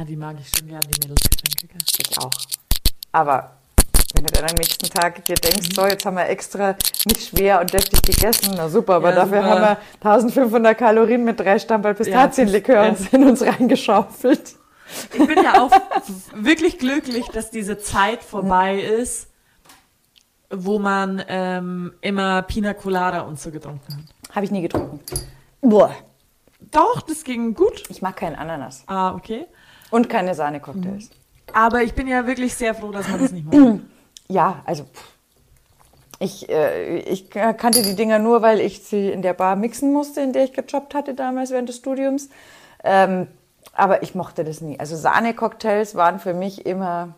Ah, 0.00 0.04
die 0.04 0.16
mag 0.16 0.36
ich 0.40 0.48
schon 0.56 0.66
gern, 0.66 0.80
die 0.82 0.98
Mädelsgetränke? 1.00 1.76
Ich 1.98 2.18
auch. 2.18 2.30
Aber 3.12 3.52
Wenn 4.14 4.24
du 4.24 4.32
dann 4.32 4.48
am 4.50 4.54
nächsten 4.56 4.88
Tag 4.88 5.24
dir 5.26 5.34
denkst, 5.34 5.68
so, 5.74 5.86
jetzt 5.86 6.04
haben 6.06 6.16
wir 6.16 6.26
extra 6.28 6.74
nicht 7.06 7.28
schwer 7.28 7.60
und 7.60 7.72
deftig 7.72 8.02
gegessen, 8.02 8.54
na 8.56 8.68
super, 8.68 8.94
aber 8.94 9.10
Ja, 9.10 9.16
dafür 9.16 9.42
super. 9.42 9.50
haben 9.50 9.60
wir 9.62 9.76
1500 10.10 10.76
Kalorien 10.78 11.24
mit 11.24 11.38
drei 11.38 11.58
Stammball 11.58 11.94
Pistazienlikör 11.94 12.82
Ja. 12.84 12.88
uns 12.90 13.08
in 13.12 13.24
uns 13.24 13.42
reingeschaufelt. 13.42 14.56
Ich 15.12 15.26
bin 15.26 15.42
ja 15.42 15.62
auch 15.62 15.70
wirklich 16.34 16.78
glücklich, 16.78 17.26
dass 17.28 17.50
diese 17.50 17.78
Zeit 17.78 18.24
vorbei 18.24 18.80
ist, 18.80 19.28
wo 20.50 20.78
man 20.78 21.22
ähm, 21.28 21.92
immer 22.00 22.42
Pina 22.42 22.74
Colada 22.74 23.20
und 23.20 23.38
so 23.38 23.50
getrunken 23.50 23.94
hat. 23.96 24.34
Habe 24.34 24.44
ich 24.46 24.50
nie 24.50 24.62
getrunken. 24.62 24.98
Boah. 25.60 25.94
Doch, 26.72 27.00
das 27.02 27.22
ging 27.24 27.54
gut. 27.54 27.84
Ich 27.88 28.02
mag 28.02 28.16
keinen 28.16 28.36
Ananas. 28.36 28.82
Ah, 28.86 29.14
okay. 29.14 29.46
Und 29.90 30.08
keine 30.08 30.34
Sahne-Cocktails. 30.34 31.10
Aber 31.52 31.82
ich 31.82 31.94
bin 31.94 32.06
ja 32.06 32.26
wirklich 32.26 32.54
sehr 32.54 32.74
froh, 32.74 32.92
dass 32.92 33.08
man 33.08 33.20
das 33.20 33.32
nicht 33.32 33.52
macht. 33.52 33.80
Ja, 34.28 34.62
also 34.64 34.84
ich, 36.20 36.48
äh, 36.48 36.98
ich 36.98 37.30
kannte 37.30 37.82
die 37.82 37.96
Dinger 37.96 38.20
nur, 38.20 38.42
weil 38.42 38.60
ich 38.60 38.84
sie 38.84 39.10
in 39.10 39.22
der 39.22 39.32
Bar 39.32 39.56
mixen 39.56 39.92
musste, 39.92 40.20
in 40.20 40.32
der 40.32 40.44
ich 40.44 40.52
gejobbt 40.52 40.94
hatte 40.94 41.14
damals 41.14 41.50
während 41.50 41.68
des 41.68 41.78
Studiums. 41.78 42.28
Ähm, 42.84 43.26
aber 43.72 44.04
ich 44.04 44.14
mochte 44.14 44.44
das 44.44 44.60
nie. 44.60 44.78
Also 44.78 44.96
Sahne-Cocktails 44.96 45.96
waren 45.96 46.20
für 46.20 46.34
mich 46.34 46.64
immer, 46.64 47.14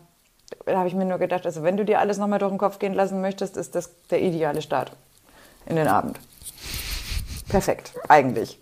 da 0.65 0.77
habe 0.77 0.87
ich 0.87 0.95
mir 0.95 1.05
nur 1.05 1.19
gedacht, 1.19 1.45
also 1.45 1.61
wenn 1.61 1.77
du 1.77 1.85
dir 1.85 1.99
alles 1.99 2.17
nochmal 2.17 2.39
durch 2.39 2.51
den 2.51 2.57
Kopf 2.57 2.79
gehen 2.79 2.93
lassen 2.93 3.21
möchtest, 3.21 3.57
ist 3.57 3.75
das 3.75 3.91
der 4.09 4.21
ideale 4.21 4.61
Start 4.61 4.93
in 5.65 5.75
den 5.75 5.87
Abend. 5.87 6.19
Perfekt, 7.49 7.93
eigentlich. 8.07 8.59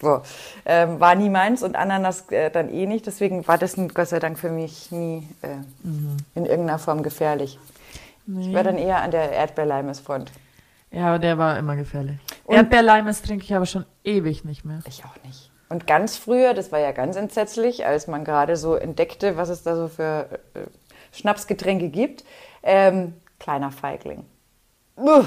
So, 0.00 0.22
ähm, 0.64 1.00
war 1.00 1.14
nie 1.16 1.28
meins 1.28 1.62
und 1.64 1.74
Ananas 1.74 2.30
äh, 2.30 2.50
dann 2.50 2.68
eh 2.72 2.86
nicht. 2.86 3.06
Deswegen 3.06 3.46
war 3.48 3.58
das 3.58 3.74
Gott 3.94 4.08
sei 4.08 4.20
Dank 4.20 4.38
für 4.38 4.50
mich 4.50 4.92
nie 4.92 5.26
äh, 5.42 5.48
in 6.36 6.46
irgendeiner 6.46 6.78
Form 6.78 7.02
gefährlich. 7.02 7.58
Ich 8.40 8.52
war 8.52 8.62
dann 8.62 8.76
eher 8.78 9.02
an 9.02 9.10
der 9.10 9.32
Erdbeerleimes-Front. 9.32 10.30
Ja, 10.90 11.08
aber 11.08 11.18
der 11.18 11.36
war 11.38 11.58
immer 11.58 11.76
gefährlich. 11.76 12.18
Und- 12.44 12.54
Erdbeerleimes 12.56 13.22
trinke 13.22 13.44
ich 13.44 13.54
aber 13.54 13.66
schon 13.66 13.84
ewig 14.04 14.44
nicht 14.44 14.64
mehr. 14.64 14.80
Ich 14.86 15.04
auch 15.04 15.16
nicht. 15.24 15.50
Und 15.70 15.86
ganz 15.86 16.16
früher, 16.16 16.54
das 16.54 16.70
war 16.72 16.78
ja 16.78 16.92
ganz 16.92 17.16
entsetzlich, 17.16 17.84
als 17.84 18.06
man 18.06 18.24
gerade 18.24 18.56
so 18.56 18.74
entdeckte, 18.74 19.36
was 19.36 19.48
es 19.48 19.62
da 19.64 19.76
so 19.76 19.88
für 19.88 20.28
äh, 20.54 20.60
Schnapsgetränke 21.12 21.88
gibt. 21.88 22.24
Ähm, 22.62 23.14
kleiner 23.38 23.70
Feigling. 23.70 24.24
Uah. 24.96 25.24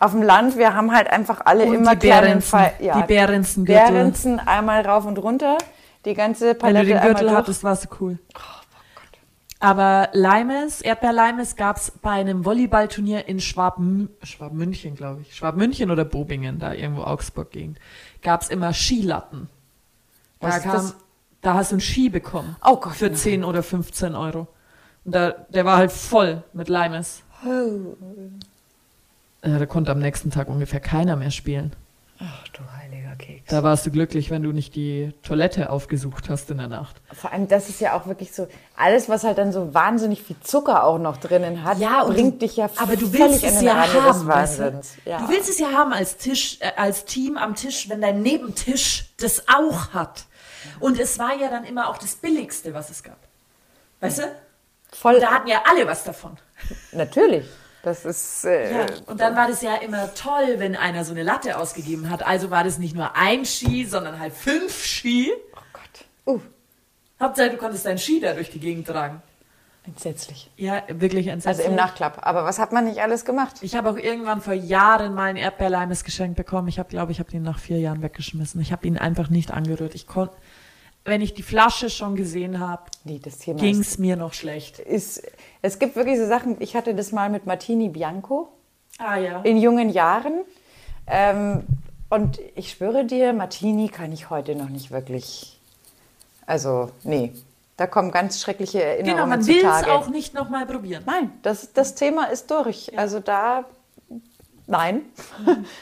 Auf 0.00 0.12
dem 0.12 0.22
Land, 0.22 0.56
wir 0.56 0.74
haben 0.74 0.92
halt 0.92 1.08
einfach 1.08 1.42
alle 1.44 1.66
Und 1.66 1.74
immer 1.74 1.94
die 1.94 2.08
kleinen 2.08 2.40
Behrensen, 2.40 2.58
Fe 2.58 2.72
ja, 2.80 3.00
die 3.00 3.06
Behrensengürtel. 3.06 3.92
Behrensen 3.92 4.40
einmal 4.40 4.80
rauf 4.80 5.04
und 5.04 5.18
runter, 5.18 5.58
die 6.06 6.14
ganze 6.14 6.46
Wenn 6.46 6.54
du 6.54 6.58
Palette 6.58 6.86
den 6.86 7.00
Gürtel 7.02 7.30
hattest, 7.30 7.62
warst 7.62 7.84
du 7.84 7.88
cool. 8.00 8.18
Aber 9.62 10.08
Limes, 10.14 10.80
Erdbeerlimes 10.80 11.54
gab 11.54 11.76
es 11.76 11.92
bei 12.00 12.12
einem 12.12 12.46
Volleyballturnier 12.46 13.28
in 13.28 13.40
Schwabm 13.40 14.08
Schwabmünchen, 14.22 14.94
glaube 14.94 15.20
ich. 15.20 15.36
Schwabmünchen 15.36 15.90
oder 15.90 16.06
Bobingen, 16.06 16.58
da 16.58 16.72
irgendwo 16.72 17.02
Augsburg-Gegend. 17.02 17.78
Gab 18.22 18.40
es 18.40 18.48
immer 18.48 18.72
Skilatten. 18.72 19.50
Da, 20.40 20.58
kam, 20.60 20.92
da 21.42 21.54
hast 21.54 21.72
du 21.72 21.74
einen 21.74 21.82
Ski 21.82 22.08
bekommen. 22.08 22.56
Oh 22.64 22.76
Gott, 22.76 22.94
Für 22.94 23.08
nein. 23.08 23.16
10 23.16 23.44
oder 23.44 23.62
15 23.62 24.14
Euro. 24.14 24.48
Und 25.04 25.14
da, 25.14 25.32
der 25.50 25.66
war 25.66 25.76
halt 25.76 25.92
voll 25.92 26.42
mit 26.54 26.70
Limes. 26.70 27.22
Oh. 27.44 27.96
Äh, 29.42 29.58
da 29.58 29.66
konnte 29.66 29.90
am 29.92 29.98
nächsten 29.98 30.30
Tag 30.30 30.48
ungefähr 30.48 30.80
keiner 30.80 31.16
mehr 31.16 31.30
spielen. 31.30 31.72
Ach 32.22 32.46
du 32.48 32.60
heiliger 32.76 33.16
Keks. 33.16 33.48
Da 33.48 33.62
warst 33.62 33.86
du 33.86 33.90
glücklich, 33.90 34.30
wenn 34.30 34.42
du 34.42 34.52
nicht 34.52 34.74
die 34.74 35.14
Toilette 35.22 35.70
aufgesucht 35.70 36.28
hast 36.28 36.50
in 36.50 36.58
der 36.58 36.68
Nacht. 36.68 36.96
Vor 37.14 37.32
allem, 37.32 37.48
das 37.48 37.70
ist 37.70 37.80
ja 37.80 37.94
auch 37.98 38.06
wirklich 38.06 38.32
so, 38.34 38.46
alles, 38.76 39.08
was 39.08 39.24
halt 39.24 39.38
dann 39.38 39.52
so 39.52 39.72
wahnsinnig 39.72 40.22
viel 40.22 40.36
Zucker 40.40 40.84
auch 40.84 40.98
noch 40.98 41.16
drinnen 41.16 41.64
hat, 41.64 41.78
und 41.78 42.12
bringt 42.14 42.34
du- 42.34 42.46
dich 42.46 42.56
ja 42.56 42.68
aber 42.76 42.96
du 42.96 43.10
willst 43.14 43.42
es 43.42 43.62
ja 43.62 43.72
Rande 43.72 43.94
des 43.94 44.02
haben, 44.02 44.26
weißt. 44.26 44.60
Ja. 45.06 45.18
Du 45.20 45.28
willst 45.30 45.48
es 45.48 45.58
ja 45.58 45.72
haben 45.72 45.94
als 45.94 46.18
Tisch, 46.18 46.58
äh, 46.60 46.72
als 46.76 47.06
Team 47.06 47.38
am 47.38 47.54
Tisch, 47.54 47.88
wenn 47.88 48.02
dein 48.02 48.20
Nebentisch 48.20 49.06
das 49.16 49.44
auch 49.48 49.94
hat. 49.94 50.26
Und 50.78 51.00
es 51.00 51.18
war 51.18 51.34
ja 51.40 51.48
dann 51.48 51.64
immer 51.64 51.88
auch 51.88 51.96
das 51.96 52.16
Billigste, 52.16 52.74
was 52.74 52.90
es 52.90 53.02
gab. 53.02 53.16
Weißt 54.00 54.18
du? 54.18 54.22
Voll, 54.92 55.14
Und 55.14 55.22
da 55.22 55.30
hatten 55.30 55.48
ja 55.48 55.62
alle 55.70 55.86
was 55.86 56.04
davon. 56.04 56.36
natürlich. 56.92 57.46
Das 57.82 58.04
ist, 58.04 58.44
äh, 58.44 58.72
Ja. 58.72 58.86
Und 59.06 59.20
dann 59.20 59.34
war 59.36 59.48
das 59.48 59.62
ja 59.62 59.76
immer 59.76 60.12
toll, 60.14 60.56
wenn 60.58 60.76
einer 60.76 61.04
so 61.04 61.12
eine 61.12 61.22
Latte 61.22 61.58
ausgegeben 61.58 62.10
hat. 62.10 62.24
Also 62.26 62.50
war 62.50 62.62
das 62.64 62.78
nicht 62.78 62.94
nur 62.94 63.16
ein 63.16 63.44
Ski, 63.46 63.84
sondern 63.86 64.18
halt 64.18 64.34
fünf 64.34 64.84
Ski. 64.84 65.32
oh 65.54 65.60
Gott. 65.72 66.04
Uh, 66.26 66.40
Hauptsache, 67.20 67.50
du 67.50 67.56
konntest 67.56 67.86
deinen 67.86 67.98
Ski 67.98 68.20
da 68.20 68.34
durch 68.34 68.50
die 68.50 68.60
Gegend 68.60 68.86
tragen. 68.86 69.22
entsetzlich. 69.86 70.50
Ja, 70.56 70.82
wirklich 70.88 71.26
entsetzlich. 71.28 71.66
Also 71.66 71.70
im 71.70 71.76
Nachklapp. 71.76 72.18
Aber 72.26 72.44
was 72.44 72.58
hat 72.58 72.70
man 72.72 72.84
nicht 72.84 73.00
alles 73.00 73.24
gemacht? 73.24 73.56
Ich 73.62 73.74
habe 73.74 73.90
auch 73.90 73.96
irgendwann 73.96 74.40
vor 74.42 74.52
Jahren 74.52 75.14
mal 75.14 75.30
ein 75.30 75.36
Erdbeerleimes 75.36 76.04
geschenkt 76.04 76.36
bekommen. 76.36 76.68
Ich 76.68 76.78
habe, 76.78 76.88
glaube 76.90 77.12
ich, 77.12 77.18
habe 77.18 77.30
den 77.30 77.42
nach 77.42 77.58
vier 77.58 77.78
Jahren 77.78 78.02
weggeschmissen. 78.02 78.60
Ich 78.60 78.72
habe 78.72 78.86
ihn 78.86 78.98
einfach 78.98 79.30
nicht 79.30 79.50
angerührt. 79.52 79.94
Ich 79.94 80.06
konnte, 80.06 80.34
wenn 81.04 81.20
ich 81.22 81.34
die 81.34 81.42
Flasche 81.42 81.90
schon 81.90 82.14
gesehen 82.16 82.60
habe, 82.60 82.82
Nee, 83.04 83.20
ging 83.56 83.80
es 83.80 83.98
mir 83.98 84.16
noch 84.16 84.32
schlecht. 84.34 84.78
ist, 84.78 85.22
es 85.62 85.78
gibt 85.78 85.96
wirklich 85.96 86.18
so 86.18 86.26
Sachen, 86.26 86.56
ich 86.60 86.76
hatte 86.76 86.94
das 86.94 87.12
mal 87.12 87.30
mit 87.30 87.46
Martini 87.46 87.88
Bianco 87.88 88.48
Ah 88.98 89.16
ja. 89.16 89.40
in 89.42 89.56
jungen 89.56 89.88
Jahren. 89.90 90.40
Ähm, 91.06 91.62
und 92.10 92.38
ich 92.54 92.70
schwöre 92.72 93.04
dir, 93.04 93.32
Martini 93.32 93.88
kann 93.88 94.12
ich 94.12 94.30
heute 94.30 94.54
noch 94.54 94.68
nicht 94.68 94.90
wirklich, 94.90 95.58
also 96.46 96.90
nee, 97.04 97.32
da 97.76 97.86
kommen 97.86 98.10
ganz 98.10 98.40
schreckliche 98.42 98.82
Erinnerungen 98.82 99.16
Genau, 99.16 99.26
man 99.26 99.46
will 99.46 99.64
es 99.64 99.88
auch 99.88 100.08
nicht 100.10 100.34
nochmal 100.34 100.66
probieren. 100.66 101.02
Nein, 101.06 101.32
das, 101.42 101.72
das 101.72 101.94
Thema 101.94 102.24
ist 102.24 102.50
durch. 102.50 102.96
Also 102.98 103.20
da, 103.20 103.64
nein, 104.70 105.02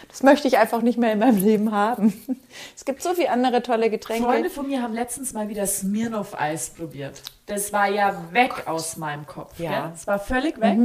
das 0.09 0.23
möchte 0.23 0.49
ich 0.49 0.59
einfach 0.59 0.83
nicht 0.83 0.99
mehr 0.99 1.13
in 1.13 1.19
meinem 1.19 1.37
Leben 1.37 1.73
haben. 1.73 2.13
Es 2.75 2.85
gibt 2.85 3.03
so 3.03 3.15
viele 3.15 3.31
andere 3.31 3.63
tolle 3.63 3.91
Getränke. 3.91 4.25
Freunde 4.25 4.51
von 4.51 4.67
mir 4.67 4.83
haben 4.83 4.95
letztens 4.95 5.33
mal 5.33 5.49
wieder 5.49 5.67
Smirnoff-Eis 5.67 6.71
probiert. 6.71 7.23
Das 7.47 7.73
war 7.73 7.89
ja 7.89 8.15
weg 8.33 8.67
aus 8.67 8.97
meinem 8.97 9.27
Kopf. 9.27 9.59
Ja. 9.59 9.71
Ja. 9.71 9.93
Es 9.95 10.07
war 10.07 10.19
völlig 10.19 10.61
weg. 10.61 10.79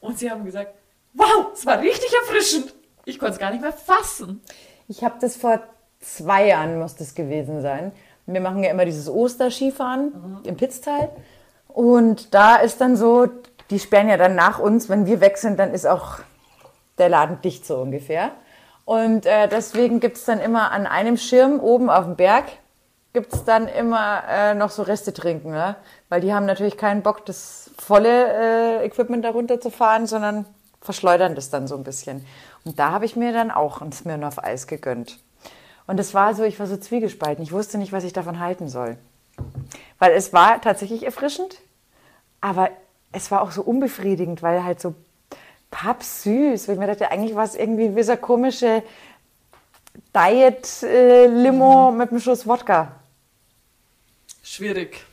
Und 0.00 0.18
sie 0.18 0.30
haben 0.30 0.44
gesagt, 0.44 0.74
wow, 1.12 1.48
es 1.54 1.64
war 1.64 1.80
richtig 1.80 2.12
erfrischend. 2.22 2.74
Ich 3.04 3.18
konnte 3.18 3.34
es 3.34 3.38
gar 3.38 3.50
nicht 3.50 3.60
mehr 3.60 3.72
fassen. 3.72 4.40
Ich 4.88 5.04
habe 5.04 5.16
das 5.20 5.36
vor 5.36 5.60
zwei 6.00 6.48
Jahren, 6.48 6.78
muss 6.78 6.96
das 6.96 7.14
gewesen 7.14 7.60
sein. 7.62 7.92
Wir 8.26 8.40
machen 8.40 8.62
ja 8.62 8.70
immer 8.70 8.84
dieses 8.86 9.08
Osterskifahren 9.08 10.40
im 10.44 10.56
Pitztal. 10.56 11.10
Und 11.68 12.32
da 12.34 12.56
ist 12.56 12.80
dann 12.80 12.96
so, 12.96 13.28
die 13.70 13.78
sperren 13.78 14.08
ja 14.08 14.16
dann 14.16 14.34
nach 14.34 14.58
uns, 14.58 14.88
wenn 14.88 15.06
wir 15.06 15.20
weg 15.20 15.36
sind, 15.36 15.58
dann 15.58 15.72
ist 15.72 15.86
auch 15.86 16.18
der 16.98 17.08
Laden 17.08 17.40
dicht 17.42 17.66
so 17.66 17.76
ungefähr. 17.76 18.32
Und 18.84 19.26
äh, 19.26 19.48
deswegen 19.48 20.00
gibt 20.00 20.18
es 20.18 20.24
dann 20.24 20.40
immer 20.40 20.70
an 20.70 20.86
einem 20.86 21.16
Schirm 21.16 21.58
oben 21.60 21.88
auf 21.88 22.04
dem 22.04 22.16
Berg, 22.16 22.44
gibt 23.12 23.32
es 23.32 23.44
dann 23.44 23.68
immer 23.68 24.22
äh, 24.28 24.54
noch 24.54 24.70
so 24.70 24.82
Reste 24.82 25.12
trinken. 25.12 25.52
Ne? 25.52 25.76
Weil 26.08 26.20
die 26.20 26.34
haben 26.34 26.46
natürlich 26.46 26.76
keinen 26.76 27.02
Bock, 27.02 27.24
das 27.24 27.70
volle 27.78 28.80
äh, 28.80 28.86
Equipment 28.86 29.24
darunter 29.24 29.60
zu 29.60 29.70
fahren, 29.70 30.06
sondern 30.06 30.44
verschleudern 30.80 31.34
das 31.34 31.48
dann 31.48 31.66
so 31.66 31.76
ein 31.76 31.84
bisschen. 31.84 32.26
Und 32.64 32.78
da 32.78 32.90
habe 32.90 33.04
ich 33.04 33.16
mir 33.16 33.32
dann 33.32 33.50
auch 33.50 33.80
ein 33.80 33.92
Smirnoff 33.92 34.42
Eis 34.42 34.66
gegönnt. 34.66 35.18
Und 35.86 36.00
es 36.00 36.14
war 36.14 36.34
so, 36.34 36.44
ich 36.44 36.58
war 36.58 36.66
so 36.66 36.76
zwiegespalten. 36.76 37.42
Ich 37.42 37.52
wusste 37.52 37.78
nicht, 37.78 37.92
was 37.92 38.04
ich 38.04 38.12
davon 38.12 38.40
halten 38.40 38.68
soll. 38.68 38.96
Weil 39.98 40.12
es 40.12 40.32
war 40.32 40.60
tatsächlich 40.60 41.04
erfrischend, 41.04 41.60
aber 42.40 42.70
es 43.12 43.30
war 43.30 43.42
auch 43.42 43.50
so 43.50 43.62
unbefriedigend, 43.62 44.42
weil 44.42 44.64
halt 44.64 44.80
so 44.80 44.94
pappsüß. 45.74 46.68
Weil 46.68 46.74
ich 46.74 46.80
mir 46.80 46.86
dachte, 46.86 47.10
eigentlich 47.10 47.34
war 47.34 47.44
es 47.44 47.54
irgendwie 47.56 47.94
wie 47.96 48.02
so 48.02 48.12
eine 48.12 48.20
komische 48.20 48.82
Diet-Limo 50.14 51.90
mit 51.92 52.10
einem 52.10 52.20
Schuss 52.20 52.46
Wodka. 52.46 52.92
Schwierig. 54.42 55.04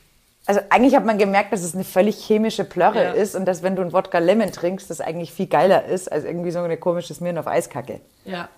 Also 0.46 0.60
eigentlich 0.70 0.94
hat 0.96 1.04
man 1.04 1.18
gemerkt, 1.18 1.52
dass 1.52 1.62
es 1.62 1.74
eine 1.74 1.84
völlig 1.84 2.16
chemische 2.24 2.64
Plörre 2.64 3.04
Ja. 3.04 3.12
ist 3.12 3.34
und 3.36 3.44
dass 3.44 3.62
wenn 3.62 3.76
du 3.76 3.82
einen 3.82 3.92
Wodka 3.92 4.18
Lemon 4.18 4.50
trinkst, 4.50 4.90
das 4.90 5.00
eigentlich 5.00 5.32
viel 5.32 5.46
geiler 5.46 5.84
ist 5.84 6.10
als 6.10 6.24
irgendwie 6.24 6.50
so 6.50 6.58
eine 6.60 6.76
komische 6.76 7.14
Smirnoff 7.14 7.46
Eiskacke. 7.46 8.00
Ja. 8.24 8.48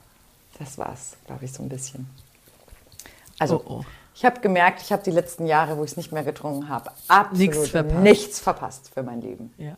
Das 0.58 0.78
war's, 0.78 1.16
glaube 1.26 1.44
ich, 1.44 1.52
so 1.52 1.62
ein 1.62 1.68
bisschen. 1.68 2.08
Also, 3.38 3.62
Oh, 3.66 3.80
oh. 3.80 3.84
ich 4.14 4.24
habe 4.24 4.40
gemerkt, 4.40 4.80
ich 4.82 4.92
habe 4.92 5.02
die 5.02 5.10
letzten 5.10 5.46
Jahre, 5.46 5.76
wo 5.76 5.84
ich 5.84 5.90
es 5.90 5.96
nicht 5.96 6.12
mehr 6.12 6.22
getrunken 6.24 6.68
habe, 6.68 6.90
absolut 7.08 7.38
Nichts 7.38 7.68
verpasst. 7.68 8.00
nichts 8.02 8.40
verpasst 8.40 8.90
für 8.94 9.02
mein 9.02 9.20
Leben. 9.20 9.52
Ja. 9.58 9.76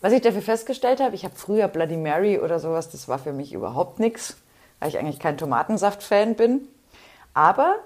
Was 0.00 0.12
ich 0.12 0.20
dafür 0.22 0.42
festgestellt 0.42 1.00
habe, 1.00 1.14
ich 1.14 1.24
habe 1.24 1.34
früher 1.36 1.68
Bloody 1.68 1.96
Mary 1.96 2.38
oder 2.38 2.58
sowas, 2.60 2.90
das 2.90 3.08
war 3.08 3.18
für 3.18 3.32
mich 3.32 3.52
überhaupt 3.52 3.98
nichts, 4.00 4.36
weil 4.80 4.88
ich 4.88 4.98
eigentlich 4.98 5.18
kein 5.18 5.36
Tomatensaft-Fan 5.38 6.34
bin. 6.36 6.62
Aber 7.34 7.76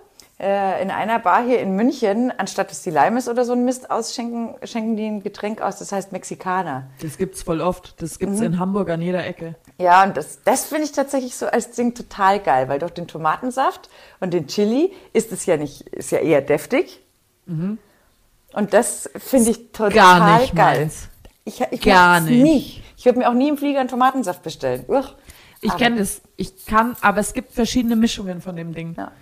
äh, 0.41 0.83
in 0.83 0.91
einer 0.91 1.19
Bar 1.19 1.45
hier 1.45 1.61
in 1.61 1.77
München, 1.77 2.33
anstatt 2.37 2.71
dass 2.71 2.83
die 2.83 2.91
Limes 2.91 3.29
oder 3.29 3.45
so 3.45 3.53
ein 3.53 3.65
Mist 3.65 3.91
ausschenken, 3.91 4.55
schenken 4.65 4.97
die 4.97 5.07
ein 5.07 5.23
Getränk 5.23 5.61
aus, 5.61 5.79
das 5.79 5.93
heißt 5.93 6.13
Mexikaner. 6.13 6.89
Das 7.01 7.17
gibt's 7.19 7.43
voll 7.43 7.61
oft. 7.61 8.01
Das 8.03 8.19
gibt's 8.19 8.39
Mhm. 8.41 8.47
in 8.47 8.59
Hamburg 8.59 8.91
an 8.91 9.01
jeder 9.03 9.25
Ecke. 9.27 9.55
Ja, 9.79 10.03
und 10.05 10.17
das, 10.17 10.41
das 10.45 10.65
finde 10.65 10.85
ich 10.85 10.93
tatsächlich 10.93 11.37
so 11.37 11.47
als 11.47 11.71
Ding 11.73 11.95
total 11.95 12.41
geil, 12.41 12.69
weil 12.69 12.79
durch 12.79 12.93
den 12.93 13.07
Tomatensaft 13.09 13.89
und 14.21 14.33
den 14.35 14.47
Chili 14.47 14.93
ist 15.13 15.33
es 15.33 15.47
ja 15.47 15.57
nicht, 15.57 15.83
ist 15.89 16.13
ja 16.13 16.19
eher 16.19 16.41
deftig. 16.41 17.01
Und 17.47 17.79
das 18.75 19.11
finde 19.17 19.51
ich 19.51 19.73
total 19.73 19.91
Gar 19.93 20.39
nicht 20.41 20.55
geil. 20.55 20.81
meins. 20.81 21.09
Ich, 21.45 21.61
ich 21.71 21.81
Gar 21.81 22.21
nicht. 22.21 22.43
Nie. 22.43 22.83
Ich 22.97 23.05
würde 23.05 23.19
mir 23.19 23.29
auch 23.29 23.35
nie 23.35 23.49
im 23.49 23.57
Flieger 23.59 23.81
einen 23.81 23.89
Tomatensaft 23.89 24.43
bestellen. 24.43 24.85
Uch. 24.89 25.15
Ich 25.61 25.71
Aber- 25.71 25.79
kenne 25.79 25.97
das. 25.97 26.23
Ich 26.37 26.67
kann, 26.67 26.97
aber 27.01 27.21
es 27.21 27.33
gibt 27.35 27.53
verschiedene 27.53 27.97
Mischungen 27.97 28.41
von 28.41 28.57
dem 28.57 28.75
Ding. 28.75 28.95
Ja. 28.97 29.13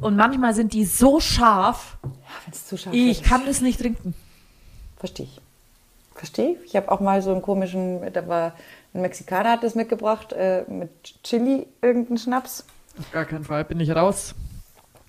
Und 0.00 0.16
manchmal 0.16 0.54
sind 0.54 0.72
die 0.72 0.84
so 0.84 1.20
scharf, 1.20 1.98
Wenn 2.02 2.12
es 2.52 2.66
zu 2.66 2.76
scharf 2.76 2.94
ich 2.94 3.20
ist. 3.22 3.24
kann 3.28 3.44
das 3.46 3.60
nicht 3.60 3.80
trinken. 3.80 4.14
Verstehe 4.98 5.26
ich. 5.26 5.40
Verstehe 6.14 6.50
ich. 6.52 6.58
Ich 6.66 6.76
habe 6.76 6.90
auch 6.92 7.00
mal 7.00 7.20
so 7.22 7.32
einen 7.32 7.42
komischen, 7.42 8.12
da 8.12 8.26
war 8.28 8.52
ein 8.94 9.02
Mexikaner 9.02 9.52
hat 9.52 9.62
das 9.64 9.74
mitgebracht, 9.74 10.32
äh, 10.32 10.64
mit 10.68 10.90
Chili, 11.24 11.66
irgendeinen 11.82 12.18
Schnaps. 12.18 12.64
Auf 12.98 13.10
gar 13.10 13.24
keinen 13.24 13.44
Fall 13.44 13.64
bin 13.64 13.80
ich 13.80 13.90
raus. 13.94 14.34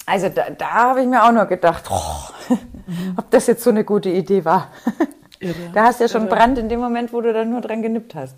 Also 0.06 0.30
da, 0.30 0.50
da 0.50 0.72
habe 0.72 1.02
ich 1.02 1.08
mir 1.08 1.24
auch 1.24 1.32
nur 1.32 1.46
gedacht, 1.46 1.86
oh, 1.90 2.56
ob 3.18 3.30
das 3.32 3.48
jetzt 3.48 3.64
so 3.64 3.70
eine 3.70 3.84
gute 3.84 4.10
Idee 4.10 4.44
war. 4.46 4.72
Irre. 5.42 5.72
Da 5.74 5.84
hast 5.86 6.00
du 6.00 6.06
ja 6.06 6.10
schon 6.10 6.28
Irre. 6.28 6.36
Brand 6.36 6.58
in 6.58 6.70
dem 6.70 6.80
Moment, 6.80 7.12
wo 7.14 7.22
du 7.22 7.34
dann 7.34 7.50
nur 7.50 7.62
dran 7.62 7.82
genippt 7.82 8.16
hast. 8.16 8.36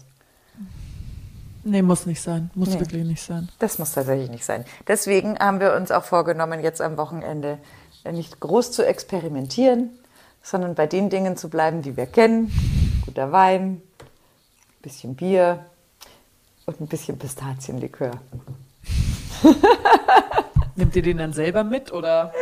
Nee, 1.66 1.82
muss 1.82 2.06
nicht 2.06 2.22
sein. 2.22 2.50
Muss 2.56 2.70
Nee. 2.70 2.80
wirklich 2.82 3.06
nicht 3.06 3.22
sein. 3.24 3.48
Das 3.60 3.80
muss 3.80 3.94
tatsächlich 3.94 4.30
nicht 4.30 4.44
sein. 4.44 4.66
Deswegen 4.88 5.38
haben 5.40 5.60
wir 5.62 5.74
uns 5.76 5.92
auch 5.92 6.04
vorgenommen, 6.04 6.62
jetzt 6.62 6.82
am 6.82 6.98
Wochenende 6.98 7.58
nicht 8.12 8.40
groß 8.42 8.72
zu 8.74 8.86
experimentieren, 8.86 9.92
sondern 10.42 10.76
bei 10.76 10.88
den 10.88 11.10
Dingen 11.10 11.38
zu 11.38 11.50
bleiben, 11.50 11.82
die 11.82 11.96
wir 11.96 12.06
kennen. 12.06 12.52
Guter 13.06 13.32
Wein, 13.32 13.82
bisschen 14.82 15.16
Bier 15.16 15.66
und 16.66 16.82
ein 16.82 16.88
bisschen 16.88 17.18
Pistazienlikör. 17.18 18.12
Nimmt 20.76 20.96
ihr 20.96 21.02
den 21.02 21.18
dann 21.18 21.34
selber 21.34 21.64
mit 21.64 21.92
oder? 21.94 22.34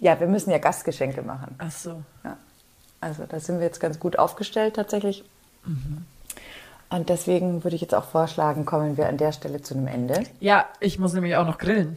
Ja, 0.00 0.18
wir 0.20 0.26
müssen 0.26 0.50
ja 0.50 0.58
Gastgeschenke 0.58 1.22
machen. 1.22 1.54
Ach 1.58 1.70
so. 1.70 2.02
Ja. 2.24 2.36
Also 3.00 3.24
da 3.28 3.38
sind 3.40 3.58
wir 3.58 3.66
jetzt 3.66 3.80
ganz 3.80 3.98
gut 4.00 4.18
aufgestellt 4.18 4.74
tatsächlich. 4.74 5.24
Und 6.90 7.08
deswegen 7.08 7.62
würde 7.64 7.76
ich 7.76 7.82
jetzt 7.82 7.94
auch 7.94 8.04
vorschlagen, 8.04 8.64
kommen 8.64 8.96
wir 8.96 9.08
an 9.08 9.18
der 9.18 9.32
Stelle 9.32 9.60
zu 9.62 9.74
einem 9.74 9.86
Ende. 9.86 10.22
Ja, 10.40 10.66
ich 10.80 10.98
muss 10.98 11.12
nämlich 11.12 11.36
auch 11.36 11.46
noch 11.46 11.58
grillen. 11.58 11.96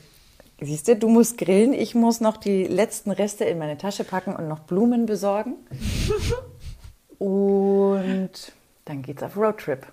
Siehst 0.60 0.88
du, 0.88 0.96
du 0.96 1.10
musst 1.10 1.38
grillen, 1.40 1.74
ich 1.74 1.96
muss 1.96 2.22
noch 2.22 2.38
die 2.38 2.66
letzten 2.66 3.10
Reste 3.10 3.46
in 3.46 3.58
meine 3.58 3.78
Tasche 3.80 4.04
packen 4.04 4.36
und 4.36 4.48
noch 4.48 4.60
Blumen 4.60 5.08
besorgen. 5.08 5.56
und 7.18 8.32
dann 8.86 9.02
geht's 9.02 9.24
auf 9.24 9.38
Roadtrip. 9.38 9.86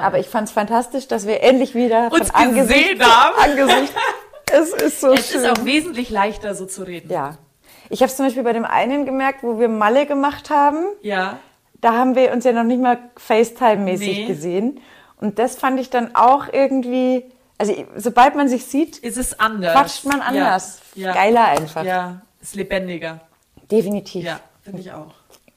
Aber 0.00 0.18
ich 0.18 0.28
fand 0.28 0.48
es 0.48 0.52
fantastisch, 0.52 1.08
dass 1.08 1.26
wir 1.26 1.42
endlich 1.42 1.74
wieder 1.74 2.10
Uns 2.12 2.30
von 2.30 2.36
Angesicht 2.36 2.90
gesehen 2.98 3.02
haben. 3.02 3.36
Angesicht. 3.50 3.94
Es 4.52 4.72
ist 4.72 5.00
so 5.00 5.12
Es 5.12 5.30
schön. 5.30 5.42
ist 5.44 5.48
auch 5.48 5.64
wesentlich 5.64 6.10
leichter, 6.10 6.56
so 6.56 6.66
zu 6.66 6.82
reden. 6.82 7.08
ja. 7.08 7.38
Ich 7.90 8.00
habe 8.00 8.10
es 8.10 8.16
zum 8.16 8.26
Beispiel 8.26 8.42
bei 8.44 8.52
dem 8.52 8.64
einen 8.64 9.04
gemerkt, 9.04 9.42
wo 9.42 9.58
wir 9.58 9.68
Malle 9.68 10.06
gemacht 10.06 10.48
haben. 10.48 10.84
Ja. 11.02 11.38
Da 11.80 11.92
haben 11.92 12.14
wir 12.14 12.32
uns 12.32 12.44
ja 12.44 12.52
noch 12.52 12.62
nicht 12.64 12.80
mal 12.80 12.98
FaceTime-mäßig 13.18 14.20
Nee. 14.20 14.26
gesehen. 14.26 14.80
Und 15.20 15.38
das 15.38 15.56
fand 15.56 15.78
ich 15.80 15.90
dann 15.90 16.14
auch 16.14 16.46
irgendwie, 16.52 17.24
also 17.58 17.74
sobald 17.96 18.36
man 18.36 18.48
sich 18.48 18.64
sieht, 18.64 18.98
Ist 18.98 19.16
es 19.18 19.38
anders. 19.38 19.72
quatscht 19.74 20.04
man 20.06 20.20
anders. 20.22 20.80
Ja. 20.94 21.08
ja. 21.08 21.14
Geiler 21.14 21.44
einfach. 21.46 21.84
Ja, 21.84 22.22
ist 22.40 22.54
lebendiger. 22.54 23.20
Definitiv. 23.70 24.24
Ja, 24.24 24.40
finde 24.62 24.80
ich 24.80 24.92
auch. 24.92 25.12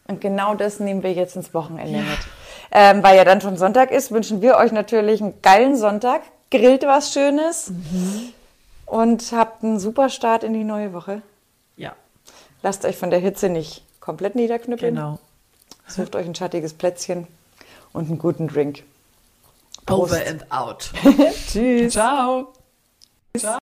Und 0.08 0.20
genau 0.20 0.54
das 0.56 0.80
nehmen 0.80 1.02
wir 1.04 1.14
jetzt 1.14 1.36
ins 1.36 1.54
Wochenende 1.54 2.00
mit. 2.00 2.20
Ähm, 2.72 3.04
weil 3.04 3.16
ja 3.16 3.24
dann 3.24 3.40
schon 3.42 3.56
Sonntag 3.58 3.92
ist, 3.92 4.12
wünschen 4.12 4.42
wir 4.42 4.58
euch 4.58 4.72
natürlich 4.72 5.22
einen 5.22 5.40
geilen 5.42 5.76
Sonntag. 5.78 6.22
Grillt 6.52 6.84
was 6.84 7.14
Schönes 7.14 7.72
und 8.86 9.32
habt 9.32 9.64
einen 9.64 9.80
super 9.80 10.10
Start 10.10 10.44
in 10.44 10.54
die 10.54 10.64
neue 10.64 10.94
Woche. 10.94 11.22
Lasst 12.64 12.86
euch 12.86 12.98
von 12.98 13.12
der 13.12 13.20
Hitze 13.20 13.50
nicht 13.50 13.84
komplett 14.00 14.36
niederknüppeln. 14.36 14.96
genau. 14.96 15.20
Sucht 15.88 16.16
euch 16.16 16.26
ein 16.26 16.34
schattiges 16.34 16.74
Plätzchen 16.74 17.28
und 17.92 18.08
einen 18.08 18.18
guten 18.18 18.48
Drink. 18.48 18.84
Prost. 19.86 20.14
Over 20.14 20.28
and 20.28 20.52
out. 20.52 20.92
Tschüss. 21.48 21.94
Ciao. 21.94 22.54